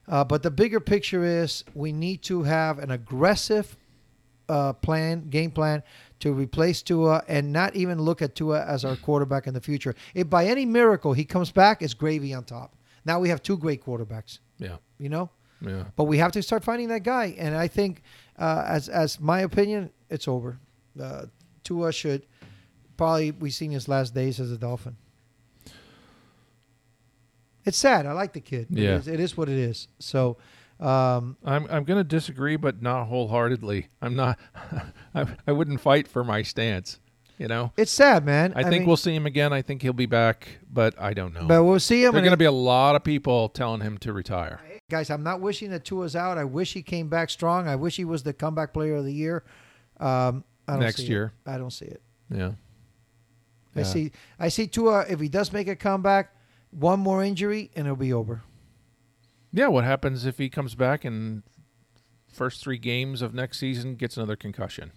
Uh, 0.08 0.23
but 0.23 0.41
the 0.41 0.49
bigger 0.49 0.80
picture 0.80 1.23
is 1.23 1.63
we 1.73 1.91
need 1.91 2.23
to 2.23 2.43
have 2.43 2.80
an 2.80 2.91
aggressive 2.91 3.77
uh, 4.49 4.73
plan, 4.73 5.30
game 5.30 5.51
plan 5.51 5.84
to 6.19 6.34
replace 6.34 6.82
Tua 6.82 7.23
and 7.27 7.53
not 7.53 7.75
even 7.75 7.99
look 8.01 8.21
at 8.21 8.36
Tua 8.36 8.65
as 8.65 8.84
our 8.86 8.95
quarterback 8.95 9.47
in 9.47 9.53
the 9.53 9.62
future. 9.62 9.93
If 10.15 10.30
by 10.30 10.45
any 10.45 10.65
miracle 10.65 11.13
he 11.13 11.25
comes 11.25 11.51
back, 11.51 11.82
it's 11.82 11.93
gravy 11.93 12.34
on 12.34 12.45
top. 12.45 12.73
Now 13.07 13.19
we 13.21 13.29
have 13.29 13.41
two 13.41 13.57
great 13.57 13.83
quarterbacks, 13.83 14.39
Yeah. 14.59 14.77
you 14.99 15.07
know? 15.09 15.29
Yeah. 15.61 15.85
But 15.95 16.03
we 16.03 16.17
have 16.19 16.33
to 16.33 16.43
start 16.43 16.63
finding 16.63 16.89
that 16.89 17.03
guy. 17.03 17.33
And 17.39 17.55
I 17.55 17.67
think, 17.67 18.03
uh, 18.37 18.63
as 18.67 18.89
as 18.89 19.19
my 19.19 19.39
opinion, 19.39 19.89
it's 20.09 20.27
over. 20.27 20.59
Uh, 21.01 21.25
Tua 21.63 21.91
should 21.93 22.25
probably 22.97 23.31
we 23.31 23.49
seen 23.49 23.71
his 23.71 23.87
last 23.87 24.13
days 24.13 24.39
as 24.39 24.51
a 24.51 24.57
Dolphin. 24.57 24.97
It's 27.65 27.77
sad. 27.77 28.05
I 28.05 28.11
like 28.13 28.33
the 28.33 28.39
kid. 28.41 28.67
Yeah. 28.69 28.97
is- 28.97 29.07
it 29.07 29.19
is 29.19 29.35
what 29.37 29.49
it 29.49 29.57
is. 29.57 29.87
So, 29.99 30.37
Um, 30.79 31.37
I'm 31.43 31.65
I'm 31.71 31.85
going 31.85 31.97
to 31.99 32.03
disagree, 32.03 32.55
but 32.55 32.83
not 32.83 33.05
wholeheartedly. 33.07 33.87
I'm 33.99 34.15
not. 34.15 34.37
I, 35.15 35.25
I 35.47 35.51
wouldn't 35.51 35.81
fight 35.81 36.07
for 36.07 36.23
my 36.23 36.43
stance. 36.43 36.99
You 37.38 37.47
know, 37.47 37.71
it's 37.78 37.91
sad, 37.91 38.26
man. 38.26 38.54
I, 38.56 38.63
think 38.63 38.71
mean, 38.82 38.86
we'll 38.88 38.97
see 38.97 39.13
him 39.13 39.28
again. 39.28 39.54
I 39.54 39.62
think 39.62 39.84
he'll 39.84 39.93
be 39.93 40.08
back, 40.08 40.58
but 40.71 41.00
I 41.00 41.13
don't 41.13 41.36
know. 41.36 41.45
but 41.45 41.63
we'll 41.63 41.80
see 41.80 42.04
him. 42.04 42.13
There's 42.13 42.23
going 42.23 42.32
to 42.32 42.38
be 42.38 42.45
a 42.45 42.52
lot 42.52 42.95
of 42.95 43.04
people 43.04 43.50
telling 43.50 43.82
him 43.82 44.00
to 44.00 44.12
retire. 44.12 44.60
guys, 44.89 45.12
I'm 45.12 45.21
not 45.21 45.39
wishing 45.39 45.69
that 45.69 45.86
Tua's 45.86 46.15
out. 46.15 46.39
I 46.39 46.45
wish 46.45 46.73
he 46.73 46.82
came 46.82 47.10
back 47.10 47.30
strong. 47.30 47.67
I 47.67 47.76
wish 47.76 47.95
he 47.95 48.06
was 48.06 48.23
the 48.23 48.34
comeback 48.34 48.73
player 48.73 48.95
of 48.95 49.06
the 49.06 49.13
year. 49.13 49.43
Um, 50.00 50.43
I 50.67 50.73
don't 50.73 50.80
Next 50.82 50.97
see 50.97 51.04
it. 51.04 51.10
year. 51.10 51.34
I 51.45 51.58
don't 51.60 51.71
see 51.71 51.86
it. 51.86 52.02
Yeah. 52.34 52.54
I 53.76 53.80
Yeah. 53.82 53.84
see. 53.84 54.12
I 54.39 54.47
see 54.50 54.65
Tua. 54.65 55.06
If 55.08 55.19
he 55.19 55.30
does 55.30 55.54
make 55.54 55.67
a 55.67 55.76
comeback, 55.76 56.36
one 56.71 57.00
more 57.00 57.23
injury 57.23 57.69
and 57.76 57.86
it'll 57.86 57.95
be 57.95 58.13
over. 58.13 58.41
Yeah. 59.54 59.67
What 59.67 59.84
happens 59.84 60.26
if 60.26 60.39
he 60.39 60.50
comes 60.50 60.73
back 60.73 61.06
and 61.06 61.43
first 62.34 62.63
three 62.63 62.80
games 62.80 63.21
of 63.21 63.36
next 63.36 63.60
season 63.60 63.95
gets 63.95 64.17
another 64.17 64.36
concussion? 64.36 64.91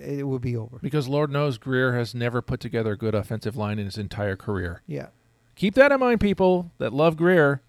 It 0.00 0.26
will 0.26 0.38
be 0.38 0.56
over. 0.56 0.78
Because 0.80 1.08
Lord 1.08 1.30
knows 1.30 1.58
Grier 1.58 1.94
has 1.94 2.14
never 2.14 2.40
put 2.42 2.60
together 2.60 2.92
a 2.92 2.96
good 2.96 3.14
offensive 3.14 3.56
line 3.56 3.78
in 3.78 3.84
his 3.86 3.98
entire 3.98 4.36
career. 4.36 4.82
Yeah. 4.86 5.08
Keep 5.56 5.74
that 5.74 5.92
in 5.92 6.00
mind, 6.00 6.20
people 6.20 6.70
that 6.78 6.92
love 6.92 7.16
Grier. 7.16 7.62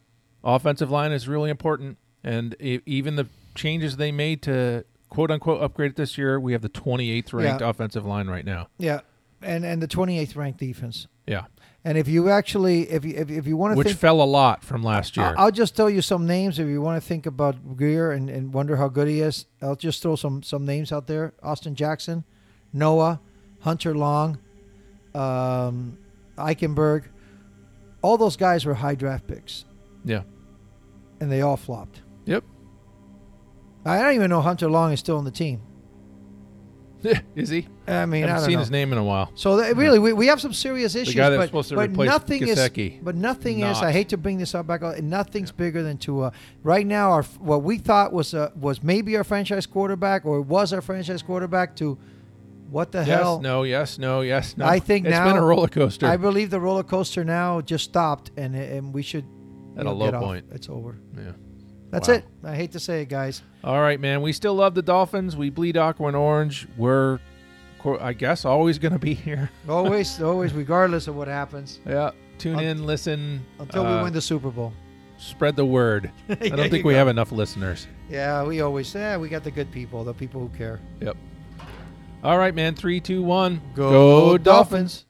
Offensive 0.43 0.91
line 0.91 1.11
is 1.11 1.27
really 1.27 1.49
important, 1.49 1.97
and 2.23 2.55
even 2.61 3.15
the 3.15 3.27
changes 3.55 3.97
they 3.97 4.11
made 4.11 4.41
to 4.43 4.85
quote 5.09 5.31
unquote 5.31 5.61
upgrade 5.61 5.91
it 5.91 5.95
this 5.97 6.17
year, 6.17 6.39
we 6.39 6.51
have 6.53 6.61
the 6.61 6.69
28th 6.69 7.33
ranked 7.33 7.61
Yeah. 7.61 7.69
offensive 7.69 8.05
line 8.05 8.27
right 8.27 8.45
now. 8.45 8.67
Yeah. 8.77 9.01
And 9.41 9.65
and 9.65 9.81
the 9.81 9.87
28th 9.87 10.35
ranked 10.35 10.59
defense. 10.59 11.07
Yeah, 11.27 11.45
And 11.85 11.99
if 11.99 12.07
you 12.07 12.29
actually, 12.29 12.89
if 12.89 13.05
you 13.05 13.13
if, 13.15 13.29
if 13.29 13.45
you 13.45 13.55
want 13.55 13.73
to 13.73 13.77
which 13.77 13.89
think, 13.89 13.99
fell 13.99 14.19
a 14.19 14.25
lot 14.25 14.63
from 14.63 14.81
last 14.81 15.15
year. 15.15 15.35
I'll, 15.37 15.51
just 15.51 15.75
tell 15.75 15.87
you 15.87 16.01
some 16.01 16.25
names 16.25 16.57
if 16.57 16.67
you 16.67 16.81
want 16.81 16.99
to 16.99 17.07
think 17.07 17.27
about 17.27 17.77
Grier 17.77 18.11
and, 18.11 18.27
and 18.27 18.51
wonder 18.51 18.75
how 18.75 18.87
good 18.87 19.07
he 19.07 19.21
is. 19.21 19.45
I'll 19.61 19.75
just 19.75 20.01
throw 20.01 20.15
some 20.15 20.41
some 20.41 20.65
names 20.65 20.91
out 20.91 21.05
there: 21.05 21.35
Austin 21.43 21.75
Jackson, 21.75 22.23
Noah, 22.73 23.21
Hunter 23.59 23.93
Long, 23.93 24.39
um, 25.13 25.99
Eichenberg. 26.39 27.03
All 28.01 28.17
those 28.17 28.35
guys 28.35 28.65
were 28.65 28.73
high 28.73 28.95
draft 28.95 29.27
picks, 29.27 29.65
yeah. 30.03 30.23
and 31.19 31.31
they 31.31 31.41
all 31.41 31.57
flopped. 31.57 32.01
Yep. 32.25 32.43
I 33.85 34.01
don't 34.01 34.15
even 34.15 34.31
know 34.31 34.41
Hunter 34.41 34.69
Long 34.71 34.91
is 34.91 34.99
still 34.99 35.17
on 35.17 35.25
the 35.25 35.31
team. 35.31 35.61
is 37.35 37.49
he? 37.49 37.67
I 37.87 38.05
mean, 38.05 38.23
I 38.23 38.27
haven't 38.27 38.35
don't 38.35 38.45
seen 38.45 38.53
know. 38.53 38.59
his 38.59 38.71
name 38.71 38.91
in 38.91 38.97
a 38.97 39.03
while. 39.03 39.31
So 39.35 39.57
that, 39.57 39.75
really, 39.75 39.99
we, 39.99 40.13
we 40.13 40.27
have 40.27 40.41
some 40.41 40.53
serious 40.53 40.95
issues. 40.95 41.13
The 41.13 41.19
guy 41.19 41.29
that's 41.29 41.39
but, 41.41 41.45
supposed 41.47 41.69
to 41.69 41.75
but 41.75 41.89
replace 41.91 42.09
nothing 42.09 42.41
Gesicki. 42.43 42.97
is. 42.97 43.03
But 43.03 43.15
nothing 43.15 43.59
is. 43.61 43.77
I 43.81 43.91
hate 43.91 44.09
to 44.09 44.17
bring 44.17 44.37
this 44.37 44.55
up 44.55 44.67
back. 44.67 44.81
Nothing's 45.01 45.51
bigger 45.51 45.83
than 45.83 45.97
Tua. 45.97 46.31
Right 46.63 46.85
now, 46.85 47.11
our 47.11 47.23
what 47.39 47.63
we 47.63 47.77
thought 47.77 48.11
was 48.13 48.33
uh, 48.33 48.51
was 48.59 48.81
maybe 48.83 49.15
our 49.17 49.23
franchise 49.23 49.65
quarterback 49.65 50.25
or 50.25 50.41
was 50.41 50.73
our 50.73 50.81
franchise 50.81 51.21
quarterback 51.21 51.75
to 51.77 51.97
what 52.69 52.91
the 52.91 52.99
Yes, 52.99 53.07
hell? 53.07 53.39
no, 53.41 53.61
yes, 53.63 53.99
no, 53.99 54.21
yes, 54.21 54.57
no. 54.57 54.65
I 54.65 54.79
think 54.79 55.05
it's 55.05 55.11
now 55.11 55.25
been 55.25 55.37
a 55.37 55.45
roller 55.45 55.67
coaster. 55.67 56.07
I 56.07 56.17
believe 56.17 56.49
the 56.49 56.59
roller 56.59 56.83
coaster 56.83 57.23
now 57.23 57.61
just 57.61 57.83
stopped, 57.83 58.31
and 58.37 58.55
and 58.55 58.93
we 58.93 59.03
should 59.03 59.25
At 59.77 59.85
a 59.85 59.91
low 59.91 60.07
get 60.07 60.15
off. 60.15 60.23
point. 60.23 60.45
It's 60.51 60.67
over. 60.67 60.97
yeah. 61.15 61.31
That's 61.95 62.07
Wow. 62.09 62.13
it. 62.15 62.25
I 62.43 62.55
hate 62.55 62.71
to 62.73 62.79
say 62.79 63.01
it, 63.01 63.09
guys. 63.09 63.41
All 63.63 63.79
right, 63.79 63.99
man. 63.99 64.21
We 64.21 64.33
still 64.33 64.53
love 64.53 64.75
the 64.75 64.81
Dolphins. 64.81 65.35
We 65.37 65.49
bleed 65.49 65.77
aqua 65.77 66.07
and 66.07 66.15
orange. 66.15 66.67
We're, 66.77 67.19
I 68.01 68.11
guess, 68.13 68.43
always 68.45 68.77
going 68.79 68.91
to 68.93 68.99
be 68.99 69.13
here. 69.27 69.49
Always, 69.69 70.21
always, 70.21 70.53
regardless 70.53 71.07
of 71.07 71.15
what 71.15 71.27
happens, 71.27 71.79
Yeah. 71.85 72.11
Tune 72.37 72.57
Un- 72.57 72.63
in, 72.65 72.85
listen. 72.85 73.45
until 73.59 73.85
uh, 73.85 73.97
we 73.97 74.03
win 74.03 74.13
the 74.13 74.19
Super 74.21 74.49
Bowl. 74.51 74.73
Spread 75.17 75.55
the 75.55 75.65
word. 75.65 76.11
I 76.29 76.35
don't 76.49 76.69
think 76.69 76.83
we 76.85 76.91
go. 76.91 76.97
have 76.99 77.07
enough 77.07 77.31
listeners. 77.31 77.87
Yeah, 78.09 78.43
we 78.43 78.59
always 78.59 78.89
say 78.89 78.99
yeah, 78.99 79.15
we 79.17 79.29
got 79.29 79.45
the 79.45 79.51
good 79.51 79.71
people, 79.71 80.03
the 80.03 80.13
people 80.13 80.41
who 80.41 80.49
care. 80.57 80.81
Yep. 80.99 81.15
All 82.25 82.37
right, 82.37 82.53
man. 82.53 82.75
Three, 82.75 82.99
two, 82.99 83.23
one. 83.23 83.61
Go 83.73 84.37
Dolphins. 84.37 85.05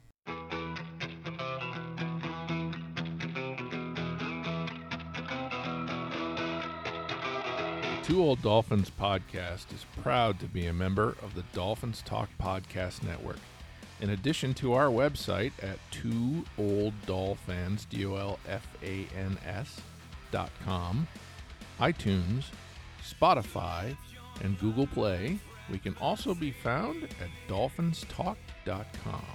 Two 8.05 8.21
Old 8.21 8.39
Dolfans 8.43 8.91
podcast 8.91 9.73
is 9.73 9.83
proud 10.03 10.39
to 10.39 10.45
be 10.45 10.67
a 10.67 10.73
member 10.73 11.15
of 11.23 11.33
the 11.33 11.41
Dolphins 11.53 12.03
Talk 12.05 12.29
Podcast 12.39 13.01
Network. 13.01 13.39
In 13.99 14.11
addition 14.11 14.53
to 14.55 14.73
our 14.73 14.89
website 14.89 15.53
at 15.63 15.79
two 15.89 16.45
old 16.59 16.93
dolfans, 17.07 17.89
D 17.89 18.05
O 18.05 18.15
L 18.15 18.39
F 18.47 18.67
A 18.83 19.07
N 19.17 19.39
S 19.43 19.81
dot 20.29 20.51
com, 20.63 21.07
iTunes, 21.79 22.43
Spotify, 23.03 23.97
and 24.43 24.59
Google 24.59 24.85
Play, 24.85 25.39
we 25.71 25.79
can 25.79 25.97
also 25.99 26.35
be 26.35 26.51
found 26.51 27.05
at 27.05 27.29
dolphinstalk.com. 27.49 29.25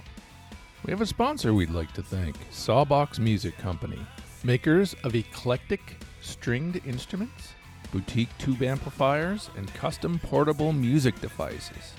We 0.85 0.91
have 0.91 1.01
a 1.01 1.05
sponsor 1.05 1.53
we'd 1.53 1.71
like 1.71 1.91
to 1.95 2.01
thank 2.01 2.37
Sawbox 2.51 3.19
Music 3.19 3.57
Company, 3.57 3.99
makers 4.45 4.95
of 5.03 5.13
eclectic 5.13 5.97
stringed 6.21 6.79
instruments, 6.87 7.49
boutique 7.91 8.35
tube 8.37 8.63
amplifiers, 8.63 9.49
and 9.57 9.73
custom 9.73 10.19
portable 10.19 10.73
music 10.73 11.19
devices. 11.21 11.93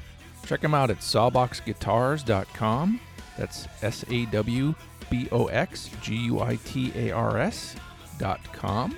Check 0.46 0.60
them 0.60 0.74
out 0.74 0.90
at 0.90 0.98
sawboxguitars.com. 0.98 3.00
That's 3.38 3.66
S 3.82 4.04
A 4.10 4.26
W 4.26 4.74
B 5.10 5.28
O 5.32 5.46
X 5.46 5.90
G 6.02 6.16
U 6.16 6.40
I 6.40 6.56
T 6.64 6.92
A 6.96 7.12
R 7.12 7.38
S 7.38 7.76
dot 8.18 8.40
com, 8.52 8.96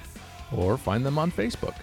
or 0.56 0.76
find 0.76 1.04
them 1.04 1.18
on 1.18 1.30
Facebook. 1.30 1.74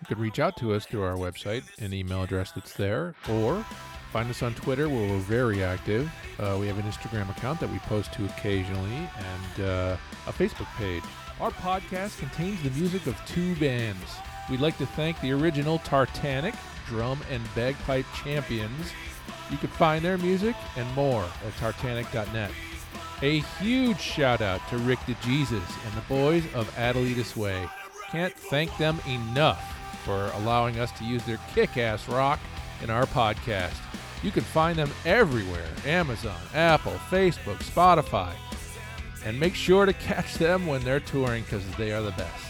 You 0.00 0.06
could 0.08 0.18
reach 0.18 0.38
out 0.38 0.56
to 0.58 0.74
us 0.74 0.86
through 0.86 1.02
our 1.02 1.16
website, 1.16 1.62
and 1.80 1.94
email 1.94 2.22
address 2.22 2.52
that's 2.52 2.74
there, 2.74 3.14
or 3.28 3.64
find 4.12 4.28
us 4.28 4.42
on 4.42 4.54
Twitter 4.54 4.88
where 4.88 5.08
we're 5.08 5.18
very 5.18 5.64
active. 5.64 6.10
Uh, 6.38 6.56
we 6.60 6.66
have 6.66 6.78
an 6.78 6.84
Instagram 6.84 7.30
account 7.30 7.60
that 7.60 7.70
we 7.70 7.78
post 7.80 8.12
to 8.14 8.24
occasionally, 8.26 9.08
and 9.18 9.64
uh, 9.64 9.96
a 10.26 10.32
Facebook 10.32 10.68
page. 10.76 11.02
Our 11.40 11.50
podcast 11.50 12.18
contains 12.18 12.62
the 12.62 12.70
music 12.70 13.06
of 13.06 13.20
two 13.26 13.54
bands. 13.56 14.16
We'd 14.50 14.60
like 14.60 14.76
to 14.78 14.86
thank 14.86 15.20
the 15.20 15.32
original 15.32 15.78
Tartanic 15.80 16.54
drum 16.86 17.20
and 17.30 17.42
bagpipe 17.54 18.06
champions. 18.22 18.92
You 19.50 19.56
can 19.58 19.70
find 19.70 20.04
their 20.04 20.18
music 20.18 20.54
and 20.76 20.92
more 20.94 21.24
at 21.46 21.52
tartanic.net. 21.58 22.50
A 23.22 23.40
huge 23.60 24.00
shout 24.00 24.40
out 24.40 24.66
to 24.68 24.78
Rick 24.78 24.98
DeJesus 25.00 25.86
and 25.86 25.94
the 25.96 26.04
boys 26.08 26.44
of 26.54 26.70
Adelitas 26.76 27.36
Way. 27.36 27.68
Can't 28.10 28.34
thank 28.34 28.76
them 28.76 29.00
enough 29.06 29.74
for 30.04 30.30
allowing 30.34 30.78
us 30.78 30.92
to 30.98 31.04
use 31.04 31.24
their 31.24 31.40
kick 31.54 31.78
ass 31.78 32.08
rock 32.08 32.38
in 32.82 32.90
our 32.90 33.06
podcast. 33.06 33.76
You 34.22 34.30
can 34.30 34.42
find 34.42 34.78
them 34.78 34.90
everywhere 35.04 35.66
Amazon, 35.86 36.40
Apple, 36.54 36.92
Facebook, 37.10 37.58
Spotify. 37.58 38.32
And 39.24 39.40
make 39.40 39.54
sure 39.54 39.86
to 39.86 39.92
catch 40.10 40.34
them 40.34 40.66
when 40.66 40.84
they're 40.84 41.00
touring 41.00 41.44
because 41.44 41.66
they 41.76 41.92
are 41.92 42.02
the 42.02 42.10
best. 42.12 42.44